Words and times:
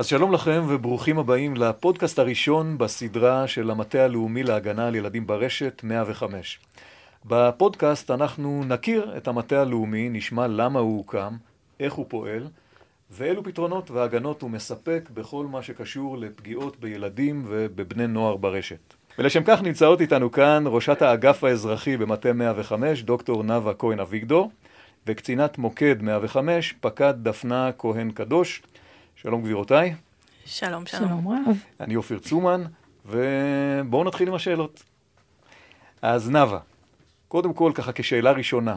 אז 0.00 0.06
שלום 0.06 0.32
לכם 0.32 0.64
וברוכים 0.68 1.18
הבאים 1.18 1.56
לפודקאסט 1.56 2.18
הראשון 2.18 2.78
בסדרה 2.78 3.46
של 3.46 3.70
המטה 3.70 4.04
הלאומי 4.04 4.42
להגנה 4.42 4.86
על 4.86 4.94
ילדים 4.94 5.26
ברשת 5.26 5.80
105. 5.84 6.58
בפודקאסט 7.24 8.10
אנחנו 8.10 8.64
נכיר 8.66 9.16
את 9.16 9.28
המטה 9.28 9.60
הלאומי, 9.60 10.08
נשמע 10.08 10.46
למה 10.46 10.80
הוא 10.80 10.96
הוקם, 10.96 11.36
איך 11.80 11.92
הוא 11.94 12.06
פועל, 12.08 12.48
ואילו 13.10 13.44
פתרונות 13.44 13.90
והגנות 13.90 14.42
הוא 14.42 14.50
מספק 14.50 15.08
בכל 15.14 15.46
מה 15.46 15.62
שקשור 15.62 16.18
לפגיעות 16.18 16.80
בילדים 16.80 17.44
ובבני 17.48 18.06
נוער 18.06 18.36
ברשת. 18.36 18.94
ולשם 19.18 19.42
כך 19.46 19.62
נמצאות 19.62 20.00
איתנו 20.00 20.32
כאן 20.32 20.64
ראשת 20.66 21.02
האגף 21.02 21.44
האזרחי 21.44 21.96
במטה 21.96 22.32
105, 22.32 23.02
דוקטור 23.02 23.42
נאוה 23.42 23.74
כהן 23.74 24.00
אביגדור, 24.00 24.50
וקצינת 25.06 25.58
מוקד 25.58 26.02
105, 26.02 26.74
פקד 26.80 27.14
דפנה 27.22 27.70
כהן 27.78 28.10
קדוש. 28.10 28.62
שלום 29.22 29.42
גבירותיי. 29.42 29.94
שלום, 30.44 30.86
שלום. 30.86 31.08
שלום 31.08 31.28
רב. 31.28 31.56
אני 31.80 31.96
אופיר 31.96 32.18
צומן, 32.18 32.62
ובואו 33.06 34.04
נתחיל 34.04 34.28
עם 34.28 34.34
השאלות. 34.34 34.82
אז 36.02 36.30
נאוה, 36.30 36.58
קודם 37.28 37.52
כל, 37.52 37.72
ככה 37.74 37.92
כשאלה 37.92 38.32
ראשונה, 38.32 38.76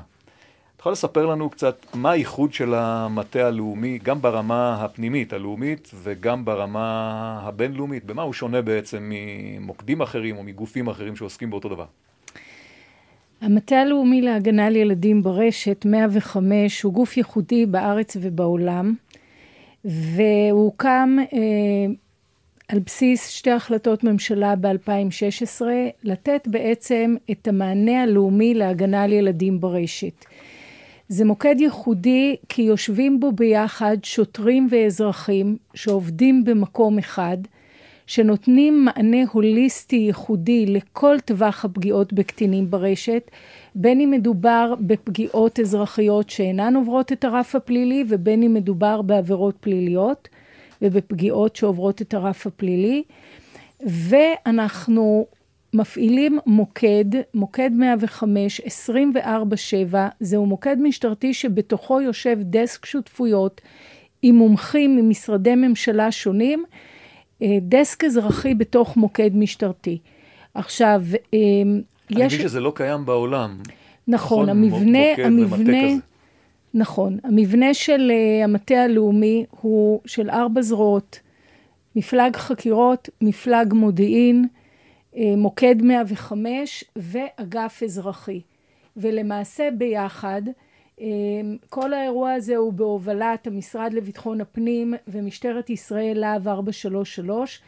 את 0.76 0.80
יכולה 0.80 0.94
לספר 0.94 1.26
לנו 1.26 1.50
קצת 1.50 1.86
מה 1.94 2.12
הייחוד 2.12 2.54
של 2.54 2.74
המטה 2.74 3.48
הלאומי, 3.48 4.00
גם 4.04 4.22
ברמה 4.22 4.84
הפנימית, 4.84 5.34
הלאומית, 5.34 5.92
וגם 5.96 6.46
ברמה 6.46 7.40
הבינלאומית? 7.44 8.06
במה 8.06 8.22
הוא 8.22 8.34
שונה 8.34 8.62
בעצם 8.62 9.12
ממוקדים 9.14 10.02
אחרים 10.02 10.38
או 10.38 10.44
מגופים 10.44 10.88
אחרים 10.88 11.16
שעוסקים 11.16 11.50
באותו 11.50 11.70
דבר? 11.70 11.86
המטה 13.42 13.76
הלאומי 13.76 14.22
להגנה 14.22 14.68
על 14.68 14.76
ילדים 14.76 15.24
ברשת, 15.24 15.86
105, 15.86 16.82
הוא 16.82 16.94
גוף 16.94 17.18
ייחודי 17.18 17.66
בארץ 17.66 18.18
ובעולם, 18.22 18.94
והוא 19.86 20.64
הוקם 20.66 21.18
אה, 21.34 21.94
על 22.68 22.80
בסיס 22.80 23.30
שתי 23.30 23.52
החלטות 23.52 24.04
ממשלה 24.04 24.56
ב-2016, 24.56 25.62
לתת 26.04 26.48
בעצם 26.48 27.16
את 27.32 27.48
המענה 27.48 28.04
הלאומי 28.04 28.54
להגנה 28.54 29.04
על 29.04 29.14
ילדים 29.14 29.60
ברשת. 29.60 30.26
זה 31.08 31.26
מוקד 31.26 31.56
ייחודי 31.60 32.36
כי 32.50 32.62
יושבים 32.62 33.20
בו 33.20 33.32
ביחד 33.32 33.98
שוטרים 34.04 34.68
ואזרחים 34.72 35.58
שעובדים 35.74 36.44
במקום 36.44 37.00
אחד, 37.00 37.38
שנותנים 38.08 38.86
מענה 38.86 39.18
הוליסטי 39.32 39.96
ייחודי 39.96 40.66
לכל 40.66 41.20
טווח 41.26 41.66
הפגיעות 41.66 42.14
בקטינים 42.14 42.72
ברשת, 42.72 43.32
בין 43.76 44.02
אם 44.02 44.12
מדובר 44.12 44.74
בפגיעות 44.80 45.60
אזרחיות 45.60 46.30
שאינן 46.30 46.76
עוברות 46.76 47.12
את 47.12 47.24
הרף 47.24 47.56
הפלילי 47.56 48.04
ובין 48.08 48.44
אם 48.44 48.54
מדובר 48.54 49.02
בעבירות 49.02 49.56
פליליות 49.60 50.30
ובפגיעות 50.82 51.56
שעוברות 51.56 52.02
את 52.02 52.14
הרף 52.14 52.48
הפלילי. 52.48 53.04
ואנחנו 53.86 55.26
מפעילים 55.74 56.40
מוקד, 56.46 57.06
מוקד 57.34 57.72
105, 57.74 58.62
24/7, 58.62 59.96
זהו 60.20 60.46
מוקד 60.46 60.78
משטרתי 60.82 61.34
שבתוכו 61.34 62.02
יושב 62.02 62.38
דסק 62.42 62.86
שותפויות 62.86 63.62
עם 64.22 64.36
מומחים 64.36 64.96
ממשרדי 64.96 65.56
ממשלה 65.56 66.12
שונים, 66.12 66.64
אה, 67.42 67.58
דסק 67.62 68.04
אזרחי 68.04 68.54
בתוך 68.54 68.98
מוקד 68.98 69.36
משטרתי. 69.36 69.98
עכשיו, 70.54 71.04
אה, 71.34 71.40
יש... 72.14 72.22
אני 72.22 72.26
מבין 72.26 72.42
שזה 72.42 72.60
לא 72.60 72.72
קיים 72.76 73.06
בעולם. 73.06 73.58
נכון, 74.08 74.50
המבנה, 74.50 75.16
המבנה, 75.18 75.88
נכון, 76.74 77.18
המבנה 77.24 77.74
של 77.74 78.12
uh, 78.12 78.44
המטה 78.44 78.76
הלאומי 78.76 79.46
הוא 79.50 80.02
של 80.06 80.30
ארבע 80.30 80.62
זרועות, 80.62 81.20
מפלג 81.96 82.36
חקירות, 82.36 83.10
מפלג 83.22 83.74
מודיעין, 83.74 84.46
uh, 85.14 85.18
מוקד 85.38 85.76
105 85.82 86.84
ואגף 86.96 87.84
אזרחי. 87.84 88.42
ולמעשה 88.98 89.70
ביחד, 89.78 90.42
uh, 90.98 91.02
כל 91.70 91.94
האירוע 91.94 92.34
הזה 92.34 92.56
הוא 92.56 92.74
בהובלת 92.74 93.48
המשרד 93.48 93.94
לביטחון 93.94 94.42
הפנים 94.42 94.94
ומשטרת 95.08 95.70
ישראל 95.70 96.20
להב 96.20 96.48
433, 96.48 97.62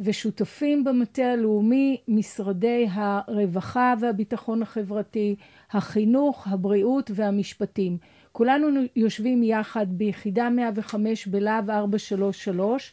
ושותפים 0.00 0.84
במטה 0.84 1.22
הלאומי 1.22 1.96
משרדי 2.08 2.86
הרווחה 2.90 3.94
והביטחון 4.00 4.62
החברתי, 4.62 5.36
החינוך, 5.70 6.46
הבריאות 6.50 7.10
והמשפטים. 7.14 7.98
כולנו 8.32 8.66
יושבים 8.96 9.42
יחד 9.42 9.86
ביחידה 9.88 10.50
105 10.50 11.26
בלהב 11.26 11.70
433 11.70 12.92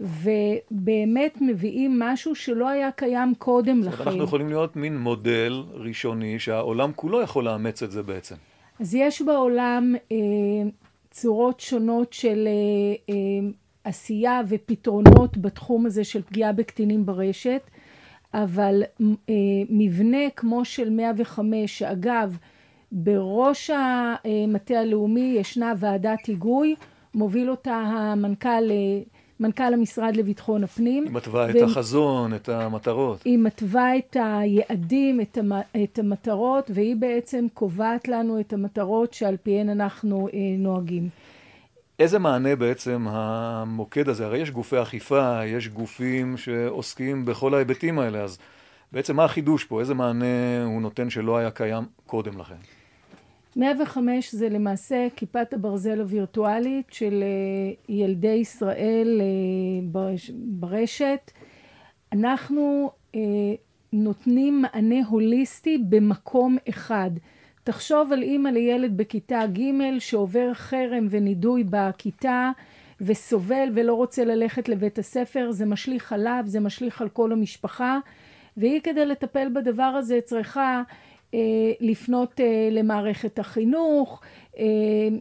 ובאמת 0.00 1.38
מביאים 1.40 1.98
משהו 1.98 2.34
שלא 2.34 2.68
היה 2.68 2.90
קיים 2.90 3.34
קודם 3.38 3.80
לכן. 3.82 4.02
אנחנו 4.02 4.24
יכולים 4.24 4.48
להיות 4.48 4.76
מין 4.76 4.98
מודל 4.98 5.62
ראשוני 5.72 6.38
שהעולם 6.38 6.92
כולו 6.96 7.22
יכול 7.22 7.44
לאמץ 7.44 7.82
את 7.82 7.90
זה 7.90 8.02
בעצם. 8.02 8.34
אז 8.80 8.94
יש 8.94 9.22
בעולם 9.22 9.94
אה, 10.12 10.16
צורות 11.10 11.60
שונות 11.60 12.12
של 12.12 12.48
אה, 12.48 13.14
אה, 13.14 13.48
עשייה 13.84 14.40
ופתרונות 14.48 15.38
בתחום 15.38 15.86
הזה 15.86 16.04
של 16.04 16.22
פגיעה 16.22 16.52
בקטינים 16.52 17.06
ברשת, 17.06 17.62
אבל 18.34 18.82
אה, 19.00 19.34
מבנה 19.68 20.30
כמו 20.36 20.64
של 20.64 20.90
105, 20.90 21.78
שאגב, 21.78 22.36
בראש 22.92 23.70
המטה 23.70 24.74
הלאומי 24.74 25.36
ישנה 25.38 25.72
ועדת 25.78 26.26
היגוי, 26.26 26.74
מוביל 27.14 27.50
אותה 27.50 27.74
המנכ"ל, 27.74 28.70
אה, 28.70 29.02
מנכ"ל 29.40 29.74
המשרד 29.74 30.16
לביטחון 30.16 30.64
הפנים. 30.64 31.04
היא 31.04 31.12
מתווה 31.12 31.46
ו... 31.46 31.50
את 31.50 31.62
החזון, 31.62 32.34
את 32.34 32.48
המטרות. 32.48 33.22
היא 33.24 33.38
מתווה 33.38 33.96
את 33.96 34.16
היעדים, 34.20 35.20
את, 35.20 35.38
המ... 35.38 35.52
את 35.84 35.98
המטרות, 35.98 36.70
והיא 36.74 36.96
בעצם 36.96 37.46
קובעת 37.54 38.08
לנו 38.08 38.40
את 38.40 38.52
המטרות 38.52 39.12
שעל 39.14 39.36
פיהן 39.42 39.68
אנחנו 39.68 40.28
אה, 40.28 40.38
נוהגים. 40.58 41.08
איזה 41.98 42.18
מענה 42.18 42.56
בעצם 42.56 43.06
המוקד 43.08 44.08
הזה? 44.08 44.26
הרי 44.26 44.38
יש 44.38 44.50
גופי 44.50 44.82
אכיפה, 44.82 45.44
יש 45.44 45.68
גופים 45.68 46.36
שעוסקים 46.36 47.24
בכל 47.24 47.54
ההיבטים 47.54 47.98
האלה, 47.98 48.20
אז 48.20 48.38
בעצם 48.92 49.16
מה 49.16 49.24
החידוש 49.24 49.64
פה? 49.64 49.80
איזה 49.80 49.94
מענה 49.94 50.64
הוא 50.64 50.82
נותן 50.82 51.10
שלא 51.10 51.36
היה 51.36 51.50
קיים 51.50 51.84
קודם 52.06 52.38
לכן? 52.38 52.54
105 53.56 54.34
זה 54.34 54.48
למעשה 54.48 55.06
כיפת 55.16 55.52
הברזל 55.52 56.00
הווירטואלית 56.00 56.92
של 56.92 57.22
אה, 57.22 57.94
ילדי 57.94 58.28
ישראל 58.28 59.20
אה, 59.20 60.08
ברשת. 60.34 61.30
אנחנו 62.12 62.90
אה, 63.14 63.20
נותנים 63.92 64.62
מענה 64.62 65.06
הוליסטי 65.08 65.78
במקום 65.88 66.56
אחד. 66.68 67.10
תחשוב 67.64 68.12
על 68.12 68.22
אימא 68.22 68.48
לילד 68.48 68.96
בכיתה 68.96 69.46
ג' 69.46 69.98
שעובר 69.98 70.54
חרם 70.54 71.06
ונידוי 71.10 71.64
בכיתה 71.70 72.50
וסובל 73.00 73.68
ולא 73.74 73.94
רוצה 73.94 74.24
ללכת 74.24 74.68
לבית 74.68 74.98
הספר, 74.98 75.50
זה 75.50 75.66
משליך 75.66 76.12
עליו, 76.12 76.42
זה 76.46 76.60
משליך 76.60 77.00
על 77.00 77.08
כל 77.08 77.32
המשפחה, 77.32 77.98
והיא 78.56 78.80
כדי 78.80 79.06
לטפל 79.06 79.48
בדבר 79.54 79.82
הזה 79.82 80.20
צריכה 80.24 80.82
אה, 81.34 81.38
לפנות 81.80 82.40
אה, 82.40 82.68
למערכת 82.70 83.38
החינוך, 83.38 84.20
אה, 84.58 84.64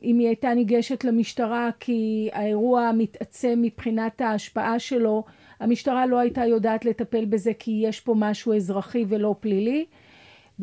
אם 0.04 0.20
היא 0.20 0.28
הייתה 0.28 0.54
ניגשת 0.54 1.04
למשטרה 1.04 1.70
כי 1.80 2.30
האירוע 2.34 2.92
מתעצם 2.98 3.60
מבחינת 3.62 4.22
ההשפעה 4.22 4.80
שלו, 4.80 5.24
המשטרה 5.60 6.06
לא 6.06 6.20
הייתה 6.20 6.46
יודעת 6.46 6.86
לטפל 6.86 7.26
בזה 7.26 7.52
כי 7.60 7.84
יש 7.86 8.00
פה 8.00 8.16
משהו 8.18 8.54
אזרחי 8.54 9.06
ולא 9.08 9.36
פלילי. 9.40 9.86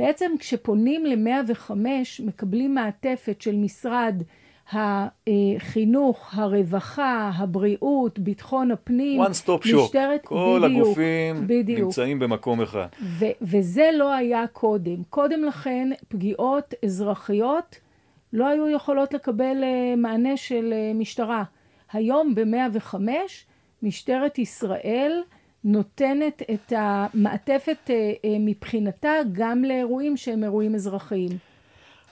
בעצם 0.00 0.33
כשפונים 0.38 1.06
ל-105 1.06 1.71
מקבלים 2.25 2.75
מעטפת 2.75 3.43
של 3.43 3.56
משרד 3.56 4.22
החינוך, 4.72 6.31
הרווחה, 6.33 7.31
הבריאות, 7.34 8.19
ביטחון 8.19 8.71
הפנים, 8.71 9.23
one 9.23 9.25
stop 9.25 9.67
shop, 9.67 9.76
משטרת, 9.76 10.25
כל 10.25 10.61
בדיוק, 10.64 10.87
הגופים 10.87 11.47
בדיוק. 11.47 11.81
נמצאים 11.81 12.19
במקום 12.19 12.61
אחד. 12.61 12.87
ו- 13.02 13.25
וזה 13.43 13.91
לא 13.99 14.12
היה 14.12 14.47
קודם. 14.47 15.02
קודם 15.11 15.44
לכן 15.44 15.91
פגיעות 16.08 16.75
אזרחיות 16.85 17.76
לא 18.32 18.46
היו 18.49 18.69
יכולות 18.69 19.14
לקבל 19.14 19.56
uh, 19.62 19.96
מענה 19.96 20.37
של 20.37 20.73
uh, 20.73 20.99
משטרה. 20.99 21.44
היום 21.93 22.35
ב-105 22.35 22.94
משטרת 23.82 24.38
ישראל 24.38 25.23
נותנת 25.64 26.42
את 26.54 26.72
המעטפת 26.76 27.90
אה, 27.90 27.94
אה, 27.94 28.36
מבחינתה 28.40 29.12
גם 29.32 29.64
לאירועים 29.64 30.16
שהם 30.16 30.44
אירועים 30.44 30.74
אזרחיים. 30.74 31.38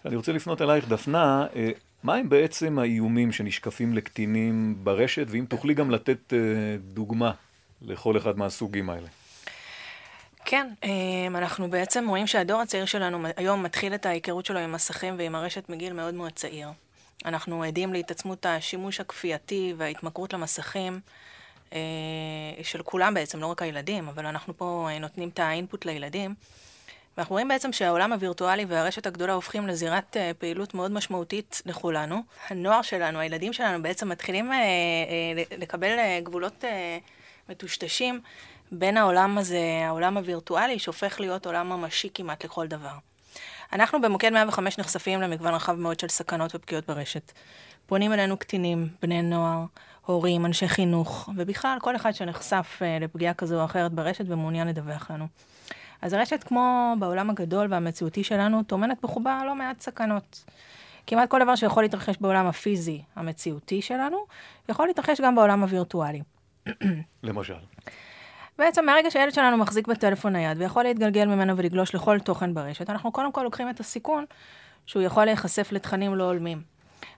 אני 0.04 0.16
רוצה 0.16 0.32
לפנות 0.32 0.62
אלייך, 0.62 0.88
דפנה. 0.88 1.46
אה, 1.56 1.70
מה 2.02 2.14
הם 2.14 2.28
בעצם 2.28 2.78
האיומים 2.78 3.32
שנשקפים 3.32 3.94
לקטינים 3.94 4.74
ברשת, 4.82 5.26
ואם 5.28 5.44
תוכלי 5.48 5.74
גם 5.74 5.90
לתת 5.90 6.32
דוגמה 6.94 7.32
לכל 7.82 8.16
אחד 8.16 8.38
מהסוגים 8.38 8.90
האלה? 8.90 9.06
כן, 10.44 10.68
אנחנו 11.34 11.70
בעצם 11.70 12.08
רואים 12.08 12.26
שהדור 12.26 12.60
הצעיר 12.60 12.84
שלנו 12.84 13.18
היום 13.36 13.62
מתחיל 13.62 13.94
את 13.94 14.06
ההיכרות 14.06 14.46
שלו 14.46 14.58
עם 14.58 14.72
מסכים 14.72 15.14
ועם 15.18 15.34
הרשת 15.34 15.68
מגיל 15.68 15.92
מאוד 15.92 16.14
מאוד 16.14 16.32
צעיר. 16.32 16.68
אנחנו 17.24 17.62
עדים 17.62 17.92
להתעצמות 17.92 18.46
השימוש 18.46 19.00
הכפייתי 19.00 19.74
וההתמכרות 19.76 20.32
למסכים. 20.32 21.00
של 22.62 22.82
כולם 22.82 23.14
בעצם, 23.14 23.40
לא 23.40 23.46
רק 23.46 23.62
הילדים, 23.62 24.08
אבל 24.08 24.26
אנחנו 24.26 24.56
פה 24.56 24.88
נותנים 25.00 25.28
את 25.28 25.38
האינפוט 25.38 25.84
לילדים. 25.84 26.34
ואנחנו 27.16 27.32
רואים 27.32 27.48
בעצם 27.48 27.72
שהעולם 27.72 28.12
הווירטואלי 28.12 28.64
והרשת 28.64 29.06
הגדולה 29.06 29.32
הופכים 29.32 29.66
לזירת 29.66 30.16
uh, 30.16 30.34
פעילות 30.38 30.74
מאוד 30.74 30.90
משמעותית 30.90 31.62
לכולנו. 31.66 32.22
הנוער 32.48 32.82
שלנו, 32.82 33.18
הילדים 33.18 33.52
שלנו 33.52 33.82
בעצם 33.82 34.08
מתחילים 34.08 34.50
לקבל 35.58 35.96
גבולות 36.22 36.64
מטושטשים 37.48 38.20
בין 38.72 38.96
העולם 38.96 39.38
הזה, 39.38 39.60
העולם 39.86 40.16
הווירטואלי, 40.16 40.78
שהופך 40.78 41.20
להיות 41.20 41.46
עולם 41.46 41.68
ממשי 41.68 42.08
כמעט 42.14 42.44
לכל 42.44 42.66
דבר. 42.66 42.94
אנחנו 43.72 44.00
במוקד 44.00 44.30
105 44.30 44.78
נחשפים 44.78 45.20
למגוון 45.20 45.54
רחב 45.54 45.72
מאוד 45.72 46.00
של 46.00 46.08
סכנות 46.08 46.54
ופגיעות 46.54 46.86
ברשת. 46.86 47.32
פונים 47.86 48.12
אלינו 48.12 48.36
קטינים, 48.36 48.88
בני 49.02 49.22
נוער, 49.22 49.64
הורים, 50.08 50.46
אנשי 50.46 50.68
חינוך, 50.68 51.28
ובכלל 51.36 51.78
כל 51.80 51.96
אחד 51.96 52.12
שנחשף 52.12 52.78
uh, 52.78 53.02
לפגיעה 53.04 53.34
כזו 53.34 53.60
או 53.60 53.64
אחרת 53.64 53.92
ברשת 53.92 54.24
ומעוניין 54.28 54.68
לדווח 54.68 55.10
לנו. 55.10 55.26
אז 56.02 56.12
הרשת, 56.12 56.44
כמו 56.44 56.94
בעולם 56.98 57.30
הגדול 57.30 57.66
והמציאותי 57.70 58.24
שלנו, 58.24 58.62
טומנת 58.62 58.98
בחובה 59.02 59.40
לא 59.46 59.54
מעט 59.54 59.80
סכנות. 59.80 60.44
כמעט 61.06 61.28
כל 61.30 61.40
דבר 61.42 61.54
שיכול 61.54 61.82
להתרחש 61.82 62.16
בעולם 62.20 62.46
הפיזי, 62.46 63.02
המציאותי 63.16 63.82
שלנו, 63.82 64.16
יכול 64.68 64.86
להתרחש 64.86 65.20
גם 65.20 65.34
בעולם 65.34 65.62
הווירטואלי. 65.62 66.22
למשל. 67.22 67.54
בעצם 68.58 68.86
מהרגע 68.86 69.10
שהילד 69.10 69.32
שלנו 69.32 69.56
מחזיק 69.56 69.86
בטלפון 69.86 70.32
נייד 70.32 70.58
ויכול 70.60 70.82
להתגלגל 70.82 71.24
ממנו 71.24 71.56
ולגלוש 71.56 71.94
לכל 71.94 72.18
תוכן 72.18 72.54
ברשת, 72.54 72.90
אנחנו 72.90 73.12
קודם 73.12 73.32
כל 73.32 73.42
לוקחים 73.42 73.70
את 73.70 73.80
הסיכון 73.80 74.24
שהוא 74.86 75.02
יכול 75.02 75.24
להיחשף 75.24 75.72
לתכנים 75.72 76.14
לא 76.14 76.24
הולמים, 76.24 76.62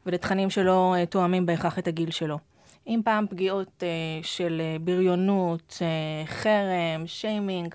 ולתכנים 0.06 0.50
שלא 0.50 0.94
uh, 1.02 1.06
תואמים 1.06 1.46
בהכרח 1.46 1.78
את 1.78 1.88
הגיל 1.88 2.10
שלו. 2.10 2.38
אם 2.86 3.00
פעם 3.04 3.26
פגיעות 3.30 3.68
uh, 3.82 4.26
של 4.26 4.60
uh, 4.60 4.82
בריונות, 4.82 5.78
uh, 5.78 6.26
חרם, 6.26 7.06
שיימינג, 7.06 7.74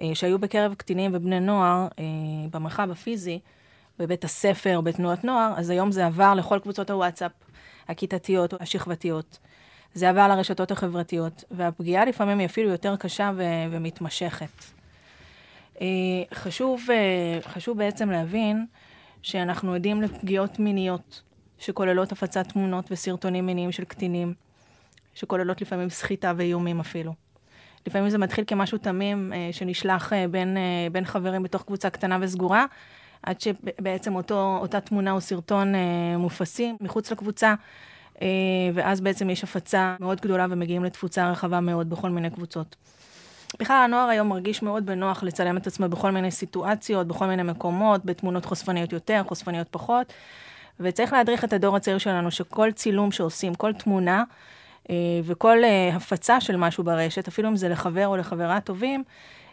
אה, 0.00 0.14
שהיו 0.14 0.38
בקרב 0.38 0.74
קטינים 0.74 1.10
ובני 1.14 1.40
נוער 1.40 1.88
אה, 1.98 2.04
במרחב 2.50 2.90
הפיזי, 2.90 3.38
בבית 3.98 4.24
הספר, 4.24 4.80
בתנועת 4.80 5.24
נוער, 5.24 5.54
אז 5.56 5.70
היום 5.70 5.92
זה 5.92 6.06
עבר 6.06 6.34
לכל 6.34 6.58
קבוצות 6.58 6.90
הוואטסאפ 6.90 7.32
הכיתתיות, 7.88 8.54
השכבתיות. 8.60 9.38
זה 9.94 10.08
עבר 10.08 10.28
לרשתות 10.28 10.70
החברתיות, 10.70 11.44
והפגיעה 11.50 12.04
לפעמים 12.04 12.38
היא 12.38 12.46
אפילו 12.46 12.70
יותר 12.70 12.96
קשה 12.96 13.30
ו- 13.36 13.42
ומתמשכת. 13.70 14.64
אה, 15.80 15.86
חשוב, 16.34 16.86
חשוב 17.42 17.78
בעצם 17.78 18.10
להבין 18.10 18.66
שאנחנו 19.22 19.74
עדים 19.74 20.02
לפגיעות 20.02 20.58
מיניות, 20.58 21.22
שכוללות 21.60 22.12
הפצת 22.12 22.48
תמונות 22.48 22.84
וסרטונים 22.90 23.46
מיניים 23.46 23.72
של 23.72 23.84
קטינים, 23.84 24.34
שכוללות 25.14 25.60
לפעמים 25.60 25.90
סחיטה 25.90 26.32
ואיומים 26.36 26.80
אפילו. 26.80 27.12
לפעמים 27.86 28.10
זה 28.10 28.18
מתחיל 28.18 28.44
כמשהו 28.46 28.78
תמים 28.78 29.32
אה, 29.32 29.48
שנשלח 29.52 30.12
אה, 30.12 30.28
בין, 30.28 30.56
אה, 30.56 30.86
בין 30.92 31.04
חברים 31.04 31.42
בתוך 31.42 31.62
קבוצה 31.62 31.90
קטנה 31.90 32.18
וסגורה, 32.20 32.66
עד 33.22 33.40
שבעצם 33.40 34.14
אותו, 34.14 34.58
אותה 34.60 34.80
תמונה 34.80 35.12
או 35.12 35.20
סרטון 35.20 35.74
אה, 35.74 36.16
מופסים 36.18 36.76
מחוץ 36.80 37.12
לקבוצה, 37.12 37.54
אה, 38.22 38.26
ואז 38.74 39.00
בעצם 39.00 39.30
יש 39.30 39.44
הפצה 39.44 39.96
מאוד 40.00 40.20
גדולה 40.20 40.46
ומגיעים 40.50 40.84
לתפוצה 40.84 41.30
רחבה 41.30 41.60
מאוד 41.60 41.90
בכל 41.90 42.10
מיני 42.10 42.30
קבוצות. 42.30 42.76
בכלל 43.60 43.76
הנוער 43.84 44.08
היום 44.08 44.28
מרגיש 44.28 44.62
מאוד 44.62 44.86
בנוח 44.86 45.22
לצלם 45.22 45.56
את 45.56 45.66
עצמו 45.66 45.88
בכל 45.88 46.10
מיני 46.10 46.30
סיטואציות, 46.30 47.06
בכל 47.06 47.26
מיני 47.26 47.42
מקומות, 47.42 48.04
בתמונות 48.04 48.44
חושפניות 48.44 48.92
יותר, 48.92 49.22
חושפניות 49.28 49.68
פחות. 49.70 50.12
וצריך 50.80 51.12
להדריך 51.12 51.44
את 51.44 51.52
הדור 51.52 51.76
הצעיר 51.76 51.98
שלנו 51.98 52.30
שכל 52.30 52.72
צילום 52.72 53.12
שעושים, 53.12 53.54
כל 53.54 53.72
תמונה, 53.72 54.24
אה, 54.90 54.94
וכל 55.24 55.64
אה, 55.64 55.90
הפצה 55.96 56.40
של 56.40 56.56
משהו 56.56 56.84
ברשת, 56.84 57.28
אפילו 57.28 57.48
אם 57.48 57.56
זה 57.56 57.68
לחבר 57.68 58.06
או 58.08 58.16
לחברה 58.16 58.60
טובים, 58.60 59.04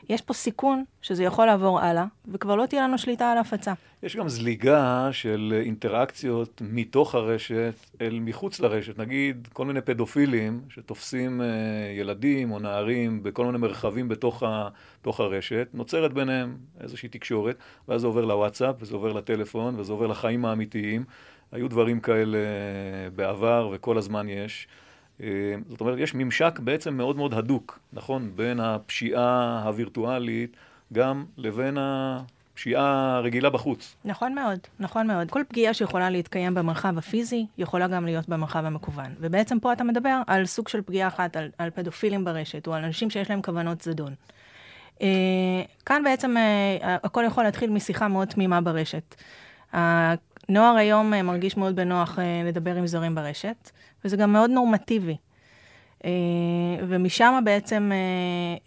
יש 0.10 0.22
פה 0.22 0.34
סיכון 0.34 0.84
שזה 1.02 1.24
יכול 1.24 1.46
לעבור 1.46 1.80
הלאה, 1.80 2.06
וכבר 2.28 2.56
לא 2.56 2.66
תהיה 2.66 2.84
לנו 2.84 2.98
שליטה 2.98 3.32
על 3.32 3.38
ההפצה. 3.38 3.74
יש 4.04 4.16
גם 4.16 4.30
זליגה 4.30 5.10
של 5.12 5.62
אינטראקציות 5.66 6.62
מתוך 6.66 7.16
הרשת 7.16 7.74
אל 8.02 8.20
מחוץ 8.22 8.60
לרשת. 8.60 9.00
נגיד, 9.00 9.48
כל 9.54 9.66
מיני 9.66 9.82
פדופילים 9.82 10.62
שתופסים 10.70 11.42
אה, 11.42 11.48
ילדים 12.00 12.52
או 12.52 12.60
נערים 12.60 13.24
בכל 13.24 13.46
מיני 13.46 13.58
מרחבים 13.58 14.08
בתוך, 14.08 14.44
ה, 14.44 14.70
בתוך 15.02 15.20
הרשת, 15.20 15.68
נוצרת 15.74 16.14
ביניהם 16.14 16.58
איזושהי 16.82 17.10
תקשורת, 17.10 17.56
ואז 17.88 18.02
זה 18.02 18.08
עובר 18.08 18.26
לוואטסאפ, 18.26 18.76
וזה 18.80 18.96
עובר 18.96 19.14
לטלפון, 19.14 19.80
וזה 19.80 19.92
עובר 19.92 20.08
לחיים 20.08 20.46
האמיתיים. 20.46 21.04
היו 21.52 21.68
דברים 21.68 22.00
כאלה 22.00 22.38
בעבר, 23.16 23.70
וכל 23.74 23.98
הזמן 23.98 24.30
יש. 24.30 24.68
אה, 25.24 25.56
זאת 25.70 25.82
אומרת, 25.82 26.00
יש 26.00 26.16
ממשק 26.16 26.60
בעצם 26.60 26.94
מאוד 26.98 27.16
מאוד 27.16 27.34
הדוק, 27.34 27.80
נכון? 27.94 28.32
בין 28.36 28.60
הפשיעה 28.60 29.62
הווירטואלית 29.66 30.58
גם 30.94 31.26
לבין 31.38 31.78
הפשיעה 31.80 33.16
הרגילה 33.16 33.50
בחוץ. 33.50 33.96
נכון 34.06 34.36
מאוד, 34.36 34.60
נכון 34.80 35.08
מאוד. 35.08 35.32
כל 35.32 35.42
פגיעה 35.48 35.74
שיכולה 35.74 36.10
להתקיים 36.10 36.54
במרחב 36.54 36.98
הפיזי, 36.98 37.46
יכולה 37.58 37.88
גם 37.88 38.06
להיות 38.06 38.30
במרחב 38.30 38.66
המקוון. 38.66 39.16
ובעצם 39.20 39.60
פה 39.60 39.74
אתה 39.74 39.84
מדבר 39.84 40.22
על 40.28 40.46
סוג 40.46 40.68
של 40.68 40.82
פגיעה 40.82 41.08
אחת, 41.08 41.36
על, 41.36 41.50
על 41.58 41.70
פדופילים 41.70 42.26
ברשת, 42.26 42.68
או 42.68 42.74
על 42.74 42.84
אנשים 42.84 43.10
שיש 43.10 43.30
להם 43.30 43.42
כוונות 43.42 43.82
זדון. 43.82 44.14
Uh, 44.98 45.02
כאן 45.86 46.04
בעצם 46.04 46.36
uh, 46.38 46.86
הכל 47.04 47.24
יכול 47.28 47.44
להתחיל 47.44 47.70
משיחה 47.70 48.08
מאוד 48.08 48.28
תמימה 48.28 48.62
ברשת. 48.62 49.16
הנוער 49.74 50.76
היום 50.76 51.14
uh, 51.14 51.22
מרגיש 51.22 51.58
מאוד 51.58 51.76
בנוח 51.76 52.20
לדבר 52.46 52.76
עם 52.76 52.88
זרים 52.88 53.16
ברשת. 53.16 53.70
וזה 54.08 54.18
גם 54.18 54.34
מאוד 54.34 54.50
נורמטיבי. 54.50 55.18
Uh, 55.98 56.04
ומשם 56.88 57.42
בעצם 57.46 57.92
uh, 57.92 58.60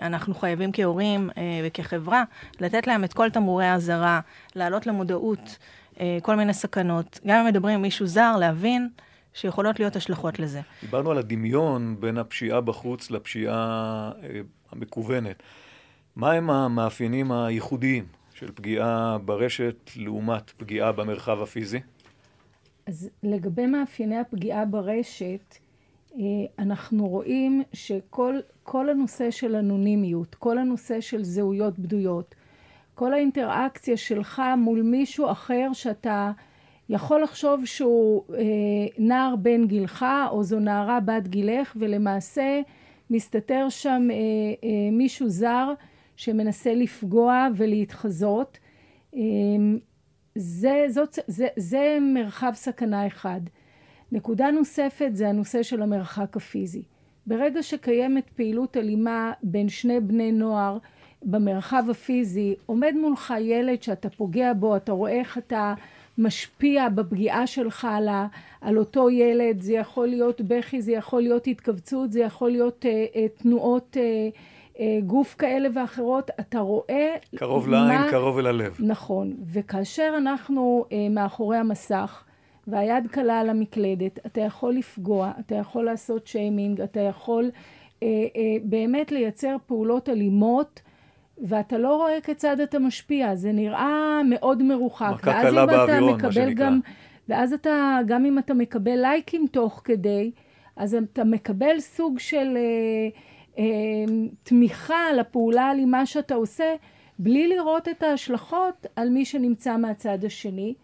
uh, 0.00 0.06
אנחנו 0.06 0.34
חייבים 0.34 0.70
כהורים 0.72 1.30
וכחברה 1.64 2.24
לתת 2.60 2.86
להם 2.86 3.04
את 3.04 3.12
כל 3.12 3.30
תמרורי 3.30 3.66
האזהרה, 3.66 4.20
להעלות 4.56 4.86
למודעות 4.86 5.58
כל 6.22 6.36
מיני 6.36 6.54
סכנות. 6.54 7.20
גם 7.26 7.40
אם 7.40 7.46
מדברים 7.46 7.74
עם 7.74 7.82
מישהו 7.82 8.06
זר, 8.06 8.36
להבין 8.40 8.88
שיכולות 9.34 9.80
להיות 9.80 9.96
השלכות 9.96 10.38
לזה. 10.38 10.60
דיברנו 10.80 11.10
על 11.10 11.18
הדמיון 11.18 11.96
בין 12.00 12.18
הפשיעה 12.18 12.60
בחוץ 12.60 13.10
לפשיעה 13.10 14.10
המקוונת. 14.72 15.42
מה 16.16 16.32
הם 16.32 16.50
המאפיינים 16.50 17.32
הייחודיים 17.32 18.04
של 18.34 18.50
פגיעה 18.54 19.18
ברשת 19.24 19.90
לעומת 19.96 20.50
פגיעה 20.50 20.92
במרחב 20.92 21.42
הפיזי? 21.42 21.80
אז 22.92 23.10
לגבי 23.22 23.66
מאפייני 23.66 24.16
הפגיעה 24.18 24.64
ברשת, 24.64 25.54
אה, 26.14 26.20
אנחנו 26.58 27.08
רואים 27.08 27.62
שכל 27.72 28.90
הנושא 28.90 29.30
של 29.30 29.56
אנונימיות, 29.56 30.34
כל 30.34 30.58
הנושא 30.58 31.00
של 31.00 31.24
זהויות 31.24 31.78
בדויות, 31.78 32.34
כל 32.94 33.14
האינטראקציה 33.14 33.96
שלך 33.96 34.42
מול 34.58 34.82
מישהו 34.82 35.30
אחר 35.30 35.70
שאתה 35.72 36.32
יכול 36.88 37.22
לחשוב 37.22 37.64
שהוא 37.64 38.22
אה, 38.34 38.42
נער 38.98 39.36
בן 39.36 39.66
גילך 39.66 40.06
או 40.30 40.42
זו 40.42 40.60
נערה 40.60 41.00
בת 41.00 41.28
גילך 41.28 41.76
ולמעשה 41.76 42.60
מסתתר 43.10 43.66
שם 43.68 44.08
אה, 44.10 44.68
מישהו 44.92 45.28
זר 45.28 45.72
שמנסה 46.16 46.74
לפגוע 46.74 47.48
ולהתחזות. 47.56 48.58
זה, 50.34 50.84
זאת, 50.88 51.18
זה, 51.26 51.46
זה 51.56 51.98
מרחב 52.00 52.52
סכנה 52.54 53.06
אחד. 53.06 53.40
נקודה 54.12 54.50
נוספת 54.50 55.10
זה 55.12 55.28
הנושא 55.28 55.62
של 55.62 55.82
המרחק 55.82 56.36
הפיזי. 56.36 56.82
ברגע 57.26 57.62
שקיימת 57.62 58.30
פעילות 58.36 58.76
אלימה 58.76 59.32
בין 59.42 59.68
שני 59.68 60.00
בני 60.00 60.32
נוער 60.32 60.78
במרחב 61.22 61.84
הפיזי, 61.90 62.54
עומד 62.66 62.94
מולך 63.00 63.34
ילד 63.40 63.82
שאתה 63.82 64.10
פוגע 64.10 64.52
בו, 64.52 64.76
אתה 64.76 64.92
רואה 64.92 65.12
איך 65.12 65.38
אתה 65.38 65.74
משפיע 66.18 66.88
בפגיעה 66.88 67.46
שלך 67.46 67.86
על, 67.90 68.08
ה, 68.08 68.26
על 68.60 68.78
אותו 68.78 69.10
ילד, 69.10 69.60
זה 69.60 69.72
יכול 69.72 70.08
להיות 70.08 70.40
בכי, 70.40 70.82
זה 70.82 70.92
יכול 70.92 71.22
להיות 71.22 71.46
התכווצות, 71.46 72.12
זה 72.12 72.20
יכול 72.20 72.50
להיות 72.50 72.86
אה, 72.86 73.06
אה, 73.16 73.26
תנועות 73.28 73.96
אה, 74.00 74.28
גוף 75.06 75.34
כאלה 75.38 75.68
ואחרות, 75.74 76.30
אתה 76.40 76.58
רואה... 76.58 77.14
קרוב 77.36 77.68
לעין, 77.68 78.00
מה... 78.00 78.06
קרוב 78.10 78.38
אל 78.38 78.46
הלב. 78.46 78.76
נכון, 78.80 79.34
וכאשר 79.52 80.14
אנחנו 80.16 80.84
אה, 80.92 81.08
מאחורי 81.10 81.56
המסך, 81.56 82.24
והיד 82.66 83.06
קלה 83.06 83.40
על 83.40 83.50
המקלדת, 83.50 84.26
אתה 84.26 84.40
יכול 84.40 84.74
לפגוע, 84.74 85.32
אתה 85.40 85.54
יכול 85.54 85.84
לעשות 85.84 86.26
שיימינג, 86.26 86.80
אתה 86.80 87.00
יכול 87.00 87.50
אה, 88.02 88.08
אה, 88.08 88.56
באמת 88.62 89.12
לייצר 89.12 89.56
פעולות 89.66 90.08
אלימות, 90.08 90.80
ואתה 91.38 91.78
לא 91.78 91.96
רואה 91.96 92.20
כיצד 92.22 92.60
אתה 92.60 92.78
משפיע, 92.78 93.34
זה 93.34 93.52
נראה 93.52 94.20
מאוד 94.24 94.62
מרוחק. 94.62 95.12
מכה 95.14 95.42
קלה 95.42 95.66
באווירון, 95.66 96.22
מה 96.22 96.32
שנקרא. 96.32 96.66
גם, 96.66 96.80
ואז 97.28 97.52
אתה, 97.52 97.98
גם 98.06 98.24
אם 98.24 98.38
אתה 98.38 98.54
מקבל 98.54 98.96
לייקים 98.96 99.46
תוך 99.50 99.80
כדי, 99.84 100.30
אז 100.76 100.94
אתה 100.94 101.24
מקבל 101.24 101.80
סוג 101.80 102.18
של... 102.18 102.56
אה, 102.56 103.31
תמיכה 104.42 105.12
לפעולה 105.12 105.62
האלימה 105.62 106.06
שאתה 106.06 106.34
עושה, 106.34 106.74
בלי 107.18 107.48
לראות 107.48 107.88
את 107.88 108.02
ההשלכות 108.02 108.86
על 108.96 109.08
מי 109.08 109.24
שנמצא 109.24 109.76
מהצד 109.76 110.24
השני. 110.24 110.74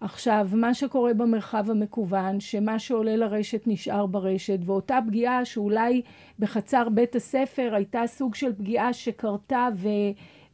עכשיו, 0.00 0.48
מה 0.52 0.74
שקורה 0.74 1.14
במרחב 1.14 1.70
המקוון, 1.70 2.40
שמה 2.40 2.78
שעולה 2.78 3.16
לרשת 3.16 3.62
נשאר 3.66 4.06
ברשת, 4.06 4.58
ואותה 4.64 4.98
פגיעה 5.06 5.44
שאולי 5.44 6.02
בחצר 6.38 6.88
בית 6.88 7.16
הספר 7.16 7.74
הייתה 7.74 8.02
סוג 8.06 8.34
של 8.34 8.52
פגיעה 8.52 8.92
שקרתה 8.92 9.68
ו... 9.74 9.88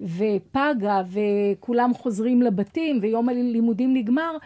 ופגה 0.01 1.03
וכולם 1.11 1.95
חוזרים 1.95 2.43
לבתים 2.43 2.99
ויום 3.03 3.29
הלימודים 3.29 3.95
נגמר, 3.95 4.37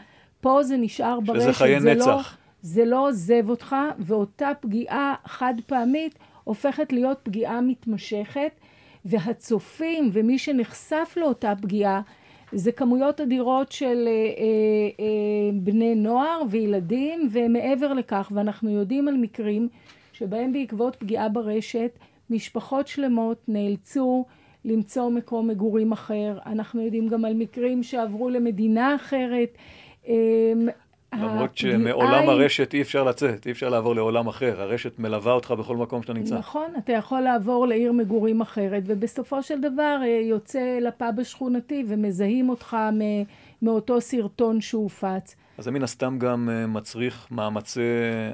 פה 0.41 0.63
זה 0.63 0.77
נשאר 0.77 1.21
ברשת. 1.21 1.43
שזה 1.43 1.53
חיי 1.53 1.81
זה 1.81 1.95
נצח. 1.95 2.07
לא, 2.07 2.21
זה 2.63 2.85
לא 2.85 3.09
עוזב 3.09 3.51
אותך, 3.51 3.77
ואותה 3.99 4.51
פגיעה 4.61 5.15
חד 5.25 5.55
פעמית 5.67 6.19
הופכת 6.45 6.93
להיות 6.93 7.19
פגיעה 7.23 7.61
מתמשכת, 7.61 8.53
והצופים 9.05 10.11
ומי 10.13 10.39
שנחשף 10.39 11.15
לאותה 11.17 11.53
פגיעה 11.63 12.01
זה 12.53 12.73
כמויות 12.73 13.21
אדירות 13.21 13.73
של 13.73 14.05
אה, 14.07 14.13
אה, 14.13 15.05
אה, 15.05 15.51
בני 15.55 15.95
נוער 15.95 16.43
וילדים, 16.51 17.29
ומעבר 17.31 17.93
לכך, 17.93 18.33
ואנחנו 18.35 18.71
יודעים 18.71 19.09
על 19.09 19.17
מקרים 19.17 19.69
שבהם 20.13 20.53
בעקבות 20.53 20.97
פגיעה 20.97 21.29
ברשת, 21.29 21.91
משפחות 22.31 22.87
שלמות 22.87 23.39
נאלצו 23.49 24.25
למצוא 24.65 25.11
מקום 25.11 25.49
מגורים 25.49 25.93
אחר. 25.93 26.39
אנחנו 26.47 26.83
יודעים 26.83 27.09
גם 27.09 27.25
על 27.25 27.35
מקרים 27.35 27.83
שעברו 27.83 28.31
למדינה 28.31 28.95
אחרת. 28.95 29.59
אה, 31.15 31.27
למרות 31.27 31.57
שמעולם 31.57 32.29
הרשת 32.29 32.75
אי 32.75 32.83
אפשר 32.83 33.05
לצאת, 33.05 33.47
אי 33.47 33.53
אפשר 33.53 33.69
לעבור 33.69 33.95
לעולם 33.95 34.27
אחר. 34.27 34.61
הרשת 34.63 34.99
מלווה 34.99 35.33
אותך 35.33 35.51
בכל 35.51 35.77
מקום 35.77 36.03
שאתה 36.03 36.13
נמצא. 36.13 36.39
נכון, 36.39 36.73
אתה 36.79 36.93
יכול 36.93 37.21
לעבור 37.21 37.67
לעיר 37.67 37.93
מגורים 37.93 38.41
אחרת, 38.41 38.83
ובסופו 38.87 39.43
של 39.43 39.61
דבר 39.61 39.99
אה, 40.03 40.07
יוצא 40.07 40.79
לפאב 40.81 41.21
השכונתי 41.21 41.85
ומזהים 41.89 42.49
אותך 42.49 42.77
מאותו 43.63 44.01
סרטון 44.01 44.61
שהופץ. 44.61 45.37
אז 45.59 45.65
זה 45.65 45.71
מן 45.71 45.83
הסתם 45.83 46.19
גם 46.19 46.49
אה, 46.53 46.67
מצריך 46.67 47.27
מאמצי 47.31 47.81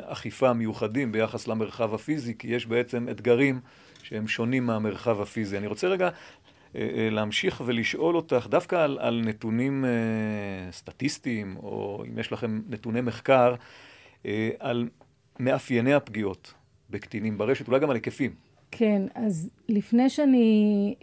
אכיפה 0.02 0.52
מיוחדים 0.52 1.12
ביחס 1.12 1.49
למרחב 1.49 1.94
הפיזי, 1.94 2.34
כי 2.38 2.49
יש 2.49 2.66
בעצם 2.66 3.06
אתגרים 3.10 3.60
שהם 4.02 4.28
שונים 4.28 4.66
מהמרחב 4.66 5.20
הפיזי. 5.20 5.58
אני 5.58 5.66
רוצה 5.66 5.88
רגע 5.88 6.04
אה, 6.04 6.10
אה, 6.10 6.14
להמשיך 7.10 7.62
ולשאול 7.66 8.16
אותך 8.16 8.46
דווקא 8.50 8.76
על, 8.76 8.98
על 9.00 9.22
נתונים 9.24 9.84
אה, 9.84 10.72
סטטיסטיים, 10.72 11.56
או 11.56 12.04
אם 12.08 12.18
יש 12.18 12.32
לכם 12.32 12.60
נתוני 12.68 13.00
מחקר, 13.00 13.54
על 14.58 14.88
מאפייני 15.38 15.94
הפגיעות 15.94 16.54
בקטינים 16.90 17.38
ברשת, 17.38 17.68
אולי 17.68 17.80
גם 17.80 17.90
על 17.90 17.96
היקפים. 17.96 18.34
כן, 18.70 19.02
אז 19.14 19.50
לפני 19.68 20.08
שאני 20.08 20.94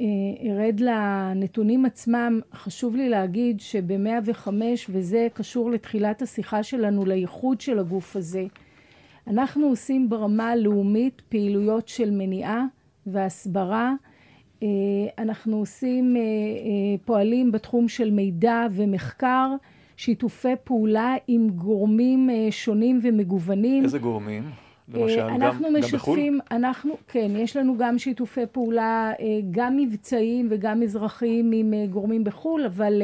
ארד 0.45 0.79
לנתונים 0.79 1.85
עצמם, 1.85 2.39
חשוב 2.53 2.95
לי 2.95 3.09
להגיד 3.09 3.59
שב-105, 3.59 4.47
וזה 4.89 5.27
קשור 5.33 5.71
לתחילת 5.71 6.21
השיחה 6.21 6.63
שלנו, 6.63 7.05
לייחוד 7.05 7.61
של 7.61 7.79
הגוף 7.79 8.15
הזה, 8.15 8.45
אנחנו 9.27 9.67
עושים 9.67 10.09
ברמה 10.09 10.49
הלאומית 10.49 11.21
פעילויות 11.29 11.87
של 11.87 12.11
מניעה 12.11 12.65
והסברה. 13.07 13.93
אה, 14.63 14.67
אנחנו 15.17 15.57
עושים, 15.57 16.15
אה, 16.15 16.21
אה, 16.21 16.25
פועלים 17.05 17.51
בתחום 17.51 17.87
של 17.87 18.11
מידע 18.11 18.67
ומחקר, 18.71 19.55
שיתופי 19.97 20.53
פעולה 20.63 21.15
עם 21.27 21.49
גורמים 21.49 22.29
שונים 22.51 22.99
ומגוונים. 23.03 23.83
איזה 23.83 23.99
גורמים? 23.99 24.43
למשל, 24.93 25.19
אנחנו 25.19 25.67
גם, 25.67 25.75
משתפים, 25.75 26.33
גם 26.33 26.39
בחו"ל? 26.39 26.57
אנחנו, 26.57 26.93
כן, 27.07 27.31
יש 27.35 27.57
לנו 27.57 27.77
גם 27.77 27.97
שיתופי 27.97 28.41
פעולה, 28.51 29.11
גם 29.51 29.77
מבצעיים 29.77 30.47
וגם 30.51 30.83
אזרחיים 30.83 31.51
עם 31.53 31.73
גורמים 31.89 32.23
בחו"ל, 32.23 32.65
אבל 32.65 33.01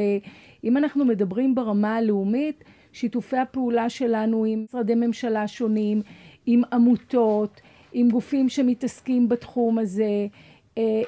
אם 0.64 0.78
אנחנו 0.78 1.06
מדברים 1.06 1.56
ברמה 1.56 1.96
הלאומית, 1.96 2.64
שיתופי 2.92 3.38
הפעולה 3.38 3.90
שלנו 3.90 4.46
עם 4.46 4.64
משרדי 4.64 4.96
ממשלה 4.96 5.48
שונים, 5.48 6.02
עם 6.46 6.62
עמותות, 6.74 7.62
עם 7.94 8.10
גופים 8.10 8.50
שמתעסקים 8.50 9.30
בתחום 9.30 9.80
הזה, 9.80 10.28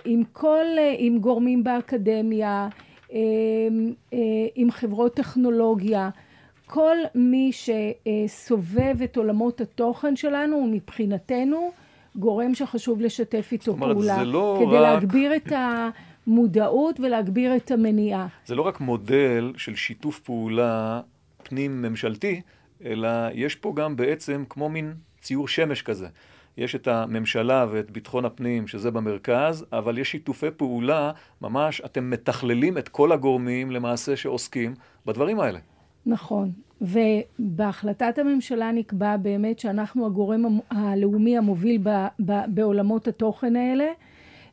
עם 0.05 0.24
כל, 0.34 0.65
אה, 0.77 0.95
עם 0.98 1.19
גורמים 1.19 1.63
באקדמיה, 1.63 2.67
אה, 3.13 3.19
עם 4.55 4.72
חברות 4.72 5.13
טכנולוגיה, 5.13 6.10
כל 6.65 6.98
מי 7.15 7.51
שסובב 7.51 9.01
את 9.03 9.17
עולמות 9.17 9.62
התוכן 9.62 10.15
שלנו 10.15 10.55
הוא 10.55 10.67
מבחינתנו 10.67 11.72
גורם 12.15 12.55
שחשוב 12.55 13.01
לשתף 13.01 13.50
איתו 13.51 13.72
אומרת, 13.72 13.93
פעולה. 13.93 14.24
לא 14.24 14.57
כדי 14.60 14.77
רק... 14.77 14.81
להגביר 14.81 15.36
את 15.36 15.51
המודעות 16.27 17.00
ולהגביר 17.00 17.55
את 17.55 17.72
המניעה. 17.72 18.27
זה 18.45 18.55
לא 18.55 18.62
רק 18.62 18.79
מודל 18.79 19.53
של 19.57 19.75
שיתוף 19.75 20.19
פעולה 20.19 21.01
פנים 21.43 21.81
ממשלתי, 21.81 22.41
אלא 22.86 23.10
יש 23.34 23.55
פה 23.55 23.74
גם 23.75 23.95
בעצם 23.95 24.43
כמו 24.50 24.69
מין 24.69 24.93
ציור 25.22 25.48
שמש 25.48 25.81
כזה. 25.81 26.07
יש 26.57 26.75
את 26.75 26.88
הממשלה 26.88 27.65
ואת 27.71 27.91
ביטחון 27.91 28.25
הפנים, 28.25 28.67
שזה 28.67 28.91
במרכז, 28.91 29.65
אבל 29.71 29.97
יש 29.97 30.12
שיתופי 30.12 30.51
פעולה, 30.57 31.12
ממש, 31.41 31.81
אתם 31.85 32.09
מתכללים 32.09 32.77
את 32.77 32.89
כל 32.89 33.12
הגורמים 33.12 33.71
למעשה 33.71 34.15
שעוסקים 34.15 34.74
בדברים 35.05 35.39
האלה. 35.39 35.59
נכון, 36.05 36.51
ובהחלטת 36.81 38.17
הממשלה 38.19 38.71
נקבע 38.71 39.17
באמת 39.17 39.59
שאנחנו 39.59 40.05
הגורם 40.05 40.59
הלאומי 40.69 41.38
המוביל 41.38 41.81
ב, 41.83 41.89
ב, 42.25 42.33
בעולמות 42.47 43.07
התוכן 43.07 43.55
האלה, 43.55 43.88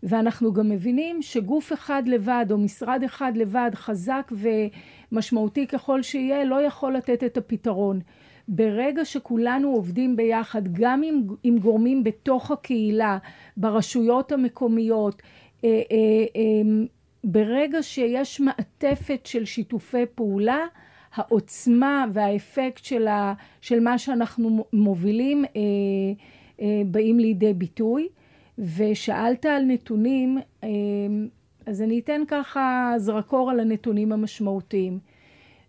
ואנחנו 0.02 0.52
גם 0.52 0.68
מבינים 0.68 1.22
שגוף 1.22 1.72
אחד 1.72 2.02
לבד 2.06 2.46
או 2.50 2.58
משרד 2.58 3.02
אחד 3.04 3.32
לבד, 3.36 3.70
חזק 3.74 4.32
ומשמעותי 5.12 5.66
ככל 5.66 6.02
שיהיה, 6.02 6.44
לא 6.44 6.62
יכול 6.62 6.96
לתת 6.96 7.24
את 7.24 7.36
הפתרון. 7.36 8.00
ברגע 8.48 9.04
שכולנו 9.04 9.68
עובדים 9.68 10.16
ביחד, 10.16 10.72
גם 10.72 11.02
עם, 11.02 11.22
עם 11.42 11.58
גורמים 11.58 12.04
בתוך 12.04 12.50
הקהילה, 12.50 13.18
ברשויות 13.56 14.32
המקומיות, 14.32 15.22
אה, 15.64 15.68
אה, 15.68 16.24
אה, 16.36 16.84
ברגע 17.24 17.82
שיש 17.82 18.40
מעטפת 18.40 19.20
של 19.26 19.44
שיתופי 19.44 20.06
פעולה, 20.14 20.58
העוצמה 21.14 22.04
והאפקט 22.12 22.84
של, 22.84 23.08
ה, 23.08 23.34
של 23.60 23.80
מה 23.80 23.98
שאנחנו 23.98 24.64
מובילים 24.72 25.44
באים 26.86 27.18
לידי 27.18 27.54
ביטוי. 27.54 28.08
ושאלת 28.58 29.46
על 29.46 29.64
נתונים, 29.64 30.38
אז 31.66 31.82
אני 31.82 31.98
אתן 31.98 32.22
ככה 32.28 32.94
זרקור 32.96 33.50
על 33.50 33.60
הנתונים 33.60 34.12
המשמעותיים. 34.12 34.98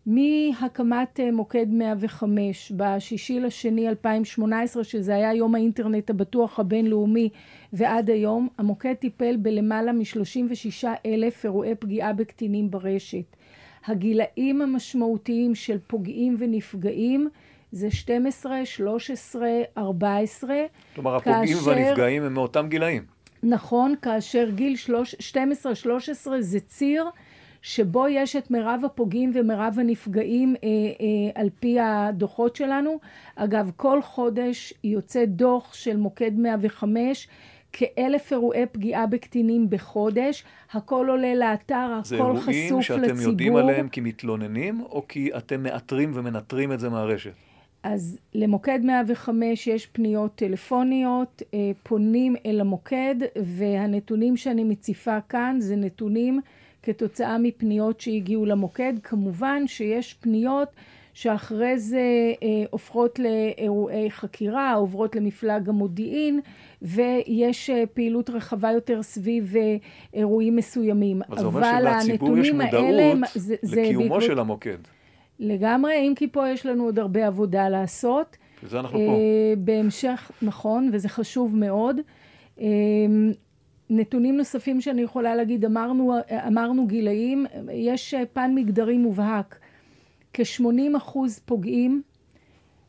מהקמת 0.05 1.19
אה, 1.19 1.31
מוקד 1.31 1.65
105 1.69 2.71
בשישי 2.75 3.39
לשני 3.39 3.89
2018, 3.89 4.83
שזה 4.83 5.15
היה 5.15 5.33
יום 5.33 5.55
האינטרנט 5.55 6.09
הבטוח 6.09 6.59
הבינלאומי, 6.59 7.29
ועד 7.73 8.09
היום, 8.09 8.47
המוקד 8.57 8.93
טיפל 8.93 9.35
בלמעלה 9.37 9.91
מ-36 9.91 10.87
אלף 11.05 11.45
אירועי 11.45 11.75
פגיעה 11.75 12.13
בקטינים 12.13 12.71
ברשת. 12.71 13.35
הגילאים 13.85 14.61
המשמעותיים 14.61 15.55
של 15.55 15.77
פוגעים 15.87 16.35
ונפגעים 16.39 17.29
זה 17.71 17.91
12, 17.91 18.65
13, 18.65 19.47
14. 19.77 20.55
כלומר, 20.95 21.15
הפוגעים 21.15 21.57
כאשר... 21.57 21.67
והנפגעים 21.67 22.23
הם 22.23 22.33
מאותם 22.33 22.67
גילאים. 22.69 23.03
נכון, 23.43 23.95
כאשר 24.01 24.49
גיל 24.55 24.75
12-13 25.33 25.35
זה 26.39 26.59
ציר 26.59 27.05
שבו 27.63 28.07
יש 28.07 28.35
את 28.35 28.51
מירב 28.51 28.81
הפוגעים 28.85 29.31
ומירב 29.35 29.75
הנפגעים 29.79 30.55
אה, 30.63 30.69
אה, 30.69 31.41
על 31.41 31.49
פי 31.59 31.79
הדוחות 31.79 32.55
שלנו. 32.55 32.99
אגב, 33.35 33.71
כל 33.75 34.01
חודש 34.01 34.73
יוצא 34.83 35.25
דוח 35.25 35.73
של 35.73 35.97
מוקד 35.97 36.31
105, 36.37 37.27
כאלף 37.73 38.31
אירועי 38.31 38.65
פגיעה 38.65 39.07
בקטינים 39.07 39.69
בחודש, 39.69 40.43
הכל 40.71 41.05
עולה 41.09 41.35
לאתר, 41.35 41.75
הכל 41.75 42.01
חשוף 42.01 42.13
לציבור. 42.13 42.41
זה 42.43 42.55
אירועים 42.55 42.81
שאתם 42.81 43.21
יודעים 43.21 43.55
עליהם 43.55 43.89
כי 43.89 44.01
מתלוננים, 44.01 44.81
או 44.81 45.07
כי 45.07 45.29
אתם 45.37 45.63
מאתרים 45.63 46.11
ומנטרים 46.13 46.71
את 46.71 46.79
זה 46.79 46.89
מהרשת? 46.89 47.33
אז 47.83 48.19
למוקד 48.33 48.79
105 48.83 49.67
יש 49.67 49.85
פניות 49.85 50.35
טלפוניות, 50.35 51.41
אה, 51.53 51.71
פונים 51.83 52.35
אל 52.45 52.61
המוקד, 52.61 53.15
והנתונים 53.43 54.37
שאני 54.37 54.63
מציפה 54.63 55.21
כאן 55.29 55.55
זה 55.59 55.75
נתונים 55.75 56.41
כתוצאה 56.83 57.37
מפניות 57.37 57.99
שהגיעו 57.99 58.45
למוקד. 58.45 58.93
כמובן 59.03 59.67
שיש 59.67 60.13
פניות 60.13 60.69
שאחרי 61.13 61.79
זה 61.79 62.01
אה, 62.43 62.47
הופכות 62.69 63.19
לאירועי 63.19 64.11
חקירה, 64.11 64.73
עוברות 64.73 65.15
למפלג 65.15 65.69
המודיעין, 65.69 66.39
ויש 66.81 67.69
אה, 67.69 67.83
פעילות 67.93 68.29
רחבה 68.29 68.71
יותר 68.71 69.03
סביב 69.03 69.55
אה, 69.55 69.75
אירועים 70.13 70.55
מסוימים. 70.55 71.21
אבל 71.29 71.39
זה 71.39 71.45
אומר 71.45 71.61
שלציבור 71.79 72.37
יש 72.37 72.51
מודעות 72.51 73.19
זה, 73.35 73.55
לקיומו 73.63 73.99
בעקבות... 74.03 74.21
של 74.21 74.39
המוקד. 74.39 74.77
לגמרי, 75.39 75.93
אם 76.07 76.13
כי 76.15 76.27
פה 76.27 76.49
יש 76.49 76.65
לנו 76.65 76.83
עוד 76.83 76.99
הרבה 76.99 77.27
עבודה 77.27 77.69
לעשות. 77.69 78.37
וזה 78.63 78.79
אנחנו 78.79 78.99
פה. 78.99 79.17
בהמשך, 79.57 80.31
נכון, 80.41 80.89
וזה 80.93 81.09
חשוב 81.09 81.55
מאוד. 81.55 81.99
נתונים 83.93 84.37
נוספים 84.37 84.81
שאני 84.81 85.01
יכולה 85.01 85.35
להגיד, 85.35 85.65
אמרנו, 85.65 86.13
אמרנו 86.47 86.87
גילאים, 86.87 87.45
יש 87.71 88.13
פן 88.33 88.51
מגדרי 88.55 88.97
מובהק. 88.97 89.59
כ-80 90.33 90.97
אחוז 90.97 91.39
פוגעים 91.39 92.01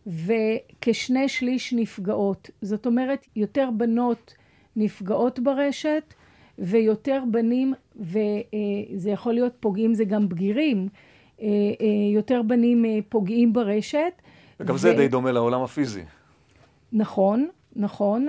וכשני 0.07 1.29
שליש 1.29 1.73
נפגעות. 1.73 2.51
זאת 2.63 2.87
אומרת, 2.87 3.27
יותר 3.37 3.71
בנות 3.77 4.35
נפגעות 4.77 5.39
ברשת 5.39 6.15
ויותר 6.59 7.23
בנים, 7.31 7.75
וזה 7.97 9.11
יכול 9.11 9.33
להיות 9.33 9.53
פוגעים, 9.61 9.95
זה 9.95 10.05
גם 10.05 10.29
בגירים, 10.29 10.89
יותר 12.15 12.43
בנים 12.43 12.85
פוגעים 13.09 13.53
ברשת. 13.53 14.13
וגם 14.61 14.75
ו... 14.75 14.79
זה 14.79 14.93
די 14.93 15.09
דומה 15.09 15.33
לעולם 15.33 15.63
הפיזי. 15.63 16.03
נכון, 16.93 17.49
נכון, 17.77 18.29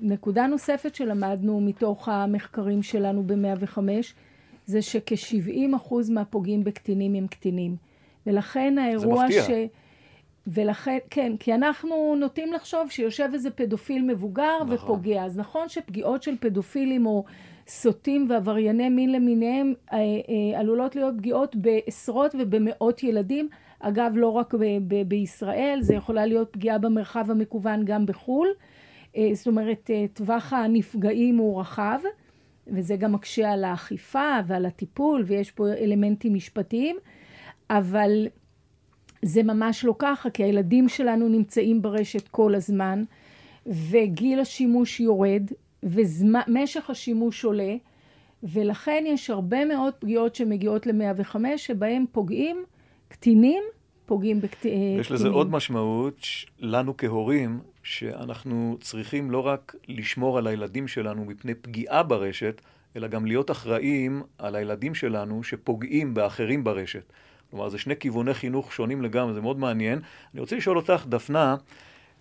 ונקודה 0.00 0.46
נוספת 0.46 0.94
שלמדנו 0.94 1.60
מתוך 1.60 2.08
המחקרים 2.08 2.82
שלנו 2.82 3.22
ב-105, 3.26 3.78
זה 4.66 4.82
שכ-70 4.82 5.76
אחוז 5.76 6.10
מהפוגעים 6.10 6.64
בקטינים 6.64 7.14
הם 7.14 7.26
קטינים. 7.26 7.76
ולכן 8.26 8.78
האירוע 8.78 9.30
ש... 9.30 9.34
זה 9.34 9.40
מפתיע. 9.40 9.66
ולכן, 10.46 10.98
כן, 11.10 11.36
כי 11.36 11.54
אנחנו 11.54 12.16
נוטים 12.18 12.52
לחשוב 12.52 12.90
שיושב 12.90 13.28
איזה 13.32 13.50
פדופיל 13.50 14.02
מבוגר 14.02 14.64
נכון. 14.64 14.74
ופוגע. 14.74 15.24
אז 15.24 15.38
נכון 15.38 15.68
שפגיעות 15.68 16.22
של 16.22 16.36
פדופילים 16.40 17.06
או 17.06 17.24
סוטים 17.68 18.26
ועברייני 18.30 18.88
מין 18.88 19.12
למיניהם 19.12 19.74
אה, 19.92 19.98
אה, 19.98 20.60
עלולות 20.60 20.96
להיות 20.96 21.14
פגיעות 21.18 21.56
בעשרות 21.56 22.34
ובמאות 22.38 23.02
ילדים. 23.02 23.48
אגב, 23.80 24.12
לא 24.14 24.28
רק 24.28 24.54
ב- 24.54 24.78
ב- 24.88 25.08
בישראל, 25.08 25.78
זה 25.82 25.94
יכולה 25.94 26.26
להיות 26.26 26.52
פגיעה 26.52 26.78
במרחב 26.78 27.30
המקוון 27.30 27.84
גם 27.84 28.06
בחו"ל. 28.06 28.48
אה, 29.16 29.30
זאת 29.34 29.46
אומרת, 29.46 29.90
אה, 29.90 30.04
טווח 30.12 30.52
הנפגעים 30.52 31.36
הוא 31.36 31.60
רחב, 31.60 31.98
וזה 32.66 32.96
גם 32.96 33.12
מקשה 33.12 33.52
על 33.52 33.64
האכיפה 33.64 34.38
ועל 34.46 34.66
הטיפול, 34.66 35.22
ויש 35.26 35.50
פה 35.50 35.68
אלמנטים 35.72 36.34
משפטיים, 36.34 36.96
אבל 37.70 38.26
זה 39.22 39.42
ממש 39.42 39.84
לא 39.84 39.94
ככה, 39.98 40.30
כי 40.30 40.44
הילדים 40.44 40.88
שלנו 40.88 41.28
נמצאים 41.28 41.82
ברשת 41.82 42.28
כל 42.28 42.54
הזמן, 42.54 43.02
וגיל 43.66 44.40
השימוש 44.40 45.00
יורד, 45.00 45.42
ומשך 45.82 46.90
השימוש 46.90 47.44
עולה, 47.44 47.76
ולכן 48.42 49.04
יש 49.06 49.30
הרבה 49.30 49.64
מאוד 49.64 49.94
פגיעות 49.94 50.34
שמגיעות 50.34 50.86
ל-105, 50.86 51.36
שבהם 51.56 52.04
פוגעים 52.12 52.64
קטינים, 53.14 53.62
פוגעים 54.06 54.40
בקטינים. 54.40 55.00
יש 55.00 55.10
לזה 55.10 55.28
עוד 55.28 55.50
משמעות 55.50 56.26
לנו 56.58 56.96
כהורים, 56.96 57.60
שאנחנו 57.82 58.76
צריכים 58.80 59.30
לא 59.30 59.46
רק 59.46 59.74
לשמור 59.88 60.38
על 60.38 60.46
הילדים 60.46 60.88
שלנו 60.88 61.24
מפני 61.24 61.54
פגיעה 61.54 62.02
ברשת, 62.02 62.60
אלא 62.96 63.08
גם 63.08 63.26
להיות 63.26 63.50
אחראים 63.50 64.22
על 64.38 64.56
הילדים 64.56 64.94
שלנו 64.94 65.42
שפוגעים 65.42 66.14
באחרים 66.14 66.64
ברשת. 66.64 67.12
כלומר, 67.50 67.68
זה 67.68 67.78
שני 67.78 67.96
כיווני 67.96 68.34
חינוך 68.34 68.72
שונים 68.72 69.02
לגמרי, 69.02 69.34
זה 69.34 69.40
מאוד 69.40 69.58
מעניין. 69.58 69.98
אני 70.34 70.40
רוצה 70.40 70.56
לשאול 70.56 70.76
אותך, 70.76 71.04
דפנה, 71.08 71.56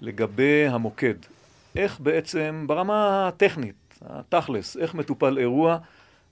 לגבי 0.02 0.68
המוקד. 0.68 1.16
איך 1.76 2.00
בעצם, 2.00 2.66
ברמה 2.68 3.28
הטכנית, 3.28 4.00
התכלס, 4.02 4.78
איך 4.78 4.96
מטופל 4.96 5.38
אירוע 5.38 5.78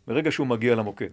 ברגע 0.07 0.31
שהוא 0.31 0.47
מגיע 0.47 0.75
למוקד? 0.75 1.09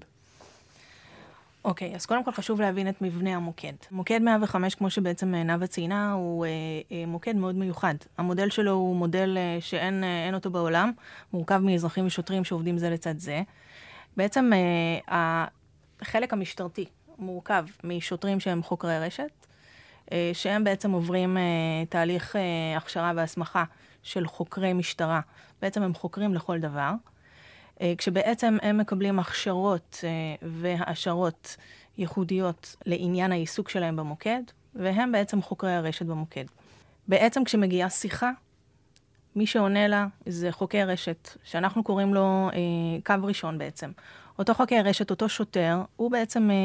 אוקיי, 1.65 1.93
okay, 1.93 1.97
אז 1.97 2.07
קודם 2.07 2.25
כל 2.25 2.33
חשוב 2.33 2.61
להבין 2.61 2.88
את 2.88 3.03
מבנה 3.03 3.37
המוקד. 3.37 3.73
מוקד 3.91 4.23
105, 4.23 4.75
כמו 4.75 4.91
שבעצם 4.91 5.35
אה, 5.35 5.43
נאוה 5.43 5.67
ציינה, 5.67 6.12
הוא 6.12 6.47
אה, 6.47 6.50
אה, 6.93 7.07
מוקד 7.07 7.37
מאוד 7.37 7.55
מיוחד. 7.55 7.95
המודל 8.19 8.50
שלו 8.50 8.73
הוא 8.73 8.97
מודל 8.97 9.38
אה, 9.38 9.61
שאין 9.61 10.05
אה, 10.05 10.31
אותו 10.35 10.50
בעולם, 10.50 10.93
מורכב 11.33 11.59
מאזרחים 11.59 12.07
ושוטרים 12.07 12.45
שעובדים 12.45 12.79
זה 12.79 12.91
לצד 12.91 13.19
זה. 13.19 13.43
בעצם 14.17 14.50
אה, 14.53 15.45
החלק 16.00 16.33
המשטרתי 16.33 16.85
מורכב 17.19 17.65
משוטרים 17.85 18.41
שהם 18.41 18.62
חוקרי 18.62 18.99
רשת, 18.99 19.47
אה, 20.12 20.31
שהם 20.33 20.65
בעצם 20.65 20.91
עוברים 20.91 21.37
אה, 21.37 21.43
תהליך 21.88 22.37
אה, 22.37 22.77
הכשרה 22.77 23.12
והסמכה 23.17 23.65
של 24.03 24.27
חוקרי 24.27 24.73
משטרה. 24.73 25.21
בעצם 25.62 25.83
הם 25.83 25.95
חוקרים 25.95 26.35
לכל 26.35 26.59
דבר. 26.59 26.93
כשבעצם 27.99 28.57
הם 28.62 28.79
מקבלים 28.79 29.18
הכשרות 29.18 30.05
והעשרות 30.42 31.57
ייחודיות 31.98 32.76
לעניין 32.87 33.33
העיסוק 33.33 33.68
שלהם 33.68 33.96
במוקד, 33.96 34.42
והם 34.74 35.12
בעצם 35.12 35.42
חוקרי 35.42 35.74
הרשת 35.74 36.07
במוקד. 36.07 36.44
בעצם 37.09 37.44
כשמגיעה 37.44 37.90
שיחה, 37.90 38.31
מי 39.37 39.46
שעונה 39.46 39.88
לה 39.88 40.07
זה 40.26 40.53
חוקר 40.53 40.85
רשת, 40.88 41.29
שאנחנו 41.44 41.85
קוראים 41.85 42.14
לו 42.14 42.50
אה, 42.53 42.59
קו 43.05 43.26
ראשון 43.26 43.59
בעצם. 43.59 43.90
אותו 44.38 44.55
חוקר 44.55 44.81
רשת, 44.85 45.11
אותו 45.11 45.29
שוטר, 45.29 45.83
הוא 45.96 46.11
בעצם, 46.11 46.50
אה, 46.50 46.57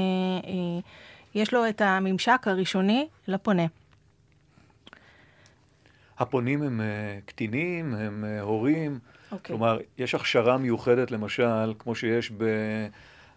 אה, 0.49 0.79
יש 1.35 1.53
לו 1.53 1.69
את 1.69 1.81
הממשק 1.81 2.41
הראשוני 2.45 3.07
לפונה. 3.27 3.65
הפונים 6.19 6.63
הם 6.63 6.79
uh, 6.79 7.25
קטינים, 7.25 7.95
הם 7.95 8.23
uh, 8.23 8.41
הורים. 8.41 8.99
Okay. 9.33 9.35
אוקיי. 9.35 9.57
כלומר, 9.57 9.79
יש 9.97 10.15
הכשרה 10.15 10.57
מיוחדת, 10.57 11.11
למשל, 11.11 11.73
כמו 11.79 11.95
שיש 11.95 12.31
ב, 12.37 12.45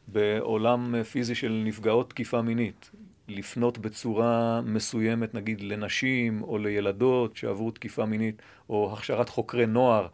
בעולם 0.09 1.03
פיזי 1.03 1.35
של 1.35 1.63
נפגעות 1.65 2.11
תקיפה 2.11 2.43
מינית. 2.43 2.91
לפנות 3.29 3.79
בצורה 3.79 4.61
מסוימת, 4.65 5.35
נגיד, 5.35 5.61
לנשים 5.61 6.43
או 6.43 6.59
לילדות 6.59 7.37
שעברו 7.37 7.71
תקיפה 7.71 8.05
מינית, 8.05 8.43
או 8.71 8.93
הכשרת 8.93 9.29
חוקרי 9.29 9.67
נוער. 9.67 10.07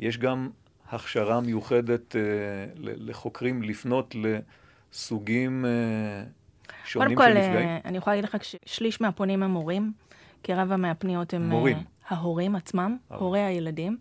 יש 0.00 0.18
גם 0.18 0.48
הכשרה 0.90 1.40
מיוחדת 1.40 2.16
אה, 2.16 2.22
לחוקרים 2.76 3.62
לפנות 3.62 4.14
לסוגים 4.92 5.64
אה, 5.64 5.70
שונים 6.84 7.08
של 7.08 7.14
נפגעים? 7.14 7.34
קודם 7.52 7.80
כל, 7.82 7.88
אני 7.88 7.98
יכולה 7.98 8.16
להגיד 8.16 8.30
לך 8.30 8.36
ששליש 8.44 9.00
מהפונים 9.00 9.42
הם 9.42 9.50
מורים, 9.50 9.92
כי 10.42 10.54
רבע 10.54 10.76
מהפניות 10.76 11.34
הם... 11.34 11.48
מורים. 11.48 11.76
ההורים 12.08 12.56
עצמם, 12.56 12.96
אה. 13.12 13.16
הורי 13.16 13.40
הילדים. 13.40 13.96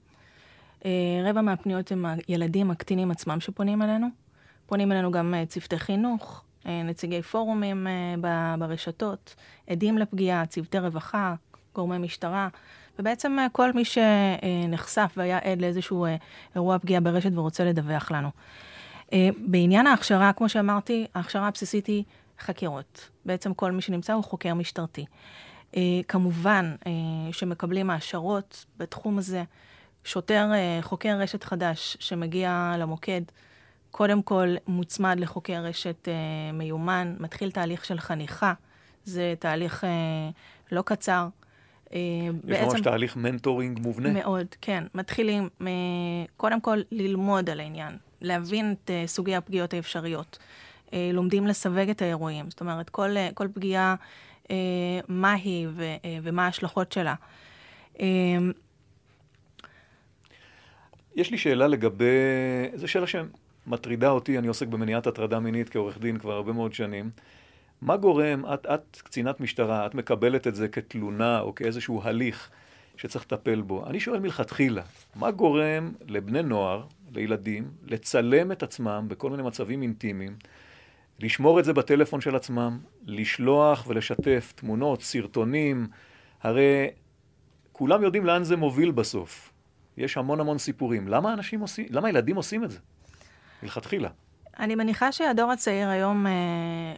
רבע 1.24 1.42
מהפניות 1.42 1.92
הם 1.92 2.06
הילדים 2.28 2.72
הקטינים 2.72 3.12
עצמם 3.12 3.40
שפונים 3.40 3.82
אלינו. 3.82 4.08
פונים 4.66 4.92
אלינו 4.92 5.12
גם 5.12 5.34
צוותי 5.48 5.80
חינוך, 5.80 6.44
נציגי 6.66 7.22
פורומים 7.22 7.88
ברשתות, 8.60 9.36
עדים 9.68 9.98
לפגיעה, 9.98 10.46
צוותי 10.46 10.80
רווחה, 10.80 11.36
גורמי 11.76 11.98
משטרה. 11.98 12.50
ובעצם 13.00 13.40
אה, 13.40 13.48
כל 13.52 13.74
מי 13.74 13.84
שנחשף 13.86 15.14
והיה 15.18 15.38
עד 15.38 15.62
לאיזשהו 15.62 16.06
אה, 16.06 16.16
אירוע 16.56 16.80
פגיעה 16.80 17.02
ברשת 17.02 17.32
ורוצה 17.34 17.66
לדווח 17.66 18.12
לנו. 18.12 18.30
אה, 19.14 19.30
בעניין 19.38 19.88
ההכשרה, 19.88 20.34
כמו 20.34 20.50
שאמרתי, 20.50 21.08
ההכשרה 21.16 21.48
הבסיסית 21.48 21.88
היא 21.88 22.04
חקירות. 22.40 23.10
בעצם 23.26 23.54
כל 23.54 23.72
מי 23.72 23.82
שנמצא 23.82 24.14
הוא 24.14 24.24
חוקר 24.24 24.54
משטרתי. 24.54 25.06
כמובן 26.08 26.76
שמקבלים 27.32 27.90
העשרות 27.90 28.66
בתחום 28.78 29.18
הזה. 29.18 29.44
שוטר, 30.06 30.52
חוקר 30.82 31.18
רשת 31.20 31.44
חדש 31.44 31.98
שמגיע 32.00 32.76
למוקד, 32.80 33.22
קודם 33.92 34.22
כל 34.22 34.56
מוצמד 34.68 35.16
לחוקר 35.20 35.62
רשת 35.64 36.08
מיומן, 36.54 37.16
מתחיל 37.20 37.52
תהליך 37.52 37.86
של 37.86 38.00
חניכה. 38.00 38.54
זה 39.04 39.34
תהליך 39.40 39.84
לא 40.72 40.82
קצר. 40.82 41.28
אה, 41.94 42.00
יש 42.00 42.32
בעצם... 42.44 42.70
ממש 42.72 42.82
תהליך 42.82 43.16
מנטורינג 43.16 43.80
מובנה. 43.80 44.10
מאוד, 44.10 44.48
כן. 44.62 44.84
מתחילים 44.96 45.50
אה, 45.62 45.68
קודם 46.38 46.62
כל 46.62 46.82
ללמוד 46.92 47.50
על 47.50 47.60
העניין, 47.60 47.98
להבין 48.22 48.76
את 48.84 48.92
אה, 48.92 49.04
סוגי 49.08 49.36
הפגיעות 49.36 49.74
האפשריות. 49.74 50.38
לומדים 51.14 51.48
לסווג 51.48 51.90
את 51.90 52.02
האירועים, 52.02 52.50
זאת 52.50 52.62
אומרת, 52.62 52.90
כל, 52.90 53.10
כל 53.34 53.48
פגיעה, 53.54 53.96
מה 55.08 55.34
היא 55.34 55.68
ומה 56.24 56.46
ההשלכות 56.46 56.92
שלה. 56.92 57.14
יש 61.16 61.32
לי 61.32 61.38
שאלה 61.38 61.68
לגבי, 61.68 62.06
זו 62.74 62.88
שאלה 62.88 63.06
שמטרידה 63.08 64.10
אותי, 64.10 64.38
אני 64.38 64.48
עוסק 64.48 64.68
במניעת 64.68 65.08
הטרדה 65.08 65.40
מינית 65.40 65.70
כעורך 65.70 65.98
דין 66.00 66.18
כבר 66.18 66.34
הרבה 66.34 66.54
מאוד 66.54 66.74
שנים. 66.74 67.10
מה 67.82 67.98
גורם, 67.98 68.46
את, 68.54 68.66
את 68.66 69.02
קצינת 69.04 69.40
משטרה, 69.40 69.86
את 69.86 69.96
מקבלת 69.96 70.48
את 70.48 70.56
זה 70.56 70.68
כתלונה 70.68 71.40
או 71.40 71.56
כאיזשהו 71.56 72.02
הליך 72.04 72.50
שצריך 72.98 73.26
לטפל 73.26 73.62
בו. 73.62 73.88
אני 73.88 74.00
שואל 74.00 74.20
מלכתחילה, 74.20 74.82
מה 75.16 75.32
גורם 75.32 75.92
לבני 76.08 76.44
נוער, 76.44 76.84
לילדים, 77.14 77.72
לצלם 77.84 78.52
את 78.52 78.64
עצמם 78.64 79.06
בכל 79.08 79.30
מיני 79.30 79.44
מצבים 79.44 79.82
אינטימיים, 79.82 80.36
לשמור 81.20 81.60
את 81.60 81.66
זה 81.66 81.74
בטלפון 81.74 82.22
של 82.22 82.36
עצמם, 82.36 82.80
לשלוח 83.06 83.88
ולשתף 83.88 84.54
תמונות, 84.56 85.02
סרטונים, 85.02 85.88
הרי 86.44 86.90
כולם 87.72 88.04
יודעים 88.04 88.26
לאן 88.26 88.44
זה 88.44 88.56
מוביל 88.56 88.92
בסוף. 88.92 89.55
יש 89.98 90.18
המון 90.18 90.40
המון 90.40 90.58
סיפורים. 90.58 91.08
למה 91.08 91.34
אנשים 91.34 91.60
עושים, 91.60 91.86
למה 91.90 92.10
ילדים 92.10 92.36
עושים 92.36 92.64
את 92.64 92.72
זה? 92.72 92.80
מלכתחילה. 93.64 94.10
אני 94.60 94.76
מניחה 94.76 95.12
שהדור 95.12 95.52
הצעיר 95.52 95.90
היום 95.90 96.28
אה, 96.28 96.32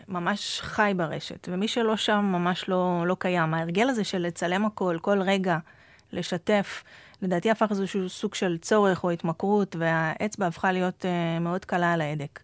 ממש 0.08 0.62
חי 0.62 0.94
ברשת, 0.96 1.50
ומי 1.52 1.68
שלא 1.68 1.98
שם 1.98 2.30
ממש 2.32 2.70
לא, 2.70 3.04
לא 3.08 3.16
קיים. 3.20 3.54
ההרגל 3.54 3.90
הזה 3.90 4.04
של 4.04 4.18
לצלם 4.18 4.66
הכל, 4.66 4.98
כל 5.02 5.22
רגע, 5.22 5.58
לשתף, 6.14 6.84
לדעתי 7.22 7.52
הפך 7.52 7.68
איזשהו 7.72 8.10
סוג 8.10 8.36
של 8.36 8.58
צורך 8.58 9.04
או 9.04 9.12
התמכרות, 9.12 9.76
והאצבע 9.80 10.48
הפכה 10.48 10.72
להיות 10.72 11.06
אה, 11.06 11.40
מאוד 11.40 11.66
קלה 11.66 11.94
על 11.94 12.02
ההדק. 12.02 12.40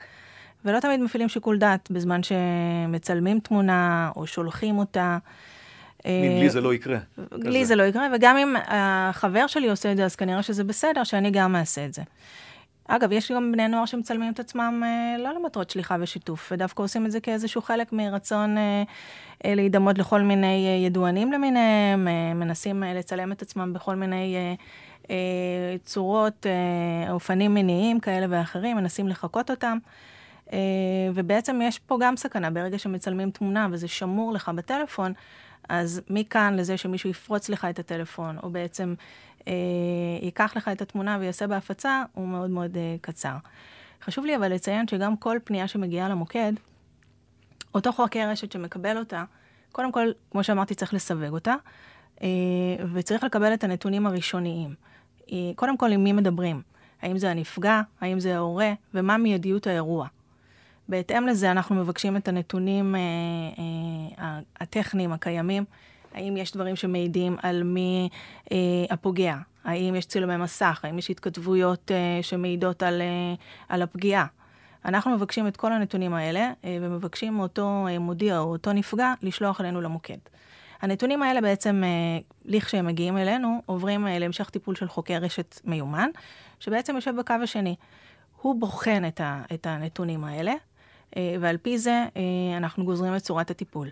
ולא 0.66 0.80
תמיד 0.80 1.00
מפעילים 1.00 1.30
שיקול 1.30 1.58
דעת 1.58 1.92
בזמן 1.92 2.22
שמצלמים 2.24 3.40
תמונה 3.40 4.12
או 4.16 4.28
שולחים 4.28 4.78
אותה. 4.78 5.18
מין, 6.06 6.40
לי 6.40 6.50
זה 6.50 6.62
לא 6.62 6.74
יקרה. 6.74 6.98
לי 7.32 7.60
כזה. 7.60 7.66
זה 7.66 7.76
לא 7.76 7.84
יקרה, 7.84 8.08
וגם 8.16 8.38
אם 8.38 8.56
החבר 8.68 9.48
שלי 9.48 9.70
עושה 9.70 9.92
את 9.92 9.98
זה, 9.98 10.06
אז 10.06 10.16
כנראה 10.16 10.44
שזה 10.44 10.64
בסדר 10.64 11.04
שאני 11.04 11.32
גם 11.32 11.56
אעשה 11.56 11.86
את 11.86 11.94
זה. 11.94 12.02
אגב, 12.88 13.12
יש 13.12 13.32
גם 13.32 13.52
בני 13.52 13.68
נוער 13.68 13.86
שמצלמים 13.86 14.34
את 14.34 14.40
עצמם 14.40 14.84
אה, 14.86 15.16
לא 15.24 15.34
למטרות 15.34 15.70
שליחה 15.70 15.96
ושיתוף, 16.00 16.52
ודווקא 16.52 16.84
עושים 16.84 17.06
את 17.06 17.12
זה 17.12 17.20
כאיזשהו 17.20 17.62
חלק 17.62 17.94
מרצון 17.94 18.58
אה, 18.58 18.84
אה, 19.46 19.56
להידמות 19.56 19.98
לכל 19.98 20.22
מיני 20.22 20.68
אה, 20.68 20.86
ידוענים 20.86 21.32
למיניהם, 21.32 22.08
אה, 22.08 22.34
מנסים 22.34 22.84
אה, 22.84 22.94
לצלם 22.94 23.32
את 23.32 23.42
עצמם 23.42 23.74
בכל 23.74 23.96
מיני 23.96 24.36
אה, 24.36 24.54
אה, 25.10 25.76
צורות, 25.86 26.46
אה, 26.46 27.12
אופנים 27.12 27.54
מיניים 27.54 28.00
כאלה 28.00 28.26
ואחרים, 28.30 28.78
מנסים 28.78 29.08
לחקות 29.08 29.52
אותם. 29.52 29.78
אה, 30.54 30.58
ובעצם 31.14 31.60
יש 31.64 31.80
פה 31.80 31.98
גם 32.02 32.18
סכנה, 32.18 32.50
ברגע 32.50 32.78
שמצלמים 32.78 33.32
תמונה 33.32 33.68
וזה 33.72 33.88
שמור 33.88 34.34
לך 34.34 34.52
בטלפון, 34.56 35.14
אז 35.70 36.02
מכאן 36.10 36.56
לזה 36.56 36.78
שמישהו 36.78 37.10
יפרוץ 37.10 37.50
לך 37.50 37.66
את 37.66 37.80
הטלפון, 37.80 38.38
או 38.44 38.50
בעצם 38.50 38.94
אה, 39.48 39.54
ייקח 40.22 40.54
לך 40.56 40.68
את 40.68 40.82
התמונה 40.82 41.18
ויעשה 41.20 41.48
בהפצה, 41.48 42.04
הוא 42.14 42.28
מאוד 42.28 42.50
מאוד 42.50 42.78
אה, 42.78 42.96
קצר. 43.02 43.36
חשוב 44.02 44.26
לי 44.26 44.36
אבל 44.36 44.54
לציין 44.54 44.88
שגם 44.88 45.18
כל 45.18 45.38
פנייה 45.44 45.68
שמגיעה 45.68 46.10
למוקד, 46.10 46.54
אותו 47.76 47.92
חוקר 47.92 48.30
רשת 48.30 48.52
שמקבל 48.52 48.98
אותה, 48.98 49.24
קודם 49.72 49.92
כל, 49.92 50.12
כמו 50.32 50.44
שאמרתי, 50.44 50.76
צריך 50.76 50.94
לסווג 50.94 51.34
אותה, 51.34 51.56
אה, 52.22 52.28
וצריך 52.94 53.24
לקבל 53.24 53.54
את 53.54 53.64
הנתונים 53.64 54.08
הראשוניים. 54.08 54.76
אה, 55.32 55.38
קודם 55.56 55.78
כל, 55.78 55.92
עם 55.92 56.04
מי 56.04 56.12
מדברים? 56.12 56.62
האם 57.02 57.18
זה 57.18 57.32
הנפגע, 57.32 57.82
האם 58.02 58.20
זה 58.20 58.36
ההורה, 58.36 58.74
ומה 58.94 59.18
מיידיות 59.18 59.68
האירוע. 59.68 60.08
בהתאם 60.90 61.28
לזה 61.28 61.52
אנחנו 61.52 61.76
מבקשים 61.76 62.18
את 62.18 62.28
הנתונים 62.28 62.96
אה, 62.96 63.00
אה, 64.20 64.40
הטכניים 64.60 65.12
הקיימים, 65.12 65.66
האם 66.14 66.38
יש 66.38 66.52
דברים 66.52 66.76
שמעידים 66.76 67.38
על 67.44 67.64
מי 67.64 68.10
אה, 68.52 68.58
הפוגע, 68.90 69.36
האם 69.64 69.96
יש 69.96 70.06
צילומי 70.06 70.38
מסך, 70.38 70.80
האם 70.84 71.00
יש 71.00 71.10
התכתבויות 71.10 71.92
אה, 71.92 72.24
שמעידות 72.24 72.84
על, 72.84 73.02
אה, 73.02 73.34
על 73.70 73.82
הפגיעה. 73.82 74.26
אנחנו 74.86 75.12
מבקשים 75.12 75.48
את 75.48 75.58
כל 75.58 75.74
הנתונים 75.74 76.14
האלה, 76.14 76.52
אה, 76.66 76.78
ומבקשים 76.82 77.34
מאותו 77.34 77.88
אה, 77.90 78.00
מודיע 78.00 78.40
או 78.40 78.44
אותו 78.44 78.74
נפגע 78.74 79.14
לשלוח 79.22 79.62
אלינו 79.62 79.82
למוקד. 79.82 80.18
הנתונים 80.82 81.24
האלה 81.24 81.42
בעצם, 81.42 81.84
אה, 81.84 81.90
לכשהם 82.46 82.86
מגיעים 82.86 83.18
אלינו, 83.18 83.62
עוברים 83.66 84.08
אה, 84.08 84.20
להמשך 84.20 84.50
טיפול 84.50 84.76
של 84.76 84.88
חוקר 84.88 85.14
רשת 85.14 85.60
מיומן, 85.66 86.10
שבעצם 86.60 86.96
יושב 86.96 87.14
בקו 87.20 87.34
השני. 87.44 87.76
הוא 88.42 88.60
בוחן 88.60 89.08
את, 89.08 89.22
ה, 89.22 89.42
את 89.54 89.66
הנתונים 89.66 90.24
האלה, 90.24 90.54
ועל 91.40 91.58
פי 91.58 91.78
זה 91.78 92.06
אה, 92.18 92.58
אנחנו 92.58 92.86
גוזרים 92.86 93.16
את 93.16 93.22
צורת 93.22 93.52
הטיפול. 93.52 93.90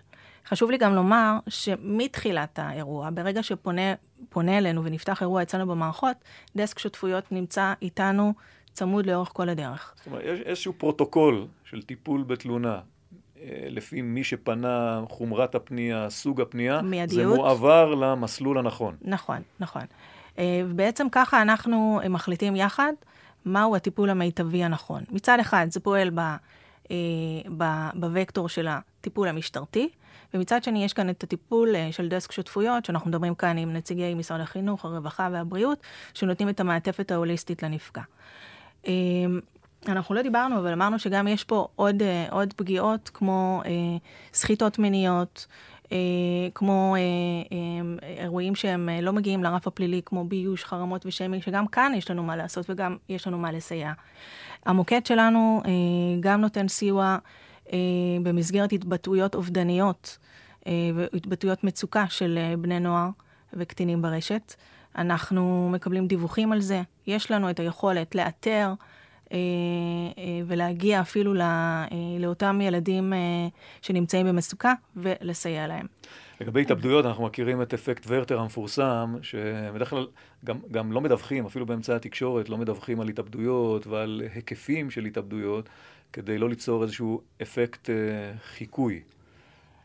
חשוב 0.48 0.70
לי 0.70 0.78
גם 0.78 0.94
לומר 0.94 1.38
שמתחילת 1.48 2.58
האירוע, 2.58 3.08
ברגע 3.14 3.42
שפונה 3.42 4.58
אלינו 4.58 4.84
ונפתח 4.84 5.22
אירוע 5.22 5.42
אצלנו 5.42 5.66
במערכות, 5.66 6.16
דסק 6.56 6.78
שותפויות 6.78 7.32
נמצא 7.32 7.72
איתנו 7.82 8.32
צמוד 8.72 9.06
לאורך 9.06 9.30
כל 9.32 9.48
הדרך. 9.48 9.94
זאת 9.96 10.06
אומרת, 10.06 10.22
יש 10.24 10.40
איזשהו 10.40 10.72
פרוטוקול 10.72 11.46
של 11.64 11.82
טיפול 11.82 12.22
בתלונה. 12.22 12.80
אה, 13.40 13.66
לפי 13.68 14.02
מי 14.02 14.24
שפנה, 14.24 15.00
חומרת 15.08 15.54
הפנייה, 15.54 16.10
סוג 16.10 16.40
הפנייה, 16.40 16.82
מיידיות. 16.82 17.30
זה 17.30 17.36
מועבר 17.36 17.94
למסלול 17.94 18.58
הנכון. 18.58 18.96
נכון, 19.02 19.38
נכון. 19.60 19.82
ובעצם 20.38 21.06
ככה 21.12 21.42
אנחנו 21.42 22.00
מחליטים 22.10 22.56
יחד 22.56 22.92
מהו 23.44 23.76
הטיפול 23.76 24.10
המיטבי 24.10 24.64
הנכון. 24.64 25.02
מצד 25.10 25.38
אחד, 25.40 25.66
זה 25.70 25.80
פועל 25.80 26.10
ב, 26.14 26.20
ב, 27.56 27.64
בווקטור 27.94 28.48
של 28.48 28.68
הטיפול 28.68 29.28
המשטרתי, 29.28 29.88
ומצד 30.34 30.64
שני 30.64 30.84
יש 30.84 30.92
כאן 30.92 31.10
את 31.10 31.22
הטיפול 31.22 31.74
של 31.90 32.08
דסק 32.08 32.32
שותפויות, 32.32 32.84
שאנחנו 32.84 33.08
מדברים 33.10 33.34
כאן 33.34 33.58
עם 33.58 33.72
נציגי 33.72 34.14
משרד 34.14 34.40
החינוך, 34.40 34.84
הרווחה 34.84 35.28
והבריאות, 35.32 35.78
שנותנים 36.14 36.48
את 36.48 36.60
המעטפת 36.60 37.10
ההוליסטית 37.10 37.62
לנפגע. 37.62 38.02
אנחנו 39.88 40.14
לא 40.14 40.22
דיברנו, 40.22 40.58
אבל 40.58 40.72
אמרנו 40.72 40.98
שגם 40.98 41.28
יש 41.28 41.44
פה 41.44 41.68
עוד, 41.76 42.02
עוד 42.30 42.52
פגיעות 42.52 43.10
כמו 43.14 43.62
אה, 43.64 43.70
סחיטות 44.34 44.78
מיניות, 44.78 45.46
אה, 45.48 45.71
כמו 46.54 46.96
אה, 46.96 47.00
אה, 47.52 48.22
אירועים 48.22 48.54
שהם 48.54 48.88
אה, 48.88 49.00
לא 49.00 49.12
מגיעים 49.12 49.42
לרף 49.44 49.66
הפלילי, 49.66 50.00
כמו 50.04 50.24
ביוש, 50.24 50.64
חרמות 50.64 51.06
ושיימינג, 51.06 51.42
שגם 51.42 51.66
כאן 51.66 51.92
יש 51.96 52.10
לנו 52.10 52.22
מה 52.22 52.36
לעשות 52.36 52.70
וגם 52.70 52.96
יש 53.08 53.26
לנו 53.26 53.38
מה 53.38 53.52
לסייע. 53.52 53.92
המוקד 54.66 55.06
שלנו 55.06 55.62
אה, 55.64 55.70
גם 56.20 56.40
נותן 56.40 56.68
סיוע 56.68 57.18
אה, 57.72 57.78
במסגרת 58.22 58.72
התבטאויות 58.72 59.34
אובדניות 59.34 60.18
אה, 60.66 60.72
והתבטאויות 60.94 61.64
מצוקה 61.64 62.04
של 62.08 62.38
אה, 62.38 62.56
בני 62.56 62.80
נוער 62.80 63.08
וקטינים 63.54 64.02
ברשת. 64.02 64.54
אנחנו 64.96 65.70
מקבלים 65.72 66.06
דיווחים 66.06 66.52
על 66.52 66.60
זה, 66.60 66.82
יש 67.06 67.30
לנו 67.30 67.50
את 67.50 67.60
היכולת 67.60 68.14
לאתר 68.14 68.72
ולהגיע 70.46 71.00
אפילו 71.00 71.34
לאותם 72.18 72.60
ילדים 72.60 73.12
שנמצאים 73.82 74.26
במצוקה 74.26 74.72
ולסייע 74.96 75.66
להם. 75.66 75.86
לגבי 76.42 76.62
התאבדויות, 76.62 77.06
אנחנו 77.06 77.24
מכירים 77.24 77.62
את 77.62 77.74
אפקט 77.74 78.04
ורטר 78.08 78.38
המפורסם, 78.40 79.16
שבדרך 79.22 79.90
כלל 79.90 80.06
גם, 80.44 80.58
גם 80.70 80.92
לא 80.92 81.00
מדווחים, 81.00 81.46
אפילו 81.46 81.66
באמצעי 81.66 81.96
התקשורת, 81.96 82.48
לא 82.48 82.58
מדווחים 82.58 83.00
על 83.00 83.08
התאבדויות 83.08 83.86
ועל 83.86 84.22
היקפים 84.34 84.90
של 84.90 85.04
התאבדויות, 85.04 85.68
כדי 86.12 86.38
לא 86.38 86.48
ליצור 86.48 86.82
איזשהו 86.82 87.20
אפקט 87.42 87.90
אה, 87.90 87.94
חיקוי. 88.44 89.00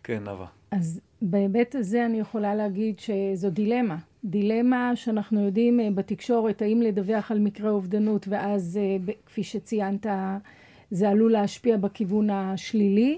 כן, 0.04 0.24
נאוה. 0.24 0.57
אז 0.72 1.02
בהיבט 1.22 1.76
הזה 1.76 2.06
אני 2.06 2.20
יכולה 2.20 2.56
להגיד 2.56 3.00
שזו 3.00 3.50
דילמה. 3.50 3.98
דילמה 4.26 4.92
שאנחנו 4.96 5.42
יודעים 5.46 5.96
בתקשורת, 5.96 6.62
האם 6.62 6.82
לדווח 6.82 7.32
על 7.32 7.40
מקרה 7.40 7.70
אובדנות, 7.70 8.28
ואז, 8.28 8.80
כפי 9.26 9.44
שציינת, 9.44 10.06
זה 10.92 11.10
עלול 11.10 11.32
להשפיע 11.32 11.78
בכיוון 11.78 12.30
השלילי. 12.30 13.18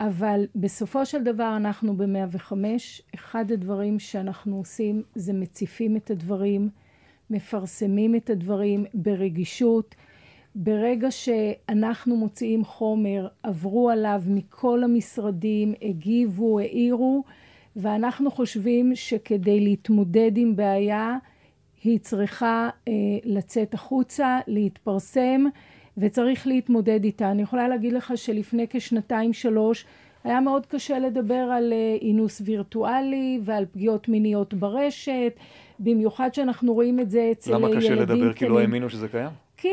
אבל 0.00 0.46
בסופו 0.54 1.06
של 1.06 1.22
דבר 1.22 1.56
אנחנו 1.56 1.96
ב-105, 1.96 2.52
אחד 3.14 3.52
הדברים 3.52 3.98
שאנחנו 3.98 4.56
עושים 4.56 5.02
זה 5.14 5.32
מציפים 5.32 5.96
את 5.96 6.10
הדברים, 6.10 6.68
מפרסמים 7.30 8.16
את 8.16 8.30
הדברים 8.30 8.84
ברגישות. 8.94 9.94
ברגע 10.58 11.10
שאנחנו 11.10 12.16
מוציאים 12.16 12.64
חומר, 12.64 13.28
עברו 13.42 13.90
עליו 13.90 14.22
מכל 14.26 14.84
המשרדים, 14.84 15.74
הגיבו, 15.82 16.58
העירו, 16.58 17.24
ואנחנו 17.76 18.30
חושבים 18.30 18.94
שכדי 18.94 19.60
להתמודד 19.60 20.32
עם 20.36 20.56
בעיה, 20.56 21.16
היא 21.84 21.98
צריכה 21.98 22.68
אה, 22.88 22.92
לצאת 23.24 23.74
החוצה, 23.74 24.38
להתפרסם, 24.46 25.44
וצריך 25.98 26.46
להתמודד 26.46 27.04
איתה. 27.04 27.30
אני 27.30 27.42
יכולה 27.42 27.68
להגיד 27.68 27.92
לך 27.92 28.12
שלפני 28.16 28.66
כשנתיים 28.70 29.32
שלוש 29.32 29.84
היה 30.24 30.40
מאוד 30.40 30.66
קשה 30.66 30.98
לדבר 30.98 31.34
על 31.34 31.72
אינוס 32.00 32.42
וירטואלי 32.44 33.40
ועל 33.42 33.66
פגיעות 33.72 34.08
מיניות 34.08 34.54
ברשת, 34.54 35.32
במיוחד 35.78 36.34
שאנחנו 36.34 36.74
רואים 36.74 37.00
את 37.00 37.10
זה 37.10 37.28
אצל 37.32 37.50
ילדים 37.50 37.68
למה 37.68 37.76
קשה 37.76 37.94
לדבר? 37.94 38.32
כי 38.32 38.48
לא 38.48 38.60
האמינו 38.60 38.90
שזה 38.90 39.08
קיים? 39.08 39.45
כי 39.56 39.68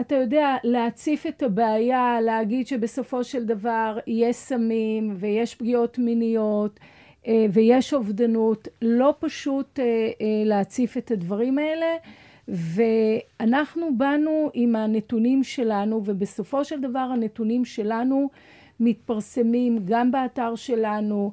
אתה 0.00 0.14
יודע, 0.14 0.56
להציף 0.64 1.26
את 1.26 1.42
הבעיה, 1.42 2.20
להגיד 2.20 2.66
שבסופו 2.66 3.24
של 3.24 3.44
דבר 3.44 3.98
יש 4.06 4.36
סמים 4.36 5.14
ויש 5.16 5.54
פגיעות 5.54 5.98
מיניות 5.98 6.80
ויש 7.52 7.94
אובדנות, 7.94 8.68
לא 8.82 9.14
פשוט 9.20 9.78
להציף 10.44 10.96
את 10.96 11.10
הדברים 11.10 11.58
האלה. 11.58 11.86
ואנחנו 12.48 13.96
באנו 13.96 14.50
עם 14.54 14.76
הנתונים 14.76 15.44
שלנו, 15.44 16.02
ובסופו 16.04 16.64
של 16.64 16.80
דבר 16.80 16.98
הנתונים 16.98 17.64
שלנו 17.64 18.30
מתפרסמים 18.80 19.78
גם 19.84 20.10
באתר 20.10 20.54
שלנו, 20.54 21.32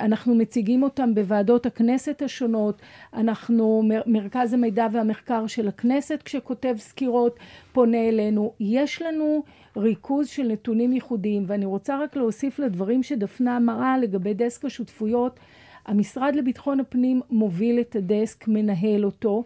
אנחנו 0.00 0.34
מציגים 0.34 0.82
אותם 0.82 1.14
בוועדות 1.14 1.66
הכנסת 1.66 2.22
השונות, 2.22 2.82
אנחנו, 3.14 3.82
מרכז 4.06 4.52
המידע 4.52 4.86
והמחקר 4.92 5.46
של 5.46 5.68
הכנסת 5.68 6.22
כשכותב 6.24 6.74
סקירות 6.78 7.38
פונה 7.72 8.08
אלינו, 8.08 8.52
יש 8.60 9.02
לנו 9.02 9.42
ריכוז 9.76 10.28
של 10.28 10.42
נתונים 10.42 10.92
ייחודיים 10.92 11.44
ואני 11.46 11.64
רוצה 11.64 12.02
רק 12.02 12.16
להוסיף 12.16 12.58
לדברים 12.58 13.02
שדפנה 13.02 13.56
אמרה 13.56 13.98
לגבי 13.98 14.34
דסק 14.34 14.64
השותפויות, 14.64 15.40
המשרד 15.86 16.34
לביטחון 16.36 16.80
הפנים 16.80 17.20
מוביל 17.30 17.80
את 17.80 17.96
הדסק, 17.96 18.48
מנהל 18.48 19.04
אותו 19.04 19.44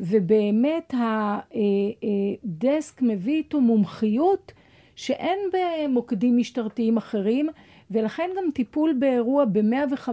ובאמת 0.00 0.94
הדסק 2.44 3.02
מביא 3.02 3.36
איתו 3.36 3.60
מומחיות 3.60 4.52
שאין 4.96 5.38
במוקדים 5.52 6.36
משטרתיים 6.36 6.96
אחרים 6.96 7.48
ולכן 7.90 8.30
גם 8.36 8.50
טיפול 8.54 8.92
באירוע 8.98 9.44
ב-105 9.44 10.08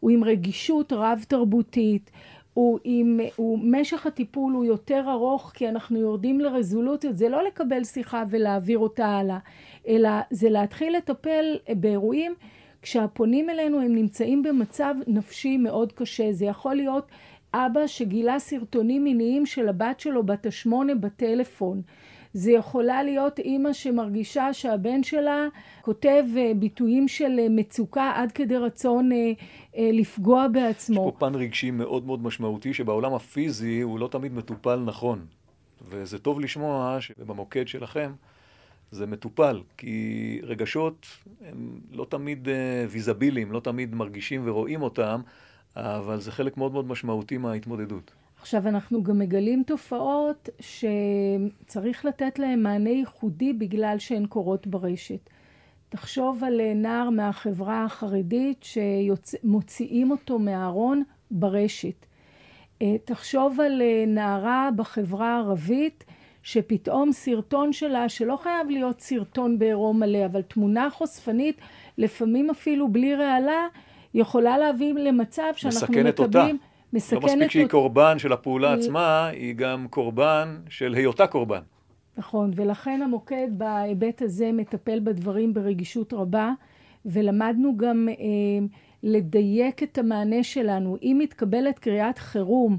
הוא 0.00 0.10
עם 0.10 0.24
רגישות 0.24 0.92
רב 0.92 1.24
תרבותית, 1.28 2.10
הוא, 2.54 2.78
עם, 2.84 3.20
הוא 3.36 3.58
משך 3.62 4.06
הטיפול 4.06 4.52
הוא 4.52 4.64
יותר 4.64 5.04
ארוך 5.08 5.52
כי 5.54 5.68
אנחנו 5.68 5.98
יורדים 5.98 6.40
לרזולוציות, 6.40 7.16
זה 7.16 7.28
לא 7.28 7.44
לקבל 7.44 7.84
שיחה 7.84 8.24
ולהעביר 8.30 8.78
אותה 8.78 9.06
הלאה, 9.06 9.38
אלא 9.88 10.10
זה 10.30 10.50
להתחיל 10.50 10.96
לטפל 10.96 11.56
באירועים 11.68 12.34
כשהפונים 12.82 13.50
אלינו 13.50 13.80
הם 13.80 13.94
נמצאים 13.94 14.42
במצב 14.42 14.94
נפשי 15.06 15.56
מאוד 15.56 15.92
קשה. 15.92 16.32
זה 16.32 16.44
יכול 16.44 16.74
להיות 16.74 17.06
אבא 17.54 17.86
שגילה 17.86 18.38
סרטונים 18.38 19.04
מיניים 19.04 19.46
של 19.46 19.68
הבת 19.68 20.00
שלו 20.00 20.22
בת 20.22 20.46
השמונה 20.46 20.94
בטלפון. 20.94 21.82
זה 22.32 22.52
יכולה 22.52 23.02
להיות 23.02 23.38
אימא 23.38 23.72
שמרגישה 23.72 24.52
שהבן 24.52 25.02
שלה 25.02 25.46
כותב 25.80 26.24
אה, 26.36 26.52
ביטויים 26.56 27.08
של 27.08 27.38
אה, 27.38 27.46
מצוקה 27.50 28.12
עד 28.14 28.32
כדי 28.32 28.56
רצון 28.56 29.12
אה, 29.12 29.32
לפגוע 29.92 30.48
בעצמו. 30.48 31.06
יש 31.08 31.12
פה 31.12 31.26
פן 31.26 31.34
רגשי 31.34 31.70
מאוד 31.70 32.06
מאוד 32.06 32.22
משמעותי 32.22 32.74
שבעולם 32.74 33.14
הפיזי 33.14 33.80
הוא 33.80 33.98
לא 33.98 34.08
תמיד 34.08 34.32
מטופל 34.32 34.76
נכון. 34.76 35.26
וזה 35.88 36.18
טוב 36.18 36.40
לשמוע 36.40 36.96
שבמוקד 37.00 37.68
שלכם 37.68 38.12
זה 38.90 39.06
מטופל, 39.06 39.62
כי 39.76 40.40
רגשות 40.42 41.06
הם 41.46 41.80
לא 41.92 42.06
תמיד 42.08 42.48
ויזביליים, 42.88 43.52
לא 43.52 43.60
תמיד 43.60 43.94
מרגישים 43.94 44.42
ורואים 44.44 44.82
אותם, 44.82 45.20
אבל 45.76 46.20
זה 46.20 46.32
חלק 46.32 46.56
מאוד 46.56 46.72
מאוד 46.72 46.86
משמעותי 46.86 47.38
מההתמודדות. 47.38 48.10
עכשיו, 48.40 48.68
אנחנו 48.68 49.02
גם 49.02 49.18
מגלים 49.18 49.62
תופעות 49.62 50.48
שצריך 50.60 52.04
לתת 52.04 52.38
להן 52.38 52.62
מענה 52.62 52.90
ייחודי 52.90 53.52
בגלל 53.52 53.98
שהן 53.98 54.26
קורות 54.26 54.66
ברשת. 54.66 55.30
תחשוב 55.88 56.44
על 56.44 56.60
נער 56.74 57.10
מהחברה 57.10 57.84
החרדית 57.84 58.64
שמוציאים 58.64 60.10
אותו 60.10 60.38
מהארון 60.38 61.02
ברשת. 61.30 62.06
תחשוב 63.04 63.60
על 63.60 63.82
נערה 64.06 64.68
בחברה 64.76 65.36
הערבית 65.36 66.04
שפתאום 66.42 67.12
סרטון 67.12 67.72
שלה, 67.72 68.08
שלא 68.08 68.36
חייב 68.36 68.70
להיות 68.70 69.00
סרטון 69.00 69.58
בעירום 69.58 70.00
מלא, 70.00 70.26
אבל 70.26 70.42
תמונה 70.42 70.90
חושפנית, 70.90 71.60
לפעמים 71.98 72.50
אפילו 72.50 72.88
בלי 72.88 73.14
רעלה, 73.14 73.66
יכולה 74.14 74.58
להביא 74.58 74.92
למצב 74.92 75.52
שאנחנו 75.56 75.86
מקבלים... 75.86 76.06
מסכנת 76.06 76.20
אותה. 76.20 76.46
מסכנת... 76.92 77.22
לא 77.22 77.28
מספיק 77.28 77.50
שהיא 77.50 77.66
קורבן 77.66 78.18
של 78.18 78.32
הפעולה 78.32 78.72
היא... 78.72 78.78
עצמה, 78.80 79.26
היא 79.26 79.54
גם 79.54 79.86
קורבן 79.90 80.56
של 80.68 80.94
היותה 80.94 81.26
קורבן. 81.26 81.60
נכון, 82.16 82.50
ולכן 82.54 83.02
המוקד 83.02 83.48
בהיבט 83.50 84.22
הזה 84.22 84.52
מטפל 84.52 85.00
בדברים 85.00 85.54
ברגישות 85.54 86.12
רבה, 86.12 86.52
ולמדנו 87.06 87.76
גם 87.76 88.08
אה, 88.08 88.66
לדייק 89.02 89.82
את 89.82 89.98
המענה 89.98 90.42
שלנו. 90.42 90.96
אם 91.02 91.16
מתקבלת 91.22 91.78
קריאת 91.78 92.18
חירום 92.18 92.78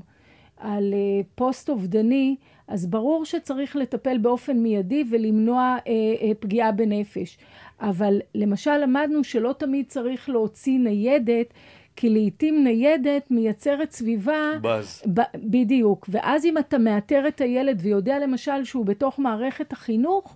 על 0.58 0.94
אה, 0.94 1.22
פוסט 1.36 1.70
אובדני, 1.70 2.36
אז 2.68 2.88
ברור 2.88 3.26
שצריך 3.26 3.76
לטפל 3.76 4.18
באופן 4.18 4.58
מיידי 4.58 5.04
ולמנוע 5.10 5.78
אה, 5.88 5.92
אה, 6.22 6.32
פגיעה 6.40 6.72
בנפש. 6.72 7.38
אבל 7.82 8.20
למשל 8.36 8.78
למדנו 8.78 9.24
שלא 9.24 9.56
תמיד 9.58 9.86
צריך 9.88 10.30
להוציא 10.30 10.80
ניידת 10.80 11.54
כי 12.00 12.10
לעיתים 12.10 12.64
ניידת 12.64 13.32
מייצרת 13.32 13.92
סביבה... 13.92 14.52
באז. 14.62 15.04
ב, 15.14 15.22
בדיוק. 15.36 16.10
ואז 16.10 16.46
אם 16.46 16.58
אתה 16.58 16.78
מאתר 16.78 17.28
את 17.28 17.42
הילד 17.42 17.80
ויודע 17.82 18.20
למשל 18.20 18.64
שהוא 18.64 18.86
בתוך 18.86 19.20
מערכת 19.20 19.74
החינוך, 19.74 20.36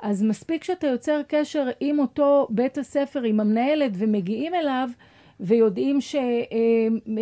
אז 0.00 0.22
מספיק 0.22 0.64
שאתה 0.64 0.86
יוצר 0.86 1.20
קשר 1.28 1.68
עם 1.80 1.98
אותו 1.98 2.46
בית 2.50 2.78
הספר, 2.78 3.22
עם 3.22 3.40
המנהלת, 3.40 3.92
ומגיעים 3.94 4.54
אליו, 4.54 4.88
ויודעים 5.40 6.00
שהוא 6.00 6.22
אה, 6.22 7.18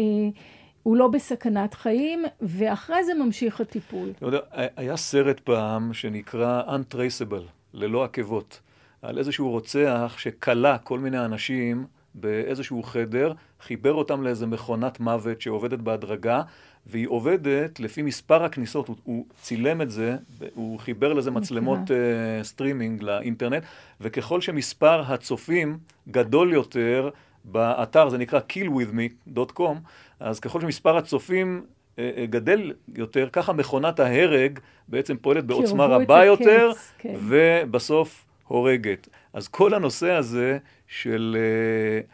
אה, 0.86 0.96
לא 0.96 1.08
בסכנת 1.08 1.74
חיים, 1.74 2.24
ואחרי 2.40 3.04
זה 3.04 3.14
ממשיך 3.14 3.60
הטיפול. 3.60 4.10
אתה 4.16 4.26
יודע, 4.26 4.38
היה 4.76 4.96
סרט 4.96 5.40
פעם 5.40 5.92
שנקרא 5.92 6.62
Untraceable, 6.62 7.44
ללא 7.74 8.04
עקבות, 8.04 8.60
על 9.02 9.18
איזשהו 9.18 9.50
רוצח 9.50 10.14
שכלא 10.18 10.78
כל 10.78 10.98
מיני 10.98 11.24
אנשים 11.24 11.86
באיזשהו 12.14 12.82
חדר, 12.82 13.32
חיבר 13.60 13.92
אותם 13.92 14.22
לאיזה 14.22 14.46
מכונת 14.46 15.00
מוות 15.00 15.40
שעובדת 15.40 15.78
בהדרגה, 15.78 16.42
והיא 16.86 17.08
עובדת 17.08 17.80
לפי 17.80 18.02
מספר 18.02 18.44
הכניסות, 18.44 18.88
הוא, 18.88 18.96
הוא 19.04 19.26
צילם 19.42 19.82
את 19.82 19.90
זה, 19.90 20.16
הוא 20.54 20.78
חיבר 20.78 21.12
לזה 21.12 21.30
מצלמות 21.30 21.78
אה, 21.78 22.44
סטרימינג 22.44 23.02
לאינטרנט, 23.02 23.62
וככל 24.00 24.40
שמספר 24.40 25.00
הצופים 25.12 25.78
גדול 26.08 26.52
יותר 26.52 27.10
באתר, 27.44 28.08
זה 28.08 28.18
נקרא 28.18 28.40
killwithme.com, 28.52 29.74
אז 30.20 30.40
ככל 30.40 30.60
שמספר 30.60 30.96
הצופים 30.96 31.62
uh, 31.62 31.98
uh, 31.98 32.00
גדל 32.30 32.72
יותר, 32.94 33.28
ככה 33.32 33.52
מכונת 33.52 34.00
ההרג 34.00 34.58
בעצם 34.88 35.16
פועלת 35.16 35.44
בעוצמה 35.44 35.86
רבה 35.86 36.24
יותר, 36.24 36.72
כן. 36.98 37.14
ובסוף 37.28 38.24
הורגת. 38.48 39.08
אז 39.32 39.48
כל 39.48 39.74
הנושא 39.74 40.10
הזה 40.10 40.58
של 40.88 41.36
uh, 41.36 42.06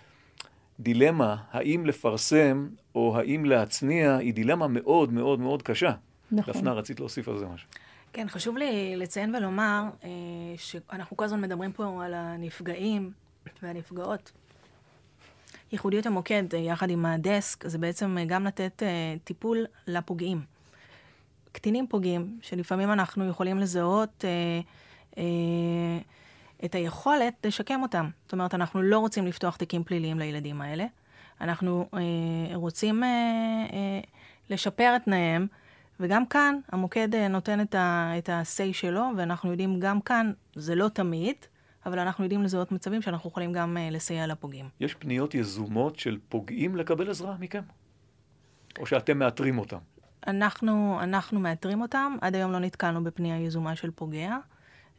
דילמה 0.81 1.37
האם 1.51 1.87
לפרסם 1.87 2.69
או 2.95 3.19
האם 3.19 3.45
להצניע, 3.45 4.17
היא 4.17 4.35
דילמה 4.35 4.69
מאוד 4.69 5.13
מאוד 5.13 5.41
מאוד 5.41 5.63
קשה. 5.63 5.93
נכון. 6.33 6.55
דפנה, 6.55 6.73
רצית 6.73 7.01
להוסיף 7.01 7.29
על 7.29 7.39
זה 7.39 7.47
משהו. 7.47 7.69
כן, 8.13 8.29
חשוב 8.29 8.57
לי 8.57 8.97
לציין 8.97 9.35
ולומר 9.35 9.83
uh, 10.01 10.05
שאנחנו 10.57 11.17
כל 11.17 11.25
הזמן 11.25 11.41
מדברים 11.41 11.73
פה 11.73 12.05
על 12.05 12.15
הנפגעים 12.15 13.11
והנפגעות. 13.63 14.33
ייחודיות 15.73 16.07
המוקד, 16.07 16.45
uh, 16.51 16.57
יחד 16.57 16.91
עם 16.91 17.07
הדסק, 17.07 17.67
זה 17.67 17.79
בעצם 17.79 18.17
גם 18.27 18.45
לתת 18.45 18.83
טיפול 19.25 19.67
לפוגעים. 19.87 20.41
קטינים 21.53 21.87
פוגעים, 21.87 22.39
שלפעמים 22.43 22.93
אנחנו 22.93 23.29
יכולים 23.29 23.59
לזהות... 23.59 24.25
Uh, 24.25 25.15
uh, 25.15 25.19
את 26.65 26.75
היכולת 26.75 27.35
לשקם 27.47 27.83
אותם. 27.83 28.09
זאת 28.25 28.33
אומרת, 28.33 28.55
אנחנו 28.55 28.83
לא 28.83 28.99
רוצים 28.99 29.27
לפתוח 29.27 29.57
תיקים 29.57 29.85
פליליים 29.85 30.19
לילדים 30.19 30.61
האלה. 30.61 30.87
אנחנו 31.41 31.89
אה, 31.95 32.57
רוצים 32.57 33.03
אה, 33.05 33.09
אה, 33.73 34.01
לשפר 34.51 34.93
את 34.97 35.05
תנאיהם, 35.05 35.47
וגם 36.01 36.27
כאן 36.27 36.59
המוקד 36.73 37.15
אה, 37.15 37.29
נותן 37.29 37.61
את 37.61 37.75
ה-say 38.29 38.73
שלו, 38.73 39.05
ואנחנו 39.17 39.51
יודעים 39.51 39.81
גם 39.81 40.01
כאן, 40.01 40.33
זה 40.55 40.75
לא 40.75 40.89
תמיד, 40.89 41.37
אבל 41.87 41.99
אנחנו 41.99 42.25
יודעים 42.25 42.43
לזהות 42.43 42.73
מצבים 42.73 43.03
שאנחנו 43.03 43.31
יכולים 43.31 43.53
גם 43.53 43.77
אה, 43.77 43.91
לסייע 43.91 44.27
לפוגעים. 44.27 44.69
יש 44.81 44.95
פניות 44.95 45.35
יזומות 45.35 45.99
של 45.99 46.19
פוגעים 46.29 46.77
לקבל 46.77 47.11
עזרה 47.11 47.37
מכם? 47.41 47.63
או 48.79 48.87
שאתם 48.87 49.19
מאתרים 49.19 49.59
אותם? 49.59 49.79
אנחנו, 50.27 50.99
אנחנו 51.03 51.41
מאתרים 51.41 51.81
אותם, 51.81 52.17
עד 52.21 52.35
היום 52.35 52.53
לא 52.53 52.59
נתקלנו 52.59 53.05
בפנייה 53.05 53.41
יזומה 53.41 53.77
של 53.77 53.91
פוגע. 53.91 54.37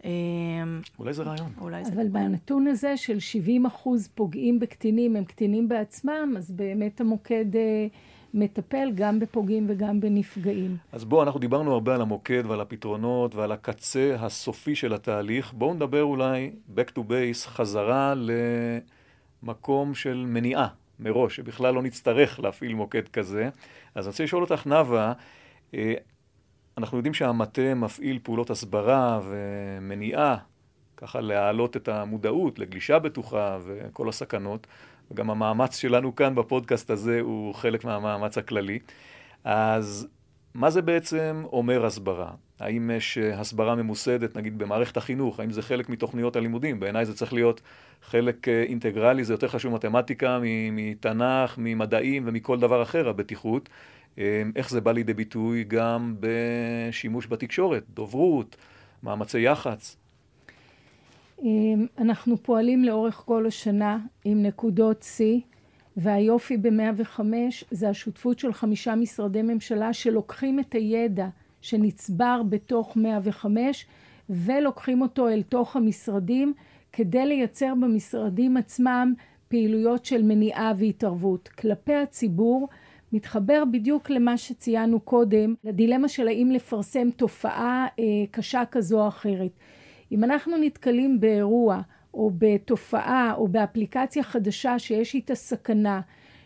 אמ, 0.04 0.82
אולי 1.00 1.14
זה 1.14 1.24
רעיון. 1.24 1.52
אולי 1.62 1.86
זה... 1.86 1.94
אבל 1.94 2.08
בנתון 2.08 2.68
הזה 2.68 2.98
של 2.98 3.20
70 3.20 3.66
אחוז 3.66 4.08
פוגעים 4.16 4.60
בקטינים, 4.60 5.16
הם 5.16 5.24
קטינים 5.24 5.70
בעצמם, 5.70 6.34
אז 6.38 6.52
באמת 6.52 7.02
המוקד 7.02 7.56
אה, 7.56 7.88
מטפל 8.34 8.92
גם 8.96 9.20
בפוגעים 9.20 9.66
וגם 9.70 10.00
בנפגעים. 10.00 10.78
אז 10.92 11.06
בואו, 11.06 11.24
אנחנו 11.24 11.40
דיברנו 11.40 11.74
הרבה 11.74 11.96
על 11.96 12.02
המוקד 12.02 12.44
ועל 12.48 12.62
הפתרונות 12.62 13.36
ועל 13.36 13.52
הקצה 13.52 14.16
הסופי 14.20 14.76
של 14.76 14.94
התהליך. 14.94 15.54
בואו 15.54 15.74
נדבר 15.74 16.04
אולי 16.04 16.52
back 16.76 16.92
to 16.98 17.00
base, 17.00 17.48
חזרה 17.48 18.14
למקום 19.44 19.94
של 19.94 20.26
מניעה 20.28 20.68
מראש, 21.00 21.36
שבכלל 21.36 21.74
לא 21.74 21.82
נצטרך 21.82 22.40
להפעיל 22.40 22.74
מוקד 22.74 23.08
כזה. 23.08 23.50
אז 23.96 24.06
אני 24.06 24.12
רוצה 24.12 24.24
לשאול 24.24 24.44
אותך, 24.44 24.68
נאוה, 24.68 25.14
אה, 25.74 25.94
אנחנו 26.82 26.98
יודעים 26.98 27.14
שהמטה 27.14 27.74
מפעיל 27.74 28.20
פעולות 28.24 28.50
הסברה 28.50 29.20
ומניעה, 29.30 30.38
ככה 30.98 31.22
להעלות 31.22 31.78
את 31.78 31.88
המודעות 31.88 32.60
לגלישה 32.60 33.00
בטוחה 33.00 33.58
וכל 33.66 34.10
הסכנות, 34.10 34.68
וגם 35.12 35.30
המאמץ 35.30 35.78
שלנו 35.78 36.16
כאן 36.16 36.36
בפודקאסט 36.36 36.90
הזה 36.90 37.20
הוא 37.22 37.54
חלק 37.54 37.86
מהמאמץ 37.86 38.38
הכללי. 38.38 38.80
אז 39.44 40.08
מה 40.54 40.70
זה 40.70 40.82
בעצם 40.82 41.44
אומר 41.46 41.86
הסברה? 41.86 42.32
האם 42.60 42.92
יש 42.92 43.18
הסברה 43.18 43.76
ממוסדת, 43.76 44.38
נגיד 44.38 44.58
במערכת 44.58 44.98
החינוך? 44.98 45.40
האם 45.40 45.52
זה 45.52 45.62
חלק 45.62 45.90
מתוכניות 45.90 46.36
הלימודים? 46.36 46.80
בעיניי 46.80 47.06
זה 47.06 47.14
צריך 47.14 47.34
להיות 47.34 47.62
חלק 48.02 48.48
אה, 48.48 48.64
אינטגרלי, 48.64 49.24
זה 49.24 49.34
יותר 49.34 49.48
חשוב 49.48 49.74
מתמטיקה, 49.74 50.40
מתנ"ך, 50.72 51.56
ממדעים 51.58 52.24
ומכל 52.26 52.60
דבר 52.60 52.82
אחר, 52.82 53.10
הבטיחות. 53.10 53.70
אמ, 54.18 54.24
איך 54.56 54.70
זה 54.70 54.82
בא 54.82 54.92
לידי 54.92 55.14
ביטוי 55.14 55.64
גם 55.64 56.16
בשימוש 56.20 57.28
בתקשורת, 57.28 57.84
דוברות, 57.94 58.56
מאמצי 59.04 59.40
יח"צ? 59.40 59.98
אמ, 61.44 61.86
אנחנו 61.98 62.38
פועלים 62.44 62.84
לאורך 62.84 63.16
כל 63.16 63.46
השנה 63.46 64.00
עם 64.26 64.44
נקודות 64.44 65.04
שיא, 65.04 65.40
והיופי 65.98 66.58
ב-105 66.58 67.20
זה 67.72 67.90
השותפות 67.90 68.40
של 68.40 68.54
חמישה 68.54 68.96
משרדי 68.96 69.42
ממשלה 69.42 69.94
שלוקחים 69.94 70.60
את 70.60 70.74
הידע 70.74 71.28
שנצבר 71.62 72.42
בתוך 72.50 72.98
105 72.98 73.86
ולוקחים 74.30 75.02
אותו 75.02 75.30
אל 75.30 75.42
תוך 75.42 75.76
המשרדים 75.76 76.54
כדי 76.94 77.26
לייצר 77.26 77.74
במשרדים 77.82 78.58
עצמם 78.58 79.14
פעילויות 79.48 80.06
של 80.06 80.24
מניעה 80.24 80.74
והתערבות. 80.78 81.48
כלפי 81.48 81.96
הציבור 81.96 82.70
מתחבר 83.14 83.64
בדיוק 83.72 84.10
למה 84.10 84.38
שציינו 84.38 85.00
קודם, 85.00 85.56
לדילמה 85.64 86.08
של 86.08 86.28
האם 86.28 86.52
לפרסם 86.52 87.12
תופעה 87.12 87.88
אה, 88.00 88.04
קשה 88.32 88.64
כזו 88.72 89.02
או 89.02 89.08
אחרת. 89.08 89.52
אם 90.12 90.24
אנחנו 90.24 90.58
נתקלים 90.58 91.20
באירוע 91.20 91.82
או 92.14 92.32
בתופעה 92.38 93.34
או 93.38 93.48
באפליקציה 93.48 94.24
חדשה 94.24 94.80
שיש 94.80 95.16
איתה 95.16 95.36
סכנה, 95.36 96.02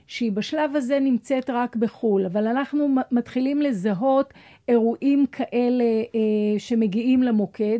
שהיא 0.07 0.31
בשלב 0.31 0.75
הזה 0.75 0.99
נמצאת 0.99 1.49
רק 1.49 1.75
בחו"ל, 1.75 2.25
אבל 2.25 2.47
אנחנו 2.47 2.87
מתחילים 3.11 3.61
לזהות 3.61 4.33
אירועים 4.67 5.25
כאלה 5.31 5.83
אה, 5.83 6.59
שמגיעים 6.59 7.23
למוקד, 7.23 7.79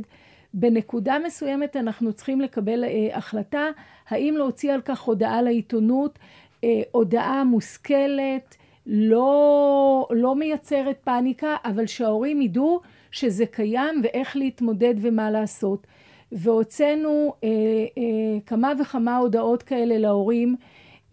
בנקודה 0.53 1.17
מסוימת 1.25 1.75
אנחנו 1.75 2.13
צריכים 2.13 2.41
לקבל 2.41 2.83
אה, 2.83 3.17
החלטה 3.17 3.65
האם 4.09 4.35
להוציא 4.37 4.73
על 4.73 4.81
כך 4.81 5.01
הודעה 5.01 5.41
לעיתונות, 5.41 6.19
אה, 6.63 6.81
הודעה 6.91 7.43
מושכלת, 7.43 8.55
לא, 8.87 10.07
לא 10.11 10.35
מייצרת 10.35 10.97
פאניקה, 11.03 11.55
אבל 11.65 11.85
שההורים 11.85 12.41
ידעו 12.41 12.79
שזה 13.11 13.45
קיים 13.45 14.01
ואיך 14.03 14.37
להתמודד 14.37 14.95
ומה 14.97 15.31
לעשות. 15.31 15.87
והוצאנו 16.31 17.33
אה, 17.43 17.49
אה, 17.97 18.39
כמה 18.45 18.73
וכמה 18.81 19.17
הודעות 19.17 19.63
כאלה 19.63 19.97
להורים 19.97 20.55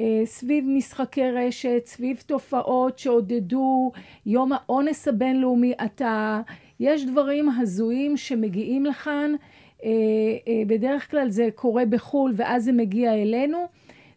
אה, 0.00 0.22
סביב 0.24 0.64
משחקי 0.68 1.30
רשת, 1.30 1.82
סביב 1.87 2.22
תופעות 2.26 2.98
שעודדו 2.98 3.92
יום 4.26 4.52
האונס 4.52 5.08
הבינלאומי. 5.08 5.72
אתה, 5.85 6.40
יש 6.80 7.04
דברים 7.04 7.48
הזויים 7.48 8.16
שמגיעים 8.16 8.87
לכאן, 8.87 9.32
אה, 9.85 9.90
אה, 10.48 10.62
בדרך 10.66 11.11
כלל 11.11 11.30
זה 11.30 11.48
קורה 11.54 11.85
בחו"ל 11.87 12.32
ואז 12.37 12.64
זה 12.64 12.72
מגיע 12.72 13.14
אלינו, 13.14 13.66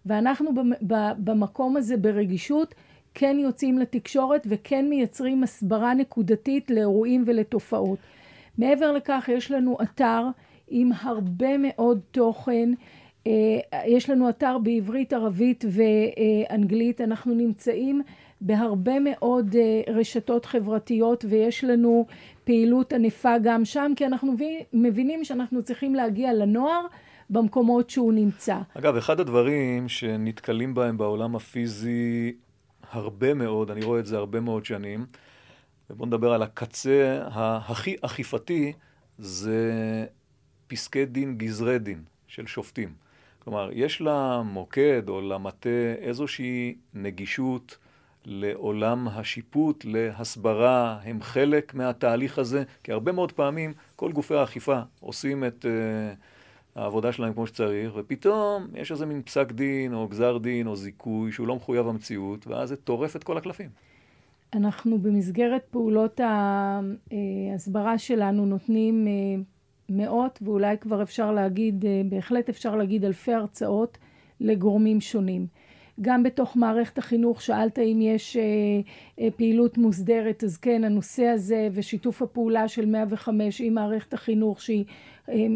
ואנחנו 0.06 0.52
במקום 1.18 1.78
הזה 1.78 1.98
ברגישות 1.98 2.76
כן 3.16 3.38
יוצאים 3.40 3.78
לתקשורת 3.78 4.48
וכן 4.50 4.90
מייצרים 4.90 5.44
הסברה 5.44 5.94
נקודתית 5.94 6.72
לאירועים 6.72 7.24
ולתופעות. 7.28 8.00
מעבר 8.58 8.92
לכך 8.92 9.30
יש 9.34 9.52
לנו 9.52 9.78
אתר 9.82 10.22
עם 10.68 10.92
הרבה 11.02 11.58
מאוד 11.58 12.00
תוכן. 12.12 12.70
אה, 13.28 13.32
יש 13.86 14.10
לנו 14.10 14.30
אתר 14.30 14.58
בעברית, 14.58 15.14
ערבית 15.14 15.66
ואנגלית. 15.70 17.02
אנחנו 17.02 17.34
נמצאים 17.34 18.02
בהרבה 18.42 19.00
מאוד 19.00 19.56
אה, 19.56 19.94
רשתות 19.94 20.46
חברתיות 20.46 21.26
ויש 21.30 21.64
לנו 21.64 22.06
פעילות 22.44 22.94
ענפה 22.94 23.38
גם 23.44 23.66
שם, 23.66 23.92
כי 23.96 24.06
אנחנו 24.06 24.36
מבינים 24.74 25.24
שאנחנו 25.24 25.64
צריכים 25.64 25.96
להגיע 25.96 26.34
לנוער 26.34 26.86
במקומות 27.30 27.90
שהוא 27.90 28.14
נמצא. 28.14 28.58
אגב, 28.74 28.96
אחד 28.96 29.20
הדברים 29.20 29.90
שנתקלים 29.90 30.74
בהם 30.74 30.98
בעולם 30.98 31.36
הפיזי 31.36 32.34
הרבה 32.96 33.34
מאוד, 33.34 33.72
אני 33.72 33.86
רואה 33.86 34.00
את 34.00 34.06
זה 34.06 34.18
הרבה 34.18 34.40
מאוד 34.40 34.66
שנים, 34.66 35.06
ובואו 35.90 36.08
נדבר 36.08 36.34
על 36.34 36.44
הקצה 36.44 37.24
הכי 37.34 37.96
אכיפתי, 38.02 38.74
זה 39.18 39.62
פסקי 40.68 41.06
דין, 41.06 41.38
גזרי 41.38 41.80
דין 41.80 42.04
של 42.28 42.48
שופטים. 42.48 42.94
כלומר, 43.40 43.70
יש 43.74 44.02
למוקד 44.02 45.10
או 45.10 45.22
למטה 45.22 45.70
איזושהי 45.98 46.76
נגישות 46.94 47.78
לעולם 48.26 49.08
השיפוט, 49.08 49.86
להסברה, 49.88 51.00
הם 51.04 51.22
חלק 51.22 51.74
מהתהליך 51.74 52.40
הזה, 52.40 52.64
כי 52.84 52.92
הרבה 52.92 53.12
מאוד 53.12 53.32
פעמים 53.32 53.74
כל 53.96 54.12
גופי 54.12 54.36
האכיפה 54.36 54.80
עושים 55.00 55.44
את 55.44 55.66
uh, 55.66 55.68
העבודה 56.76 57.12
שלהם 57.12 57.34
כמו 57.34 57.48
שצריך, 57.48 57.94
ופתאום 57.96 58.68
יש 58.74 58.92
איזה 58.92 59.06
מין 59.06 59.22
פסק 59.22 59.52
דין 59.52 59.94
או 59.94 60.08
גזר 60.08 60.38
דין 60.38 60.68
או 60.68 60.76
זיכוי 60.76 61.32
שהוא 61.32 61.48
לא 61.48 61.56
מחויב 61.56 61.88
המציאות, 61.88 62.48
ואז 62.48 62.70
זה 62.70 62.76
טורף 62.76 63.16
את 63.16 63.24
כל 63.24 63.38
הקלפים. 63.38 63.70
אנחנו 64.54 65.00
במסגרת 65.00 65.64
פעולות 65.72 66.20
ההסברה 67.52 67.98
שלנו 67.98 68.46
נותנים 68.46 69.08
אה, 69.08 69.44
מאות 69.90 70.40
ואולי 70.42 70.78
כבר 70.78 71.02
אפשר 71.02 71.32
להגיד, 71.32 71.86
אה, 71.86 72.02
בהחלט 72.10 72.50
אפשר 72.50 72.76
להגיד 72.76 73.06
אלפי 73.06 73.34
הרצאות 73.34 73.98
לגורמים 74.40 75.02
שונים. 75.02 75.48
גם 76.02 76.24
בתוך 76.24 76.56
מערכת 76.56 76.98
החינוך, 76.98 77.42
שאלת 77.42 77.80
אם 77.80 78.00
יש 78.02 78.38
אה, 78.38 78.42
אה, 79.20 79.32
פעילות 79.32 79.78
מוסדרת, 79.78 80.44
אז 80.44 80.58
כן, 80.58 80.84
הנושא 80.84 81.26
הזה 81.26 81.70
ושיתוף 81.74 82.22
הפעולה 82.22 82.68
של 82.68 82.86
105 82.86 83.62
עם 83.62 83.74
מערכת 83.74 84.14
החינוך, 84.14 84.62
שהיא, 84.62 84.86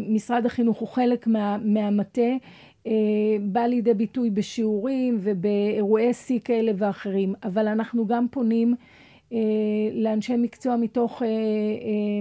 משרד 0.08 0.46
החינוך 0.46 0.78
הוא 0.78 0.88
חלק 0.88 1.26
מה, 1.26 1.56
מהמטה, 1.64 2.30
בא 3.40 3.60
לידי 3.60 3.94
ביטוי 3.94 4.30
בשיעורים 4.30 5.18
ובאירועי 5.20 6.14
שיא 6.14 6.40
כאלה 6.44 6.72
ואחרים, 6.76 7.34
אבל 7.44 7.68
אנחנו 7.68 8.06
גם 8.06 8.26
פונים 8.30 8.74
לאנשי 9.92 10.36
מקצוע 10.36 10.76
מתוך 10.76 11.22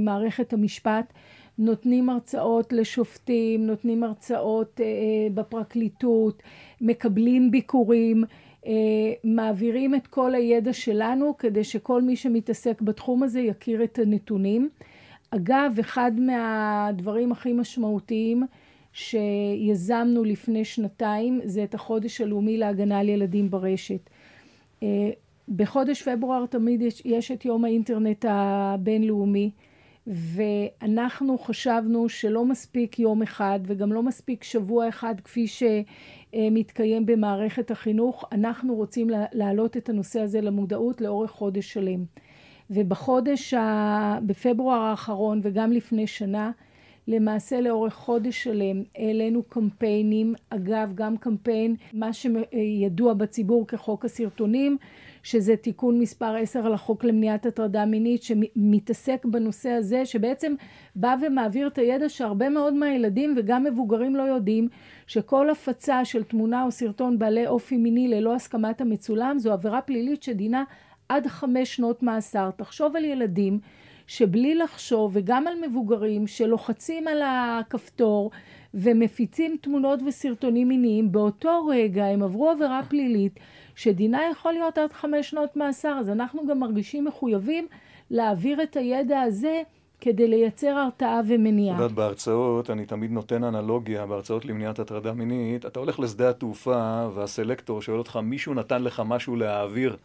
מערכת 0.02 0.54
המשפט. 0.54 1.14
נותנים 1.60 2.10
הרצאות 2.10 2.74
לשופטים, 2.74 3.67
נותנים 3.67 4.04
הרצאות 4.04 4.82
אה, 4.82 4.86
אה, 4.86 5.28
בפרקליטות, 5.34 6.43
מקבלים 6.82 7.52
ביקורים, 7.52 8.24
אה, 8.65 8.72
מעבירים 9.24 9.95
את 9.95 10.08
כל 10.08 10.36
הידע 10.36 10.74
שלנו 10.74 11.38
כדי 11.38 11.63
שכל 11.63 12.02
מי 12.02 12.15
שמתעסק 12.15 12.82
בתחום 12.82 13.24
הזה 13.24 13.41
יכיר 13.41 13.84
את 13.84 14.00
הנתונים. 14.00 14.69
אגב, 15.32 15.76
אחד 15.80 16.12
מהדברים 16.17 17.32
הכי 17.32 17.54
משמעותיים 17.54 18.43
שיזמנו 18.93 20.24
לפני 20.24 20.65
שנתיים 20.65 21.41
זה 21.43 21.63
את 21.63 21.74
החודש 21.74 22.22
הלאומי 22.22 22.58
להגנה 22.58 23.00
על 23.00 23.10
ילדים 23.10 23.50
ברשת. 23.50 24.10
בחודש 25.56 26.04
פברואר 26.04 26.45
תמיד 26.45 26.82
יש, 26.82 27.02
יש 27.06 27.32
את 27.32 27.45
יום 27.45 27.65
האינטרנט 27.65 28.26
הבינלאומי. 28.30 29.52
ואנחנו 30.10 31.38
חשבנו 31.38 32.10
שלא 32.10 32.45
מספיק 32.45 33.00
יום 33.00 33.22
אחד 33.22 33.60
וגם 33.63 33.93
לא 33.93 34.04
מספיק 34.04 34.43
שבוע 34.43 34.89
אחד 34.89 35.15
כפי 35.24 35.45
שמתקיים 35.48 37.06
במערכת 37.06 37.72
החינוך, 37.72 38.26
אנחנו 38.32 38.76
רוצים 38.76 39.10
להעלות 39.34 39.78
את 39.78 39.89
הנושא 39.89 40.22
הזה 40.22 40.41
למודעות 40.41 41.02
לאורך 41.02 41.32
חודש 41.32 41.74
שלם. 41.74 42.04
ובחודש, 42.69 43.54
ה... 43.54 44.19
בפברואר 44.26 44.80
האחרון 44.80 45.39
וגם 45.43 45.72
לפני 45.72 46.08
שנה, 46.08 46.52
למעשה 47.08 47.62
לאורך 47.62 47.93
חודש 47.93 48.43
שלם 48.43 48.84
העלינו 48.95 49.43
קמפיינים, 49.43 50.34
אגב 50.50 50.91
גם 50.95 51.17
קמפיין, 51.17 51.76
מה 51.93 52.10
שידוע 52.13 53.13
בציבור 53.13 53.67
כחוק 53.67 54.06
הסרטונים, 54.06 54.78
שזה 55.30 55.56
תיקון 55.56 56.00
מספר 56.00 56.36
10 56.36 56.70
לחוק 56.70 57.04
למניעת 57.04 57.46
הטרדה 57.46 57.86
מינית, 57.86 58.24
שמתעסק 58.24 59.26
בנושא 59.26 59.70
הזה, 59.70 60.06
שבעצם 60.06 60.54
בא 60.96 61.15
ומעביר 61.22 61.68
את 61.68 61.78
הידע 61.78 62.10
שהרבה 62.10 62.50
מאוד 62.50 62.74
מהילדים 62.74 63.34
וגם 63.38 63.63
מבוגרים 63.63 64.15
לא 64.15 64.24
יודעים, 64.24 64.68
שכל 65.08 65.50
הפצה 65.50 66.06
של 66.06 66.24
תמונה 66.24 66.63
או 66.63 66.72
סרטון 66.72 67.20
בעלי 67.20 67.48
אופי 67.48 67.78
מיני 67.78 68.08
ללא 68.08 68.36
הסכמת 68.36 68.82
המצולם, 68.82 69.39
זו 69.39 69.52
עבירה 69.54 69.82
פלילית 69.82 70.24
שדינה 70.24 70.63
עד 71.10 71.28
חמש 71.28 71.76
שנות 71.76 72.04
מאסר. 72.04 72.50
תחשוב 72.58 72.96
על 72.96 73.06
ילדים 73.06 73.60
שבלי 74.08 74.56
לחשוב, 74.56 75.12
וגם 75.13 75.48
על 75.48 75.54
מבוגרים 75.68 76.28
שלוחצים 76.28 77.08
על 77.08 77.22
הכפתור 77.26 78.32
ומפיצים 78.74 79.58
תמונות 79.62 80.00
וסרטונים 80.08 80.68
מיניים, 80.68 81.12
באותו 81.12 81.65
רגע 81.65 82.06
הם 82.06 82.24
עברו 82.24 82.50
עבירה 82.50 82.82
פלילית 82.89 83.39
שדינה 83.80 84.20
יכול 84.32 84.54
להיות 84.54 84.78
עד 84.78 84.94
חמש 84.94 85.30
שנות 85.30 85.56
מאסר, 85.58 85.98
אז 86.00 86.10
אנחנו 86.10 86.48
גם 86.48 86.60
מרגישים 86.60 87.06
מחויבים 87.06 87.68
להעביר 88.10 88.63
את 88.63 88.76
הידע 88.76 89.22
הזה 89.22 89.62
כדי 90.02 90.28
לייצר 90.28 90.68
הרתעה 90.68 91.22
ומניעה. 91.28 91.76
את 91.76 91.82
יודעת, 91.82 91.96
בהרצאות, 91.96 92.70
אני 92.70 92.86
תמיד 92.86 93.12
נותן 93.12 93.44
אנלוגיה, 93.44 94.06
בהרצאות 94.06 94.46
למניעת 94.46 94.80
הטרדה 94.80 95.13
מינית, 95.13 95.65
אתה 95.65 95.80
הולך 95.80 96.00
לשדה 96.00 96.30
התעופה 96.30 97.08
והסלקטור 97.13 97.82
שואל 97.82 97.98
אותך, 97.98 98.20
מישהו 98.24 98.54
נתן 98.54 98.84
לך 98.84 99.02
משהו 99.06 99.36
להעביר. 99.36 99.98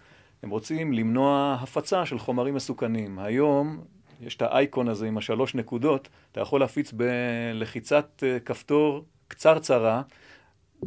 הם 0.43 0.51
רוצים 0.51 0.93
למנוע 0.93 1.57
הפצה 1.61 2.07
של 2.07 2.19
חומרים 2.19 2.55
מסוכנים. 2.55 3.19
היום 3.19 3.81
יש 4.21 4.37
את 4.37 4.43
האייקון 4.43 4.89
הזה 4.89 5.07
עם 5.07 5.19
השלוש 5.19 5.55
נקודות, 5.55 6.09
אתה 6.33 6.41
יכול 6.41 6.61
להפיץ 6.61 6.93
בלחיצת 6.93 8.23
אה, 8.27 8.41
כפתור 8.41 9.05
קצרצרה, 9.29 10.03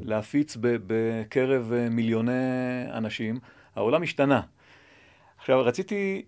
להפיץ 0.02 0.58
בקרב 0.62 1.74
אה, 1.74 1.90
מיליוני 1.90 2.32
אנשים. 2.94 3.40
העולם 3.76 4.04
השתנה. 4.04 4.42
עכשיו, 5.38 5.62
רציתי 5.66 6.26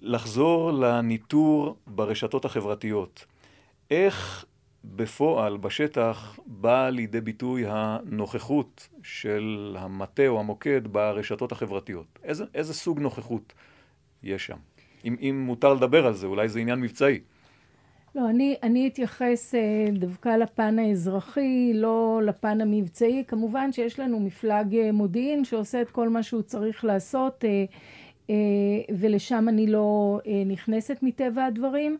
לחזור 0.00 0.72
לניטור 0.72 1.76
ברשתות 1.86 2.44
החברתיות. 2.44 3.26
איך 3.90 4.44
בפועל, 4.84 5.56
בשטח, 5.56 6.38
באה 6.46 6.90
לידי 6.90 7.20
ביטוי 7.20 7.64
הנוכחות 7.68 8.88
של 9.02 9.76
המטה 9.78 10.26
או 10.26 10.40
המוקד 10.40 10.88
ברשתות 10.88 11.52
החברתיות? 11.52 12.18
איזה, 12.24 12.44
איזה 12.54 12.74
סוג 12.74 13.00
נוכחות 13.00 13.52
יש 14.22 14.46
שם? 14.46 14.56
אם, 15.04 15.16
אם 15.20 15.42
מותר 15.46 15.74
לדבר 15.74 16.06
על 16.06 16.14
זה, 16.14 16.26
אולי 16.26 16.48
זה 16.48 16.60
עניין 16.60 16.80
מבצעי. 16.80 17.20
לא, 18.14 18.30
אני, 18.30 18.56
אני 18.62 18.88
אתייחס 18.88 19.54
אה, 19.54 19.84
דווקא 19.92 20.28
לפן 20.28 20.78
האזרחי, 20.78 21.72
לא 21.74 22.20
לפן 22.24 22.60
המבצעי. 22.60 23.24
כמובן 23.28 23.72
שיש 23.72 24.00
לנו 24.00 24.20
מפלג 24.20 24.76
אה, 24.76 24.92
מודיעין 24.92 25.44
שעושה 25.44 25.82
את 25.82 25.90
כל 25.90 26.08
מה 26.08 26.22
שהוא 26.22 26.42
צריך 26.42 26.84
לעשות, 26.84 27.44
אה, 27.44 28.34
ולשם 28.98 29.48
אני 29.48 29.66
לא 29.66 30.20
נכנסת 30.46 30.98
מטבע 31.02 31.44
הדברים. 31.44 31.96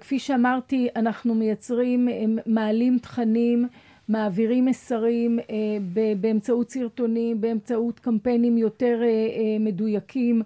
כפי 0.00 0.18
שאמרתי, 0.18 0.88
אנחנו 0.96 1.34
מייצרים, 1.34 2.08
מעלים 2.46 2.98
תכנים, 2.98 3.68
מעבירים 4.08 4.64
מסרים 4.64 5.38
באמצעות 6.20 6.70
סרטונים, 6.70 7.40
באמצעות 7.40 7.98
קמפיינים 7.98 8.58
יותר 8.58 9.02
מדויקים. 9.60 10.42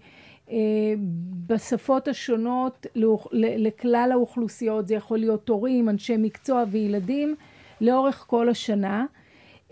בשפות 1.47 2.09
השונות 2.09 2.87
לכלל 3.33 4.09
האוכלוסיות, 4.13 4.89
זה 4.89 4.95
יכול 4.95 5.19
להיות 5.19 5.49
הורים, 5.49 5.89
אנשי 5.89 6.17
מקצוע 6.19 6.65
וילדים, 6.71 7.35
לאורך 7.81 8.25
כל 8.29 8.49
השנה. 8.49 9.07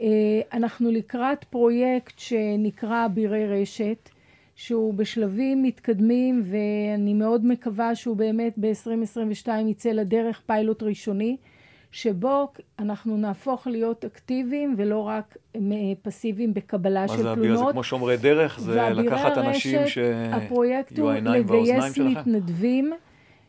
אה, 0.00 0.06
אנחנו 0.52 0.90
לקראת 0.90 1.44
פרויקט 1.44 2.18
שנקרא 2.18 3.06
אבירי 3.06 3.46
רשת, 3.46 4.08
שהוא 4.54 4.94
בשלבים 4.94 5.62
מתקדמים 5.62 6.42
ואני 6.44 7.14
מאוד 7.14 7.46
מקווה 7.46 7.94
שהוא 7.94 8.16
באמת 8.16 8.54
ב-2022 8.60 9.48
יצא 9.66 9.90
לדרך 9.90 10.40
פיילוט 10.46 10.82
ראשוני. 10.82 11.36
שבו 11.92 12.48
אנחנו 12.78 13.16
נהפוך 13.16 13.66
להיות 13.66 14.04
אקטיביים 14.04 14.74
ולא 14.78 15.00
רק 15.00 15.36
פסיביים 16.02 16.54
בקבלה 16.54 17.08
של 17.08 17.16
תלונות. 17.16 17.38
מה 17.38 17.56
זה? 17.56 17.64
זה 17.64 17.72
כמו 17.72 17.84
שומרי 17.84 18.16
דרך? 18.16 18.60
זה 18.60 18.88
לקחת 18.88 19.38
אנשים 19.38 19.86
שיהיו 19.86 21.10
העיניים 21.10 21.44
והאוזניים 21.46 21.92
שלכם? 21.92 22.02
לגייס 22.02 22.18
מתנדבים 22.18 22.92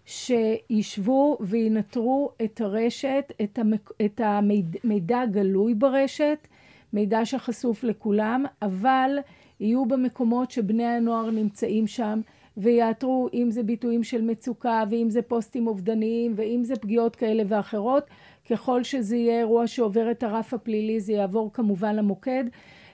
שישבו 0.06 1.38
וינטרו 1.40 2.32
את 2.44 2.62
הרשת, 2.62 3.32
את, 3.44 3.60
המק... 3.60 3.92
את 4.06 4.22
המידע 4.24 5.20
הגלוי 5.20 5.74
ברשת, 5.74 6.48
מידע 6.94 7.26
שחשוף 7.26 7.84
לכולם, 7.84 8.46
אבל 8.62 9.18
יהיו 9.60 9.86
במקומות 9.86 10.52
שבני 10.52 10.86
הנוער 10.86 11.32
נמצאים 11.32 11.88
שם. 11.88 12.22
ויעתרו 12.58 13.30
אם 13.34 13.52
זה 13.52 13.64
ביטויים 13.64 14.04
של 14.04 14.22
מצוקה 14.22 14.84
ואם 14.90 15.10
זה 15.10 15.22
פוסטים 15.22 15.68
אובדניים 15.68 16.34
ואם 16.36 16.64
זה 16.64 16.76
פגיעות 16.76 17.16
כאלה 17.16 17.44
ואחרות. 17.48 18.04
ככל 18.50 18.84
שזה 18.84 19.16
יהיה 19.16 19.40
אירוע 19.40 19.68
שעובר 19.68 20.12
את 20.12 20.24
הרף 20.24 20.54
הפלילי 20.54 21.00
זה 21.00 21.14
יעבור 21.14 21.54
כמובן 21.54 21.96
למוקד. 21.96 22.44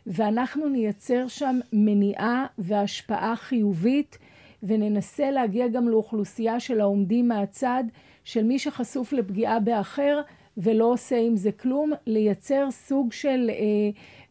ואנחנו 0.07 0.69
נייצר 0.69 1.27
שם 1.27 1.59
מניעה 1.73 2.45
והשפעה 2.57 3.35
חיובית 3.35 4.17
וננסה 4.63 5.31
להגיע 5.31 5.67
גם 5.67 5.89
לאוכלוסייה 5.89 6.59
של 6.59 6.81
העומדים 6.81 7.27
מהצד 7.27 7.83
של 8.23 8.43
מי 8.43 8.59
שחשוף 8.59 9.13
לפגיעה 9.13 9.59
באחר 9.59 10.21
ולא 10.57 10.85
עושה 10.85 11.19
עם 11.19 11.35
זה 11.35 11.51
כלום, 11.51 11.91
לייצר 12.07 12.71
סוג 12.71 13.11
של 13.11 13.49
אה, 13.49 13.55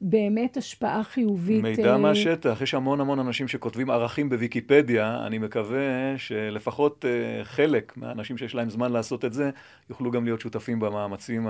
באמת 0.05 0.57
השפעה 0.57 1.05
חיובית. 1.05 1.63
מידע 1.63 1.93
אה... 1.93 1.99
מהשטח, 1.99 2.59
יש 2.63 2.75
המון 2.75 3.01
המון 3.01 3.19
אנשים 3.19 3.49
שכותבים 3.49 3.91
ערכים 3.91 4.29
בוויקיפדיה, 4.29 5.27
אני 5.27 5.39
מקווה 5.39 6.19
שלפחות 6.19 7.05
אה, 7.05 7.45
חלק 7.45 7.97
מהאנשים 7.97 8.39
שיש 8.39 8.55
להם 8.55 8.71
זמן 8.71 8.93
לעשות 8.93 9.25
את 9.25 9.33
זה, 9.33 9.51
יוכלו 9.91 10.11
גם 10.11 10.25
להיות 10.25 10.41
שותפים 10.41 10.81
במאמצים 10.81 11.47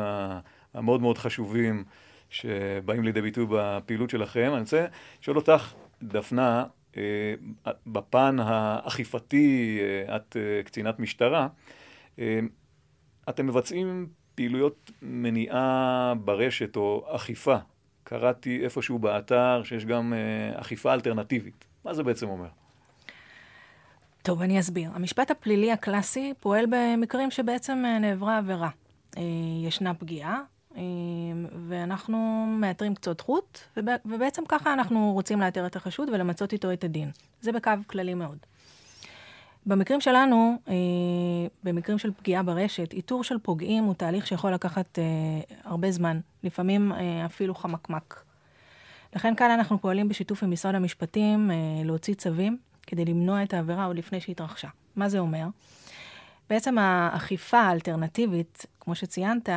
המאוד 0.75 1.01
מאוד 1.01 1.19
חשובים 1.19 1.85
שבאים 2.31 3.05
לידי 3.05 3.23
ביטוי 3.23 3.47
בפעילות 3.51 4.11
שלכם. 4.11 4.51
אני 4.53 4.61
רוצה 4.61 4.87
לשאול 5.23 5.37
אותך, 5.37 5.73
דפנה, 6.03 6.65
אה, 6.97 7.35
בפן 7.87 8.37
האכיפתי, 8.41 9.79
את 10.17 10.37
קצינת 10.65 10.99
משטרה, 10.99 11.49
אתם 13.29 13.47
מבצעים 13.47 14.07
פעילויות 14.35 14.91
מניעה 15.03 16.15
ברשת 16.25 16.77
או 16.77 17.07
אכיפה. 17.09 17.57
קראתי 18.13 18.65
איפשהו 18.65 18.99
באתר 18.99 19.63
שיש 19.65 19.85
גם 19.85 20.13
אה, 20.13 20.61
אכיפה 20.61 20.95
אלטרנטיבית. 20.95 21.65
מה 21.85 21.95
זה 21.95 22.03
בעצם 22.03 22.29
אומר? 22.29 22.49
טוב, 24.23 24.43
אני 24.43 24.61
אסביר. 24.61 24.91
המשפט 24.95 25.31
הפלילי 25.31 25.73
הקלאסי 25.73 26.35
פועל 26.41 26.65
במקרים 26.71 27.31
שבעצם 27.31 27.83
אה, 27.87 27.99
נעברה 27.99 28.39
עבירה. 28.39 28.69
אה, 29.17 29.23
ישנה 29.67 29.95
פגיעה, 29.95 30.41
ואנחנו 31.69 32.47
מאתרים 32.61 32.95
קצות 32.95 33.21
חוט, 33.21 33.59
ובעצם 34.07 34.43
ככה 34.49 34.73
אנחנו 34.73 35.13
רוצים 35.13 35.41
לאתר 35.41 35.67
את 35.67 35.77
החשוד 35.77 36.09
ולמצות 36.09 36.53
איתו 36.53 36.73
את 36.73 36.85
הדין. 36.85 37.11
זה 37.41 37.53
בקו 37.53 37.71
כללי 37.87 38.15
מאוד. 38.15 38.39
במקרים 39.67 40.01
שלנו, 40.01 40.59
אה, 40.69 40.75
במקרים 41.65 41.99
של 41.99 42.11
פגיעה 42.13 42.43
ברשת, 42.43 42.93
איתור 42.93 43.25
של 43.25 43.39
פוגעים 43.39 43.85
הוא 43.85 43.95
תהליך 43.95 44.27
שיכול 44.27 44.55
לקחת 44.55 44.99
אה, 44.99 45.05
הרבה 45.65 45.91
זמן, 45.91 46.21
לפעמים 46.43 46.93
אה, 46.93 47.27
אפילו 47.27 47.55
חמקמק. 47.55 48.25
לכן 49.17 49.35
כאן 49.35 49.51
אנחנו 49.51 49.81
פועלים 49.81 50.09
בשיתוף 50.09 50.43
עם 50.43 50.51
משרד 50.51 50.75
המשפטים 50.75 51.51
להוציא 51.85 52.15
צווים 52.15 52.59
כדי 52.87 53.05
למנוע 53.05 53.43
את 53.43 53.55
העבירה 53.55 53.85
עוד 53.85 53.97
לפני 53.97 54.21
שהתרחשה. 54.21 54.69
מה 54.97 55.09
זה 55.09 55.19
אומר? 55.19 55.47
בעצם 56.51 56.79
האכיפה 56.79 57.61
האלטרנטיבית, 57.61 58.67
כמו 58.81 58.95
שציינת, 58.95 59.49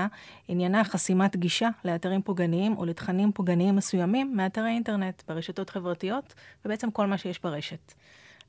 עניינה 0.48 0.84
חסימת 0.84 1.36
גישה 1.36 1.70
לאתרים 1.86 2.22
פוגעניים 2.22 2.78
או 2.78 2.86
לתכנים 2.86 3.32
פוגעניים 3.32 3.76
מסוימים 3.76 4.38
מאתרי 4.38 4.70
אינטרנט 4.70 5.22
ברשתות 5.28 5.70
חברתיות, 5.70 6.34
ובעצם 6.66 6.92
כל 6.92 7.08
מה 7.08 7.18
שיש 7.18 7.42
ברשת. 7.42 7.94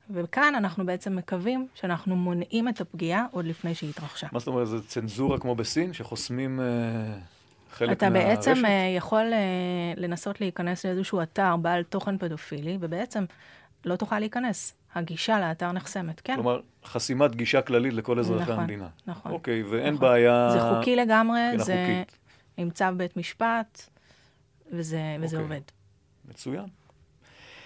וכאן 0.09 0.53
אנחנו 0.57 0.85
בעצם 0.85 1.15
מקווים 1.15 1.67
שאנחנו 1.73 2.15
מונעים 2.15 2.69
את 2.69 2.81
הפגיעה 2.81 3.25
עוד 3.31 3.45
לפני 3.45 3.75
שהיא 3.75 3.89
התרחשה. 3.89 4.27
מה 4.31 4.39
זאת 4.39 4.47
אומרת, 4.47 4.67
זה 4.67 4.87
צנזורה 4.87 5.39
כמו 5.39 5.55
בסין, 5.55 5.93
שחוסמים... 5.93 6.59
אה, 6.59 6.65
חלק 7.71 7.97
אתה 7.97 8.09
מהרשת? 8.09 8.41
אתה 8.41 8.49
בעצם 8.49 8.65
uh, 8.65 8.69
יכול 8.97 9.33
uh, 9.33 9.99
לנסות 9.99 10.41
להיכנס 10.41 10.85
לאיזשהו 10.85 11.21
אתר 11.21 11.55
בעל 11.57 11.83
תוכן 11.83 12.17
פדופילי, 12.17 12.77
ובעצם 12.81 13.25
לא 13.85 13.95
תוכל 13.95 14.19
להיכנס. 14.19 14.73
הגישה 14.95 15.39
לאתר 15.39 15.71
נחסמת, 15.71 16.21
כן. 16.21 16.35
כלומר, 16.35 16.59
חסימת 16.85 17.35
גישה 17.35 17.61
כללית 17.61 17.93
לכל 17.93 18.19
אזרחי 18.19 18.43
נכון, 18.43 18.59
המדינה. 18.59 18.87
נכון. 19.07 19.31
אוקיי, 19.31 19.63
ואין 19.63 19.93
נכון. 19.93 20.07
בעיה... 20.07 20.49
זה 20.51 20.59
חוקי 20.59 20.95
לגמרי, 20.95 21.39
זה 21.55 21.85
חוקית. 21.87 22.17
עם 22.57 22.69
צו 22.69 22.85
בית 22.97 23.17
משפט, 23.17 23.89
וזה, 24.71 24.99
וזה 25.19 25.37
אוקיי. 25.37 25.55
עובד. 25.55 25.61
מצוין. 26.25 26.65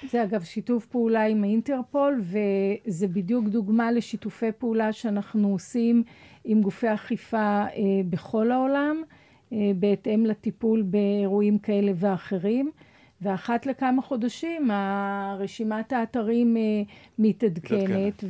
זה 0.09 0.23
אגב 0.23 0.43
שיתוף 0.43 0.85
פעולה 0.85 1.25
עם 1.25 1.43
האינטרפול, 1.43 2.21
וזה 2.21 3.07
בדיוק 3.07 3.45
דוגמה 3.47 3.91
לשיתופי 3.91 4.51
פעולה 4.57 4.93
שאנחנו 4.93 5.51
עושים 5.51 6.03
עם 6.43 6.61
גופי 6.61 6.93
אכיפה 6.93 7.37
אה, 7.37 7.67
בכל 8.09 8.51
העולם, 8.51 9.01
אה, 9.53 9.71
בהתאם 9.75 10.25
לטיפול 10.25 10.81
באירועים 10.81 11.57
כאלה 11.59 11.91
ואחרים. 11.95 12.71
ואחת 13.21 13.65
לכמה 13.65 14.01
חודשים 14.01 14.71
רשימת 15.39 15.93
האתרים 15.93 16.57
אה, 16.57 16.61
מתעדכנת, 17.19 18.23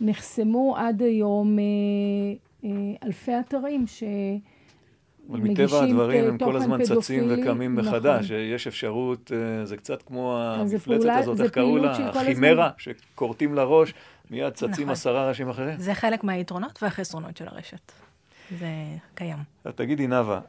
ונחסמו 0.00 0.76
עד 0.76 1.02
היום 1.02 1.58
אלפי 3.02 3.32
אתרים 3.40 3.86
ש... 3.86 4.02
אבל 5.30 5.40
מטבע 5.40 5.82
הדברים 5.82 6.24
הם 6.24 6.38
כל 6.38 6.56
הזמן 6.56 6.82
צצים 6.82 7.24
וקמים 7.28 7.78
נכון. 7.78 7.88
מחדש, 7.88 8.30
יש 8.30 8.66
אפשרות, 8.66 9.32
אה, 9.34 9.66
זה 9.66 9.76
קצת 9.76 10.02
כמו 10.02 10.38
המפלצת 10.38 10.84
פעולה, 10.84 11.18
הזאת, 11.18 11.40
איך 11.40 11.50
קראו 11.50 11.76
לה? 11.76 12.08
החימרה, 12.08 12.70
שכורתים 12.78 13.54
לראש, 13.54 13.94
מיד 14.30 14.52
צצים 14.52 14.70
נכון. 14.70 14.90
עשרה 14.90 15.28
ראשים 15.28 15.48
אחרים. 15.48 15.78
זה 15.78 15.94
חלק 15.94 16.24
מהיתרונות 16.24 16.82
והחסרונות 16.82 17.36
של 17.36 17.48
הרשת. 17.48 17.92
זה 18.58 18.66
קיים. 19.14 19.38
תגידי, 19.74 20.06
נאוה, 20.06 20.40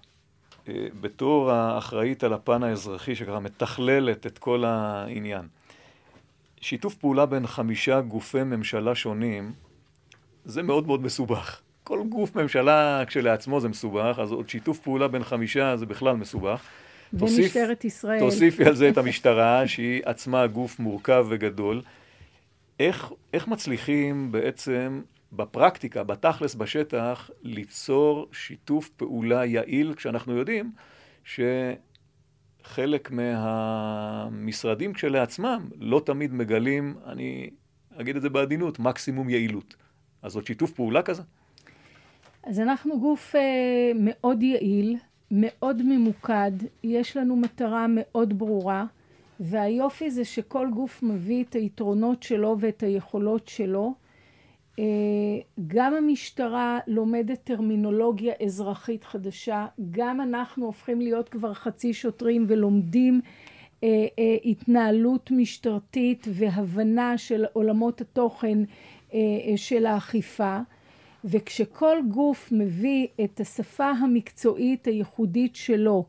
אה, 0.68 0.88
בתור 1.02 1.52
האחראית 1.52 2.24
על 2.24 2.34
הפן 2.34 2.64
האזרחי, 2.64 3.16
שככה 3.16 3.40
מתכללת 3.40 4.28
את 4.28 4.38
כל 4.38 4.64
העניין, 4.66 5.48
שיתוף 6.62 6.96
פעולה 6.96 7.26
בין 7.26 7.48
חמישה 7.48 8.02
גופי 8.02 8.44
ממשלה 8.44 8.96
שונים, 8.96 9.52
זה 10.46 10.64
מאוד 10.64 10.88
מאוד 10.88 11.02
מסובך. 11.02 11.62
כל 11.84 12.04
גוף 12.10 12.36
ממשלה 12.36 13.04
כשלעצמו 13.08 13.60
זה 13.60 13.70
מסובך, 13.70 14.20
אז 14.22 14.32
עוד 14.32 14.50
שיתוף 14.50 14.80
פעולה 14.80 15.08
בין 15.08 15.24
חמישה 15.24 15.78
זה 15.78 15.86
בכלל 15.86 16.16
מסובך. 16.16 16.62
ומשטרת 17.14 17.86
ישראל. 17.86 18.20
תוסיפי 18.20 18.66
על 18.66 18.76
זה 18.76 18.90
את 18.90 18.98
המשטרה, 18.98 19.68
שהיא 19.68 20.02
עצמה 20.06 20.48
גוף 20.48 20.80
מורכב 20.80 21.26
וגדול. 21.30 21.82
איך, 22.80 23.12
איך 23.34 23.48
מצליחים 23.48 24.32
בעצם 24.32 25.02
בפרקטיקה, 25.32 26.04
בתכלס, 26.04 26.56
בשטח, 26.56 27.30
ליצור 27.42 28.28
שיתוף 28.32 28.90
פעולה 28.90 29.46
יעיל, 29.46 29.94
כשאנחנו 29.94 30.38
יודעים 30.38 30.72
שחלק 32.64 33.12
מהמשרדים 33.12 34.94
כשלעצמם 34.94 35.70
לא 35.80 36.02
תמיד 36.06 36.34
מגלים, 36.34 36.96
אני 37.06 37.50
אגיד 37.96 38.16
את 38.16 38.22
זה 38.22 38.30
בעדינות, 38.30 38.80
מקסימום 38.80 39.30
יעילות. 39.30 39.76
אז 40.22 40.36
עוד 40.36 40.46
שיתוף 40.48 40.72
פעולה 40.72 41.02
כזה? 41.02 41.22
אז 42.44 42.60
אנחנו 42.60 43.00
גוף 43.00 43.36
אה, 43.36 43.92
מאוד 43.96 44.44
יעיל, 44.44 44.98
מאוד 45.32 45.82
ממוקד, 45.86 46.52
יש 46.84 47.18
לנו 47.18 47.36
מטרה 47.36 47.86
מאוד 47.90 48.40
ברורה, 48.40 48.86
והיופי 49.40 50.12
זה 50.12 50.26
שכל 50.26 50.70
גוף 50.74 51.04
מביא 51.04 51.44
את 51.44 51.56
היתרונות 51.56 52.24
שלו 52.24 52.56
ואת 52.60 52.84
היכולות 52.84 53.48
שלו. 53.48 53.94
גם 55.68 55.94
המשטרה 55.94 56.80
לומדת 56.88 57.40
טרמינולוגיה 57.44 58.34
אזרחית 58.46 59.04
חדשה, 59.04 59.66
גם 59.92 60.22
אנחנו 60.22 60.66
הופכים 60.66 61.02
להיות 61.02 61.30
כבר 61.30 61.54
חצי 61.54 61.94
שוטרים 61.94 62.46
ולומדים 62.48 63.22
התנהלות 64.46 65.32
משטרתית 65.32 66.28
והבנה 66.30 67.18
של 67.18 67.46
עולמות 67.54 68.02
התוכן 68.02 68.58
של 69.56 69.86
האכיפה. 69.86 70.60
וכשכל 71.26 71.98
גוף 72.12 72.52
מביא 72.52 73.08
את 73.24 73.40
השפה 73.40 73.90
המקצועית 73.92 74.88
הייחודית 74.88 75.56
שלו 75.56 76.06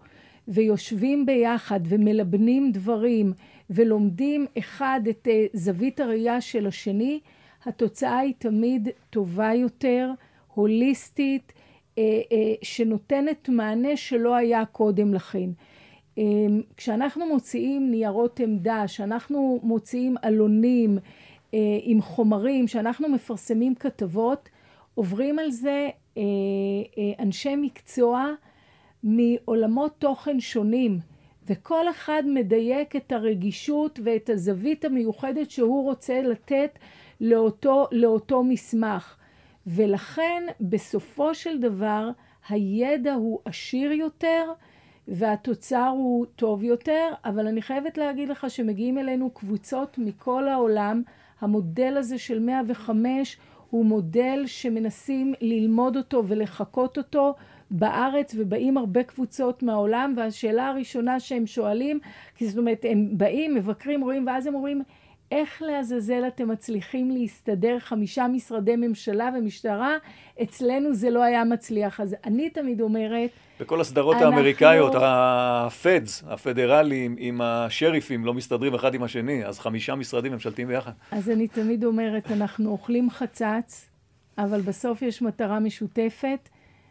ויושבים 0.48 1.26
ביחד 1.26 1.80
ומלבנים 1.84 2.72
דברים 2.72 3.32
ולומדים 3.70 4.46
אחד 4.58 5.00
את 5.10 5.28
זווית 5.52 6.00
הראייה 6.00 6.40
של 6.40 6.66
השני, 6.66 7.20
התוצאה 7.64 8.18
היא 8.18 8.34
תמיד 8.38 8.88
טובה 9.10 9.54
יותר, 9.54 10.10
הוליסטית, 10.54 11.52
שנותנת 12.62 13.48
מענה 13.48 13.96
שלא 13.96 14.34
היה 14.34 14.64
קודם 14.64 15.14
לכן. 15.14 15.50
כשאנחנו 16.76 17.26
מוציאים 17.26 17.90
ניירות 17.90 18.40
עמדה, 18.40 18.82
כשאנחנו 18.86 19.60
מוציאים 19.62 20.16
עלונים 20.22 20.98
עם 21.82 22.00
חומרים, 22.00 22.66
כשאנחנו 22.66 23.08
מפרסמים 23.08 23.74
כתבות, 23.74 24.48
עוברים 24.94 25.38
על 25.38 25.50
זה 25.50 25.88
אנשי 27.18 27.56
מקצוע 27.56 28.32
מעולמות 29.02 29.92
תוכן 29.98 30.40
שונים, 30.40 30.98
וכל 31.46 31.90
אחד 31.90 32.22
מדייק 32.26 32.96
את 32.96 33.12
הרגישות 33.12 34.00
ואת 34.04 34.30
הזווית 34.30 34.84
המיוחדת 34.84 35.50
שהוא 35.50 35.84
רוצה 35.84 36.22
לתת 36.22 36.78
לאותו, 37.20 37.86
לאותו 37.92 38.42
מסמך. 38.44 39.16
ולכן 39.66 40.42
בסופו 40.60 41.34
של 41.34 41.58
דבר 41.58 42.08
הידע 42.48 43.14
הוא 43.14 43.40
עשיר 43.44 43.92
יותר 43.92 44.52
והתוצר 45.08 45.92
הוא 45.96 46.26
טוב 46.36 46.62
יותר, 46.62 47.12
אבל 47.24 47.46
אני 47.46 47.62
חייבת 47.62 47.98
להגיד 47.98 48.28
לך 48.28 48.50
שמגיעים 48.50 48.98
אלינו 48.98 49.30
קבוצות 49.30 49.98
מכל 49.98 50.48
העולם, 50.48 51.02
המודל 51.40 51.96
הזה 51.96 52.18
של 52.18 52.38
105 52.40 53.36
הוא 53.74 53.84
מודל 53.84 54.42
שמנסים 54.46 55.34
ללמוד 55.40 55.96
אותו 55.96 56.22
ולחקות 56.26 56.98
אותו 56.98 57.34
בארץ 57.70 58.34
ובאים 58.38 58.76
הרבה 58.76 59.02
קבוצות 59.02 59.62
מהעולם 59.62 60.14
והשאלה 60.16 60.68
הראשונה 60.68 61.20
שהם 61.20 61.46
שואלים, 61.46 61.98
כי 62.36 62.46
זאת 62.46 62.58
אומרת 62.58 62.84
הם 62.88 63.08
באים, 63.18 63.54
מבקרים, 63.54 64.00
רואים 64.00 64.26
ואז 64.26 64.46
הם 64.46 64.54
אומרים 64.54 64.82
איך 65.34 65.62
לעזאזל 65.62 66.26
אתם 66.26 66.48
מצליחים 66.48 67.10
להסתדר 67.10 67.78
חמישה 67.78 68.28
משרדי 68.28 68.76
ממשלה 68.76 69.30
ומשטרה, 69.38 69.96
אצלנו 70.42 70.94
זה 70.94 71.10
לא 71.10 71.22
היה 71.22 71.44
מצליח. 71.44 72.00
אז 72.00 72.16
אני 72.24 72.50
תמיד 72.50 72.80
אומרת... 72.80 73.30
וכל 73.60 73.80
הסדרות 73.80 74.16
אנחנו... 74.16 74.30
האמריקאיות, 74.30 74.92
הפדס, 74.96 76.24
הפדרלים 76.26 77.16
עם 77.18 77.40
השריפים 77.40 78.24
לא 78.24 78.34
מסתדרים 78.34 78.74
אחד 78.74 78.94
עם 78.94 79.02
השני, 79.02 79.44
אז 79.44 79.58
חמישה 79.58 79.94
משרדים 79.94 80.32
ממשלתיים 80.32 80.68
ביחד. 80.68 80.92
אז 81.10 81.30
אני 81.30 81.48
תמיד 81.48 81.84
אומרת, 81.84 82.30
אנחנו 82.30 82.70
אוכלים 82.70 83.10
חצץ, 83.10 83.90
אבל 84.38 84.60
בסוף 84.60 85.02
יש 85.02 85.22
מטרה 85.22 85.60
משותפת, 85.60 86.48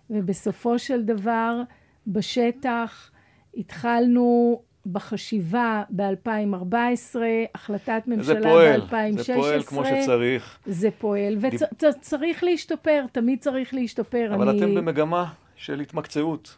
ובסופו 0.09 0.79
של 0.79 1.03
דבר, 1.03 1.61
בשטח, 2.07 3.11
התחלנו 3.57 4.61
בחשיבה 4.85 5.83
ב-2014, 5.89 7.15
החלטת 7.55 8.03
ממשלה 8.07 8.77
ב-2016. 8.77 9.23
זה 9.23 9.33
פועל 9.35 9.63
כמו 9.63 9.83
שצריך. 9.85 10.59
זה 10.65 10.89
פועל, 10.91 11.37
וצריך 11.39 12.39
דיב... 12.39 12.49
להשתפר, 12.49 13.05
תמיד 13.11 13.39
צריך 13.39 13.73
להשתפר. 13.73 14.31
אבל 14.35 14.49
אני... 14.49 14.57
אתם 14.57 14.75
במגמה 14.75 15.25
של 15.55 15.79
התמקצעות. 15.79 16.55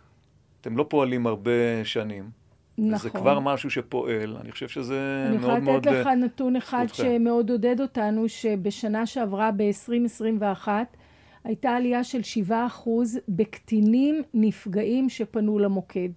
אתם 0.61 0.77
לא 0.77 0.85
פועלים 0.89 1.27
הרבה 1.27 1.51
שנים. 1.83 2.29
נכון. 2.77 2.93
וזה 2.93 3.09
כבר 3.09 3.39
משהו 3.39 3.69
שפועל, 3.69 4.37
אני 4.41 4.51
חושב 4.51 4.67
שזה 4.67 5.27
מאוד 5.39 5.59
מאוד... 5.63 5.87
אני 5.87 5.97
יכולה 5.97 6.15
לתת 6.15 6.21
לך 6.21 6.23
נתון 6.23 6.55
אחד 6.55 6.85
שמאוד 6.93 7.49
עודד 7.49 7.81
אותנו, 7.81 8.29
שבשנה 8.29 9.05
שעברה, 9.05 9.51
ב-2021, 9.51 10.67
הייתה 11.43 11.69
עלייה 11.69 12.03
של 12.03 12.21
7% 12.49 12.53
בקטינים 13.29 14.21
נפגעים 14.33 15.09
שפנו 15.09 15.59
למוקד. 15.59 16.09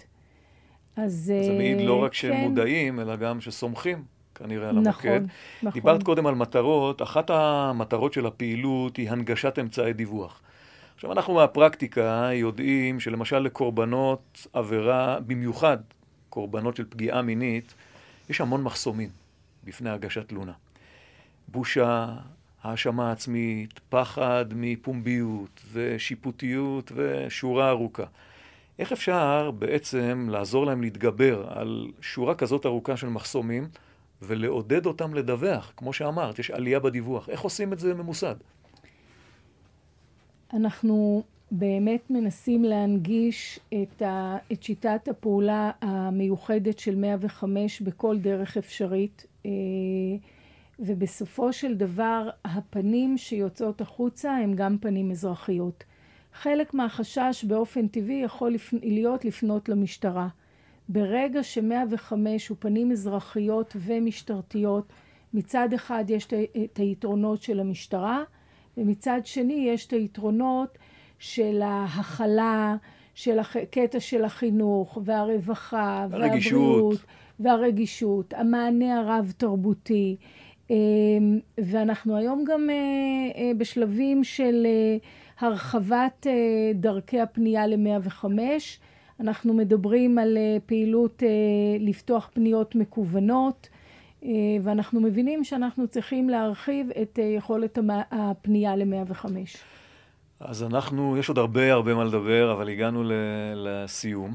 אז 0.99 1.13
זה 1.13 1.55
מעיד 1.59 1.81
לא 1.81 2.03
רק 2.03 2.15
שהם 2.15 2.33
כן. 2.33 2.41
מודעים, 2.49 3.01
אלא 3.01 3.17
גם 3.17 3.41
שסומכים 3.41 4.05
כנראה 4.35 4.69
על 4.69 4.81
נכון, 4.81 5.11
המוקד. 5.11 5.27
נכון. 5.63 5.73
דיברת 5.73 6.03
קודם 6.03 6.27
על 6.27 6.35
מטרות, 6.35 7.03
אחת 7.03 7.31
המטרות 7.31 8.13
של 8.13 8.27
הפעילות 8.27 8.97
היא 8.97 9.11
הנגשת 9.11 9.59
אמצעי 9.59 9.93
דיווח. 9.93 10.41
עכשיו, 10.95 11.13
אנחנו 11.13 11.35
מהפרקטיקה 11.35 12.31
יודעים 12.33 13.01
שלמשל 13.01 13.39
לקורבנות 13.39 14.47
עבירה, 14.53 15.19
במיוחד 15.27 15.79
קורבנות 16.31 16.77
של 16.77 16.85
פגיעה 16.89 17.23
מינית, 17.23 17.75
יש 18.31 18.41
המון 18.41 18.63
מחסומים 18.63 19.09
בפני 19.65 19.91
הגשת 19.91 20.29
תלונה. 20.29 20.53
בושה, 21.49 22.07
האשמה 22.63 23.13
עצמית, 23.13 23.81
פחד 23.89 24.45
מפומביות 24.55 25.63
ושיפוטיות 25.73 26.93
ושורה 26.95 27.69
ארוכה. 27.69 28.05
איך 28.79 28.93
אפשר 28.93 29.51
בעצם 29.51 30.29
לעזור 30.31 30.67
להם 30.67 30.83
להתגבר 30.83 31.47
על 31.49 31.91
שורה 32.01 32.35
כזאת 32.35 32.67
ארוכה 32.67 32.97
של 32.97 33.09
מחסומים 33.09 33.69
ולעודד 34.23 34.87
אותם 34.87 35.15
לדווח? 35.15 35.73
כמו 35.77 35.93
שאמרת, 35.93 36.39
יש 36.39 36.51
עלייה 36.51 36.81
בדיווח. 36.81 37.29
איך 37.29 37.41
עושים 37.41 37.73
את 37.73 37.79
זה 37.79 37.95
ממוסד? 37.95 38.35
אנחנו 40.53 41.23
באמת 41.51 42.11
מנסים 42.11 42.65
להנגיש 42.65 43.59
את, 43.83 44.03
ה, 44.03 44.37
את 44.53 44.63
שיטת 44.63 45.09
הפעולה 45.09 45.71
המיוחדת 45.81 46.79
של 46.79 46.97
105 46.97 47.81
בכל 47.81 48.19
דרך 48.19 48.57
אפשרית. 48.57 49.27
אה, 49.47 49.51
ובסופו 50.79 51.53
של 51.53 51.75
דבר 51.75 52.29
הפנים 52.45 53.19
שיוצאות 53.19 53.81
החוצה 53.81 54.37
הם 54.37 54.55
גם 54.55 54.79
פנים 54.81 55.11
אזרחיות. 55.11 55.85
חלק 56.33 56.75
מהחשש 56.75 57.45
באופן 57.45 57.89
טבעי 57.89 58.21
יכול 58.25 58.57
להיות 58.83 59.25
לפנות 59.25 59.69
למשטרה. 59.69 60.29
ברגע 60.89 61.43
ש-105 61.43 62.13
הוא 62.49 62.57
פנים 62.59 62.93
אזרחיות 62.93 63.77
ומשטרתיות, 63.77 64.93
מצד 65.35 65.73
אחד 65.75 66.05
יש 66.09 66.27
את 66.65 66.77
היתרונות 66.77 67.43
של 67.43 67.61
המשטרה, 67.61 68.23
ומצד 68.77 69.21
שני 69.25 69.69
יש 69.73 69.87
את 69.87 69.93
היתרונות 69.93 70.79
של 71.19 71.63
ההכלה, 71.63 72.77
של 73.15 73.39
הקטע 73.39 74.01
של 74.01 74.25
החינוך 74.25 74.99
והרווחה 75.05 76.07
הרגישות. 76.11 76.53
והבריאות 76.53 77.01
והרגישות, 77.41 78.35
המענה 78.35 79.01
הרב-תרבותי. 79.01 80.17
אמ, 80.71 81.39
ואנחנו 81.59 82.17
היום 82.17 82.45
גם 82.45 82.71
אה, 82.71 82.75
אה, 83.41 83.51
בשלבים 83.59 84.25
של 84.25 84.67
אה, 84.67 84.97
הרחבת 85.41 86.27
דרכי 86.75 87.21
הפנייה 87.21 87.67
ל-105. 87.67 88.25
אנחנו 89.21 89.55
מדברים 89.55 90.19
על 90.19 90.39
פעילות 90.67 91.23
לפתוח 91.81 92.31
פניות 92.35 92.75
מקוונות, 92.75 93.69
ואנחנו 94.63 95.01
מבינים 95.01 95.45
שאנחנו 95.45 95.89
צריכים 95.89 96.29
להרחיב 96.29 96.91
את 97.03 97.19
יכולת 97.37 97.79
הפנייה 98.11 98.77
ל-105. 98.77 99.27
אז 100.41 100.63
אנחנו, 100.63 101.17
יש 101.17 101.29
עוד 101.29 101.39
הרבה 101.39 101.73
הרבה 101.73 101.95
מה 101.95 102.05
לדבר, 102.05 102.53
אבל 102.53 102.69
הגענו 102.69 103.03
לסיום. 103.55 104.35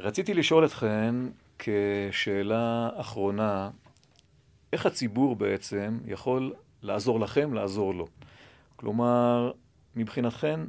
רציתי 0.00 0.34
לשאול 0.34 0.64
אתכם 0.64 1.28
כשאלה 1.58 2.88
אחרונה, 2.96 3.70
איך 4.72 4.86
הציבור 4.86 5.36
בעצם 5.36 5.98
יכול 6.06 6.52
לעזור 6.82 7.20
לכם, 7.20 7.54
לעזור 7.54 7.94
לו. 7.94 8.06
כלומר, 8.76 9.50
מבחינתכן, 9.96 10.60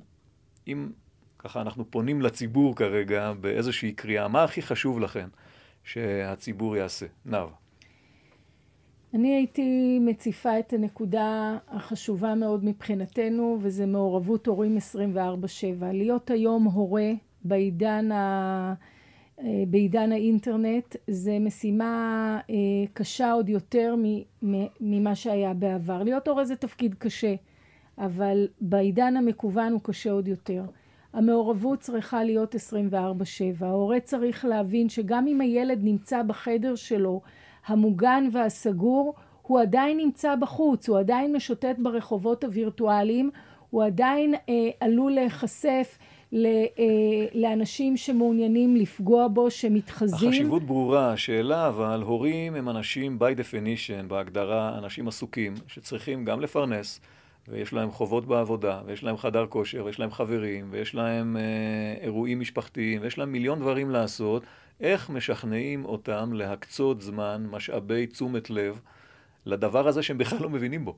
אם 0.67 0.89
ככה 1.39 1.61
אנחנו 1.61 1.91
פונים 1.91 2.21
לציבור 2.21 2.75
כרגע 2.75 3.33
באיזושהי 3.41 3.91
קריאה, 3.91 4.27
מה 4.27 4.43
הכי 4.43 4.61
חשוב 4.61 4.99
לכם 4.99 5.27
שהציבור 5.83 6.77
יעשה? 6.77 7.05
נאוה. 7.25 7.51
אני 9.13 9.35
הייתי 9.35 9.99
מציפה 10.01 10.59
את 10.59 10.73
הנקודה 10.73 11.57
החשובה 11.67 12.35
מאוד 12.35 12.65
מבחינתנו, 12.65 13.57
וזה 13.61 13.85
מעורבות 13.85 14.47
הורים 14.47 14.77
24/7. 14.77 15.85
להיות 15.93 16.29
היום 16.31 16.63
הורה 16.63 17.11
בעידן 17.43 18.11
ה... 18.11 18.73
אה, 19.39 19.63
בעידן 19.67 20.11
האינטרנט 20.11 20.95
זה 21.07 21.39
משימה 21.39 22.39
אה, 22.49 22.55
קשה 22.93 23.31
עוד 23.31 23.49
יותר 23.49 23.95
ממה 24.81 25.15
שהיה 25.15 25.53
בעבר. 25.53 26.03
להיות 26.03 26.27
הורה 26.27 26.45
זה 26.45 26.55
תפקיד 26.55 26.95
קשה, 26.95 27.35
אבל 27.97 28.47
בעידן 28.61 29.17
המקוון 29.17 29.71
הוא 29.73 29.81
קשה 29.83 30.11
עוד 30.11 30.27
יותר. 30.27 30.63
המעורבות 31.13 31.79
צריכה 31.79 32.23
להיות 32.23 32.55
24/7. 32.55 33.65
ההורה 33.65 33.99
צריך 33.99 34.45
להבין 34.45 34.89
שגם 34.89 35.27
אם 35.27 35.41
הילד 35.41 35.79
נמצא 35.83 36.23
בחדר 36.23 36.75
שלו 36.75 37.21
המוגן 37.65 38.27
והסגור, 38.31 39.13
הוא 39.41 39.59
עדיין 39.59 39.97
נמצא 39.97 40.35
בחוץ, 40.35 40.89
הוא 40.89 40.99
עדיין 40.99 41.35
משוטט 41.35 41.75
ברחובות 41.77 42.43
הווירטואליים, 42.43 43.31
הוא 43.69 43.83
עדיין 43.83 44.35
אה, 44.49 44.69
עלול 44.79 45.11
להיחשף 45.11 45.97
ל, 46.31 46.45
אה, 46.45 46.83
לאנשים 47.33 47.97
שמעוניינים 47.97 48.75
לפגוע 48.75 49.27
בו, 49.27 49.51
שמתחזים. 49.51 50.29
החשיבות 50.29 50.63
ברורה, 50.63 51.13
השאלה 51.13 51.67
אבל, 51.67 52.01
הורים 52.01 52.55
הם 52.55 52.69
אנשים 52.69 53.17
by 53.19 53.37
definition, 53.39 54.07
בהגדרה, 54.07 54.77
אנשים 54.77 55.07
עסוקים, 55.07 55.53
שצריכים 55.67 56.25
גם 56.25 56.39
לפרנס, 56.39 56.99
ויש 57.47 57.73
להם 57.73 57.91
חובות 57.91 58.25
בעבודה, 58.25 58.81
ויש 58.85 59.03
להם 59.03 59.17
חדר 59.17 59.45
כושר, 59.49 59.85
ויש 59.85 59.99
להם 59.99 60.11
חברים, 60.11 60.67
ויש 60.71 60.95
להם 60.95 61.37
אה, 61.37 62.03
אירועים 62.03 62.39
משפחתיים, 62.39 63.01
ויש 63.01 63.17
להם 63.17 63.31
מיליון 63.31 63.59
דברים 63.59 63.89
לעשות. 63.89 64.43
איך 64.81 65.09
משכנעים 65.09 65.85
אותם 65.85 66.33
להקצות 66.33 67.01
זמן, 67.01 67.45
משאבי 67.51 68.07
תשומת 68.07 68.49
לב, 68.49 68.81
לדבר 69.45 69.87
הזה 69.87 70.03
שהם 70.03 70.17
בכלל 70.17 70.39
לא 70.41 70.49
מבינים 70.49 70.85
בו? 70.85 70.95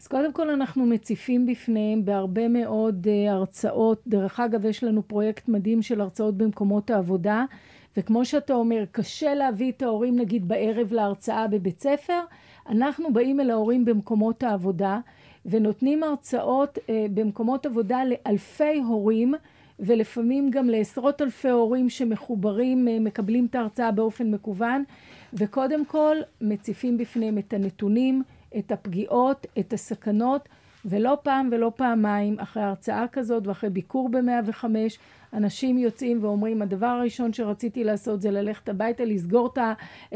אז 0.00 0.06
קודם 0.06 0.32
כל 0.32 0.50
אנחנו 0.50 0.86
מציפים 0.86 1.46
בפניהם 1.46 2.04
בהרבה 2.04 2.48
מאוד 2.48 3.06
uh, 3.06 3.30
הרצאות. 3.30 4.02
דרך 4.06 4.40
אגב, 4.40 4.64
יש 4.64 4.84
לנו 4.84 5.02
פרויקט 5.08 5.48
מדהים 5.48 5.82
של 5.82 6.00
הרצאות 6.00 6.36
במקומות 6.36 6.90
העבודה, 6.90 7.44
וכמו 7.96 8.24
שאתה 8.24 8.54
אומר, 8.54 8.84
קשה 8.92 9.34
להביא 9.34 9.72
את 9.72 9.82
ההורים 9.82 10.16
נגיד 10.18 10.48
בערב 10.48 10.92
להרצאה 10.92 11.48
בבית 11.48 11.80
ספר. 11.80 12.20
אנחנו 12.68 13.12
באים 13.12 13.40
אל 13.40 13.50
ההורים 13.50 13.84
במקומות 13.84 14.42
העבודה, 14.42 14.98
ונותנים 15.48 16.02
הרצאות 16.02 16.78
uh, 16.78 16.90
במקומות 17.14 17.66
עבודה 17.66 18.00
לאלפי 18.04 18.78
הורים. 18.78 19.34
ולפעמים 19.80 20.50
גם 20.50 20.70
לעשרות 20.70 21.22
אלפי 21.22 21.48
הורים 21.48 21.88
שמחוברים, 21.90 22.88
uh, 22.88 22.90
מקבלים 23.00 23.46
את 23.50 23.54
ההרצאה 23.54 23.90
באופן 23.90 24.30
מקוון, 24.30 24.84
וקודם 25.32 25.84
כל 25.84 26.16
מציפים 26.40 26.98
בפניהם 26.98 27.38
את 27.38 27.52
הנתונים, 27.52 28.22
את 28.58 28.72
הפגיעות, 28.72 29.46
את 29.58 29.72
הסכנות, 29.72 30.48
ולא 30.84 31.18
פעם 31.22 31.48
ולא 31.52 31.72
פעמיים, 31.76 32.38
אחרי 32.38 32.62
הרצאה 32.62 33.08
כזאת 33.12 33.46
ואחרי 33.46 33.70
ביקור 33.70 34.08
ב-105, 34.08 34.64
אנשים 35.32 35.78
יוצאים 35.78 36.24
ואומרים, 36.24 36.62
הדבר 36.62 36.86
הראשון 36.86 37.32
שרציתי 37.32 37.84
לעשות 37.84 38.20
זה 38.20 38.30
ללכת 38.30 38.68
הביתה, 38.68 39.04
לסגור 39.04 39.54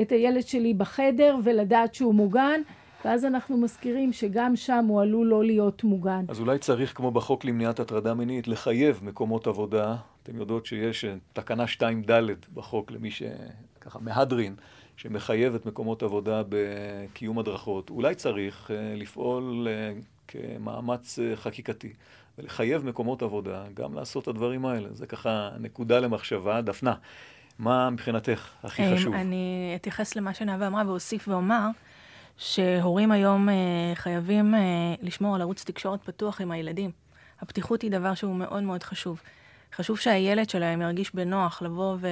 את 0.01 0.13
הילד 0.13 0.47
שלי 0.47 0.75
בחדר 0.75 1.37
ולדעת 1.45 1.95
שהוא 1.95 2.15
מוגן. 2.15 2.61
ואז 3.05 3.25
אנחנו 3.25 3.57
מזכירים 3.57 4.13
שגם 4.13 4.57
שם 4.57 4.85
הוא 4.89 5.03
עלול 5.03 5.27
לא 5.27 5.45
להיות 5.45 5.85
מוגן. 5.85 6.25
אז 6.29 6.41
אולי 6.41 6.59
צריך, 6.59 6.97
כמו 6.97 7.11
בחוק 7.11 7.45
למניעת 7.45 7.81
הטרדה 7.81 8.15
מינית, 8.15 8.49
לחייב 8.49 9.01
מקומות 9.03 9.47
עבודה. 9.47 9.97
אתם 10.23 10.37
יודעות 10.37 10.67
שיש 10.67 11.05
אה, 11.05 11.15
תקנה 11.33 11.65
2ד 11.65 12.13
בחוק 12.55 12.91
למי 12.91 13.11
שככה 13.11 13.99
מהדרין. 13.99 14.55
שמחייב 14.97 15.55
את 15.55 15.67
מקומות 15.67 16.03
עבודה 16.03 16.43
בקיום 16.49 17.39
הדרכות, 17.39 17.91
אולי 17.91 18.15
צריך 18.15 18.71
אה, 18.71 18.95
לפעול 18.97 19.69
אה, 19.71 19.93
כמאמץ 20.29 21.19
חקיקתי 21.35 21.93
ולחייב 22.39 22.85
מקומות 22.85 23.23
עבודה 23.23 23.65
גם 23.75 23.95
לעשות 23.95 24.23
את 24.23 24.29
הדברים 24.29 24.67
האלה. 24.67 24.89
זה 24.93 25.07
ככה 25.07 25.51
נקודה 25.61 25.99
למחשבה. 25.99 26.61
דפנה, 26.61 26.95
מה 27.59 27.91
מבחינתך 27.91 28.51
הכי 28.63 28.95
חשוב? 28.95 29.15
אני 29.15 29.73
אתייחס 29.77 30.17
למה 30.17 30.35
שנאווה 30.35 30.67
אמרה 30.67 30.83
ואוסיף 30.87 31.29
ואומר 31.29 31.67
שהורים 32.43 33.13
היום 33.13 33.49
חייבים 33.95 34.55
לשמור 35.03 35.35
על 35.35 35.41
ערוץ 35.41 35.65
תקשורת 35.65 36.03
פתוח 36.05 36.41
עם 36.41 36.51
הילדים. 36.51 36.91
הפתיחות 37.41 37.83
היא 37.83 37.91
דבר 37.91 38.15
שהוא 38.15 38.35
מאוד 38.35 38.63
מאוד 38.63 38.83
חשוב. 38.83 39.21
חשוב 39.75 39.99
שהילד 39.99 40.51
שלהם 40.51 40.83
ירגיש 40.83 41.15
בנוח 41.15 41.63
לבוא 41.63 41.97
ו... 42.01 42.09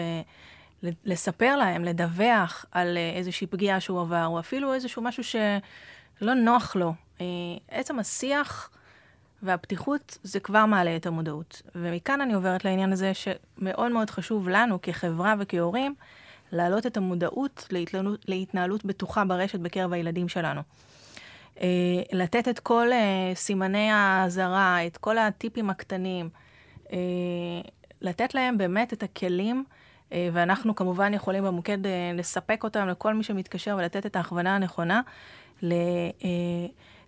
לספר 1.05 1.57
להם, 1.57 1.85
לדווח 1.85 2.65
על 2.73 2.97
אה, 2.97 3.13
איזושהי 3.17 3.47
פגיעה 3.47 3.81
שהוא 3.81 4.01
עבר, 4.01 4.27
או 4.27 4.41
אפילו 4.41 4.75
איזשהו 4.75 5.03
משהו 5.03 5.25
שלא 5.25 6.35
נוח 6.35 6.77
לו. 6.77 6.95
אה, 7.21 7.27
עצם 7.69 7.99
השיח 7.99 8.71
והפתיחות 9.43 10.19
זה 10.23 10.41
כבר 10.41 10.67
מעלה 10.67 10.97
את 10.97 11.07
המודעות. 11.07 11.63
ומכאן 11.75 12.21
אני 12.21 12.35
עוברת 12.35 12.65
לעניין 12.65 12.93
הזה 12.93 13.13
שמאוד 13.15 13.93
מאוד 13.93 14.11
חשוב 14.11 14.49
לנו 14.49 14.83
כחברה 14.83 15.35
וכהורים 15.39 15.95
להעלות 16.53 16.87
את 16.87 16.97
המודעות 16.97 17.69
להתנהלות, 17.71 18.25
להתנהלות 18.29 18.85
בטוחה 18.85 19.25
ברשת 19.25 19.59
בקרב 19.61 19.93
הילדים 19.93 20.29
שלנו. 20.29 20.61
אה, 21.61 21.67
לתת 22.13 22.49
את 22.49 22.59
כל 22.59 22.89
סימני 23.35 23.91
האזהרה, 23.91 24.87
את 24.87 24.97
כל 24.97 25.19
הטיפים 25.19 25.71
הקטנים, 25.71 26.29
לתת 28.03 28.35
להם 28.35 28.59
באמת 28.59 28.93
את 28.93 29.03
הכלים. 29.03 29.65
אה, 30.13 30.29
ואנחנו 30.33 30.75
כמובן 30.75 31.15
יכולים 31.15 31.45
במוקד 31.45 31.87
אה, 31.87 32.13
לספק 32.15 32.65
אותם 32.65 32.89
לכל 32.89 33.15
מי 33.15 33.23
שמתקשר 33.23 33.77
ולתת 33.79 34.07
את 34.07 34.17
ההכוונה 34.17 34.57
הנכונה 34.57 35.01
ל, 35.63 35.73
אה, 36.25 36.29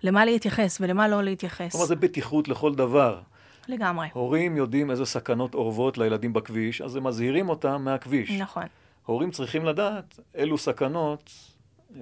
למה 0.02 0.24
להתייחס 0.24 0.78
ולמה 0.80 1.08
לא 1.08 1.22
להתייחס. 1.22 1.72
כלומר, 1.72 1.86
זה 1.86 1.96
בטיחות 1.96 2.48
לכל 2.48 2.74
דבר. 2.74 3.20
לגמרי. 3.68 4.08
הורים 4.12 4.56
יודעים 4.56 4.90
איזה 4.90 5.04
סכנות 5.04 5.54
אורבות 5.54 5.98
לילדים 5.98 6.32
בכביש, 6.32 6.80
אז 6.80 6.96
הם 6.96 7.04
מזהירים 7.04 7.48
אותם 7.48 7.82
מהכביש. 7.84 8.30
נכון. 8.30 8.64
הורים 9.06 9.30
צריכים 9.30 9.64
לדעת 9.64 10.20
אילו 10.34 10.58
סכנות 10.58 11.30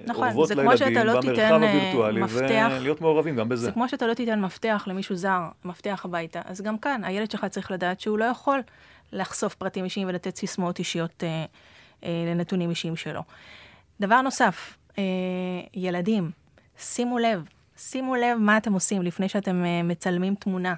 נכון, 0.05 0.27
אורבות 0.27 0.47
זה 0.47 0.55
לילדים 0.55 0.77
כמו 0.77 0.87
שאתה 0.87 1.03
לא 1.03 1.21
במרחב 1.21 1.53
הווירטואלי, 1.53 2.21
מפתח, 2.21 2.69
ולהיות 2.71 3.01
מעורבים 3.01 3.35
גם 3.35 3.49
בזה. 3.49 3.65
זה 3.65 3.71
כמו 3.71 3.89
שאתה 3.89 4.07
לא 4.07 4.13
תיתן 4.13 4.41
מפתח 4.41 4.83
למישהו 4.87 5.15
זר, 5.15 5.41
מפתח 5.65 6.01
הביתה. 6.05 6.41
אז 6.45 6.61
גם 6.61 6.77
כאן, 6.77 7.03
הילד 7.03 7.31
שלך 7.31 7.45
צריך 7.45 7.71
לדעת 7.71 7.99
שהוא 7.99 8.17
לא 8.17 8.25
יכול 8.25 8.59
לחשוף 9.11 9.55
פרטים 9.55 9.83
אישיים 9.83 10.07
ולתת 10.07 10.35
סיסמאות 10.35 10.79
אישיות 10.79 11.23
אה, 11.23 11.45
אה, 12.03 12.23
לנתונים 12.27 12.69
אישיים 12.69 12.95
שלו. 12.95 13.21
דבר 14.01 14.21
נוסף, 14.21 14.77
אה, 14.97 15.03
ילדים, 15.73 16.31
שימו 16.77 17.19
לב, 17.19 17.43
שימו 17.77 18.15
לב 18.15 18.37
מה 18.39 18.57
אתם 18.57 18.73
עושים 18.73 19.01
לפני 19.01 19.29
שאתם 19.29 19.65
אה, 19.65 19.83
מצלמים 19.83 20.35
תמונה. 20.35 20.75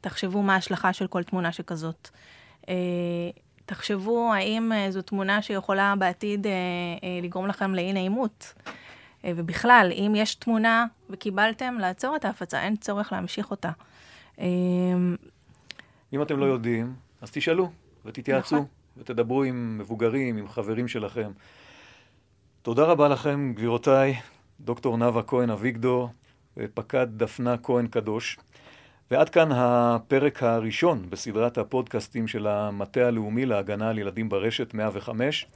תחשבו 0.00 0.42
מה 0.42 0.54
ההשלכה 0.54 0.92
של 0.92 1.06
כל 1.06 1.22
תמונה 1.22 1.52
שכזאת. 1.52 2.08
אה, 2.68 2.74
תחשבו 3.66 4.32
האם 4.34 4.72
אה, 4.72 4.90
זו 4.90 5.02
תמונה 5.02 5.42
שיכולה 5.42 5.94
בעתיד 5.98 6.46
אה, 6.46 6.52
אה, 6.52 7.20
לגרום 7.22 7.46
לכם 7.46 7.74
לאי 7.74 7.92
נעימות. 7.92 8.54
ובכלל, 9.24 9.90
אם 9.92 10.12
יש 10.16 10.34
תמונה 10.34 10.86
וקיבלתם, 11.10 11.76
לעצור 11.80 12.16
את 12.16 12.24
ההפצה, 12.24 12.62
אין 12.62 12.76
צורך 12.76 13.12
להמשיך 13.12 13.50
אותה. 13.50 13.70
אה, 14.40 14.46
אם 16.12 16.22
אתם 16.22 16.38
לא 16.38 16.44
יודעים, 16.44 16.94
אז 17.20 17.30
תשאלו 17.30 17.70
ותתייעצו, 18.04 18.56
נכון. 18.56 18.66
ותדברו 18.96 19.42
עם 19.42 19.78
מבוגרים, 19.78 20.36
עם 20.36 20.48
חברים 20.48 20.88
שלכם. 20.88 21.30
תודה 22.62 22.84
רבה 22.84 23.08
לכם, 23.08 23.52
גבירותיי, 23.56 24.14
דוקטור 24.60 24.96
נאוה 24.96 25.22
כהן 25.22 25.50
אביגדור 25.50 26.08
ופקד 26.56 27.06
דפנה 27.10 27.58
כהן 27.58 27.86
קדוש. 27.86 28.38
ועד 29.12 29.28
כאן 29.28 29.48
הפרק 29.52 30.42
הראשון 30.42 31.06
בסדרת 31.10 31.58
הפודקאסטים 31.58 32.28
של 32.28 32.46
המטה 32.46 33.00
הלאומי 33.00 33.46
להגנה 33.46 33.90
על 33.90 33.98
ילדים 33.98 34.28
ברשת 34.28 34.74
105. 34.74 35.46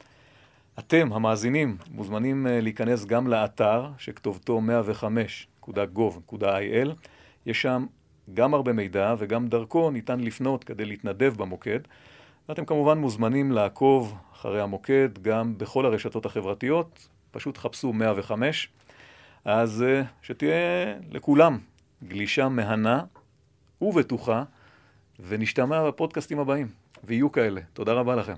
אתם, 0.79 1.13
המאזינים, 1.13 1.77
מוזמנים 1.91 2.47
אה, 2.47 2.61
להיכנס 2.61 3.05
גם 3.05 3.27
לאתר 3.27 3.89
שכתובתו 3.99 4.61
105.gov.il. 5.69 6.89
יש 7.47 7.63
שם 7.63 7.87
גם 8.35 8.55
הרבה 8.55 8.73
מידע 8.73 9.15
וגם 9.19 9.49
דרכו 9.49 9.91
ניתן 9.91 10.21
לפנות 10.21 10.65
כדי 10.65 10.85
להתנדב 10.85 11.35
במוקד. 11.37 11.81
ואתם 12.49 12.65
כמובן 12.65 12.99
מוזמנים 12.99 13.53
לעקוב 13.53 14.15
אחרי 14.33 14.61
המוקד 14.61 15.09
גם 15.23 15.59
בכל 15.59 15.87
הרשתות 15.87 16.27
החברתיות, 16.27 17.09
פשוט 17.31 17.59
חפשו 17.59 17.93
105. 17.93 18.69
אז 19.45 19.83
אה, 19.83 20.03
שתהיה 20.23 20.95
לכולם 21.11 21.59
גלישה 22.05 22.49
מהנה 22.49 23.03
ובטוחה, 23.83 24.43
ונשתמע 25.21 25.89
בפודקאסטים 25.89 26.39
הבאים, 26.39 26.67
ויהיו 27.05 27.33
כאלה. 27.33 27.61
תודה 27.73 27.93
רבה 27.93 28.17
לכם. 28.17 28.37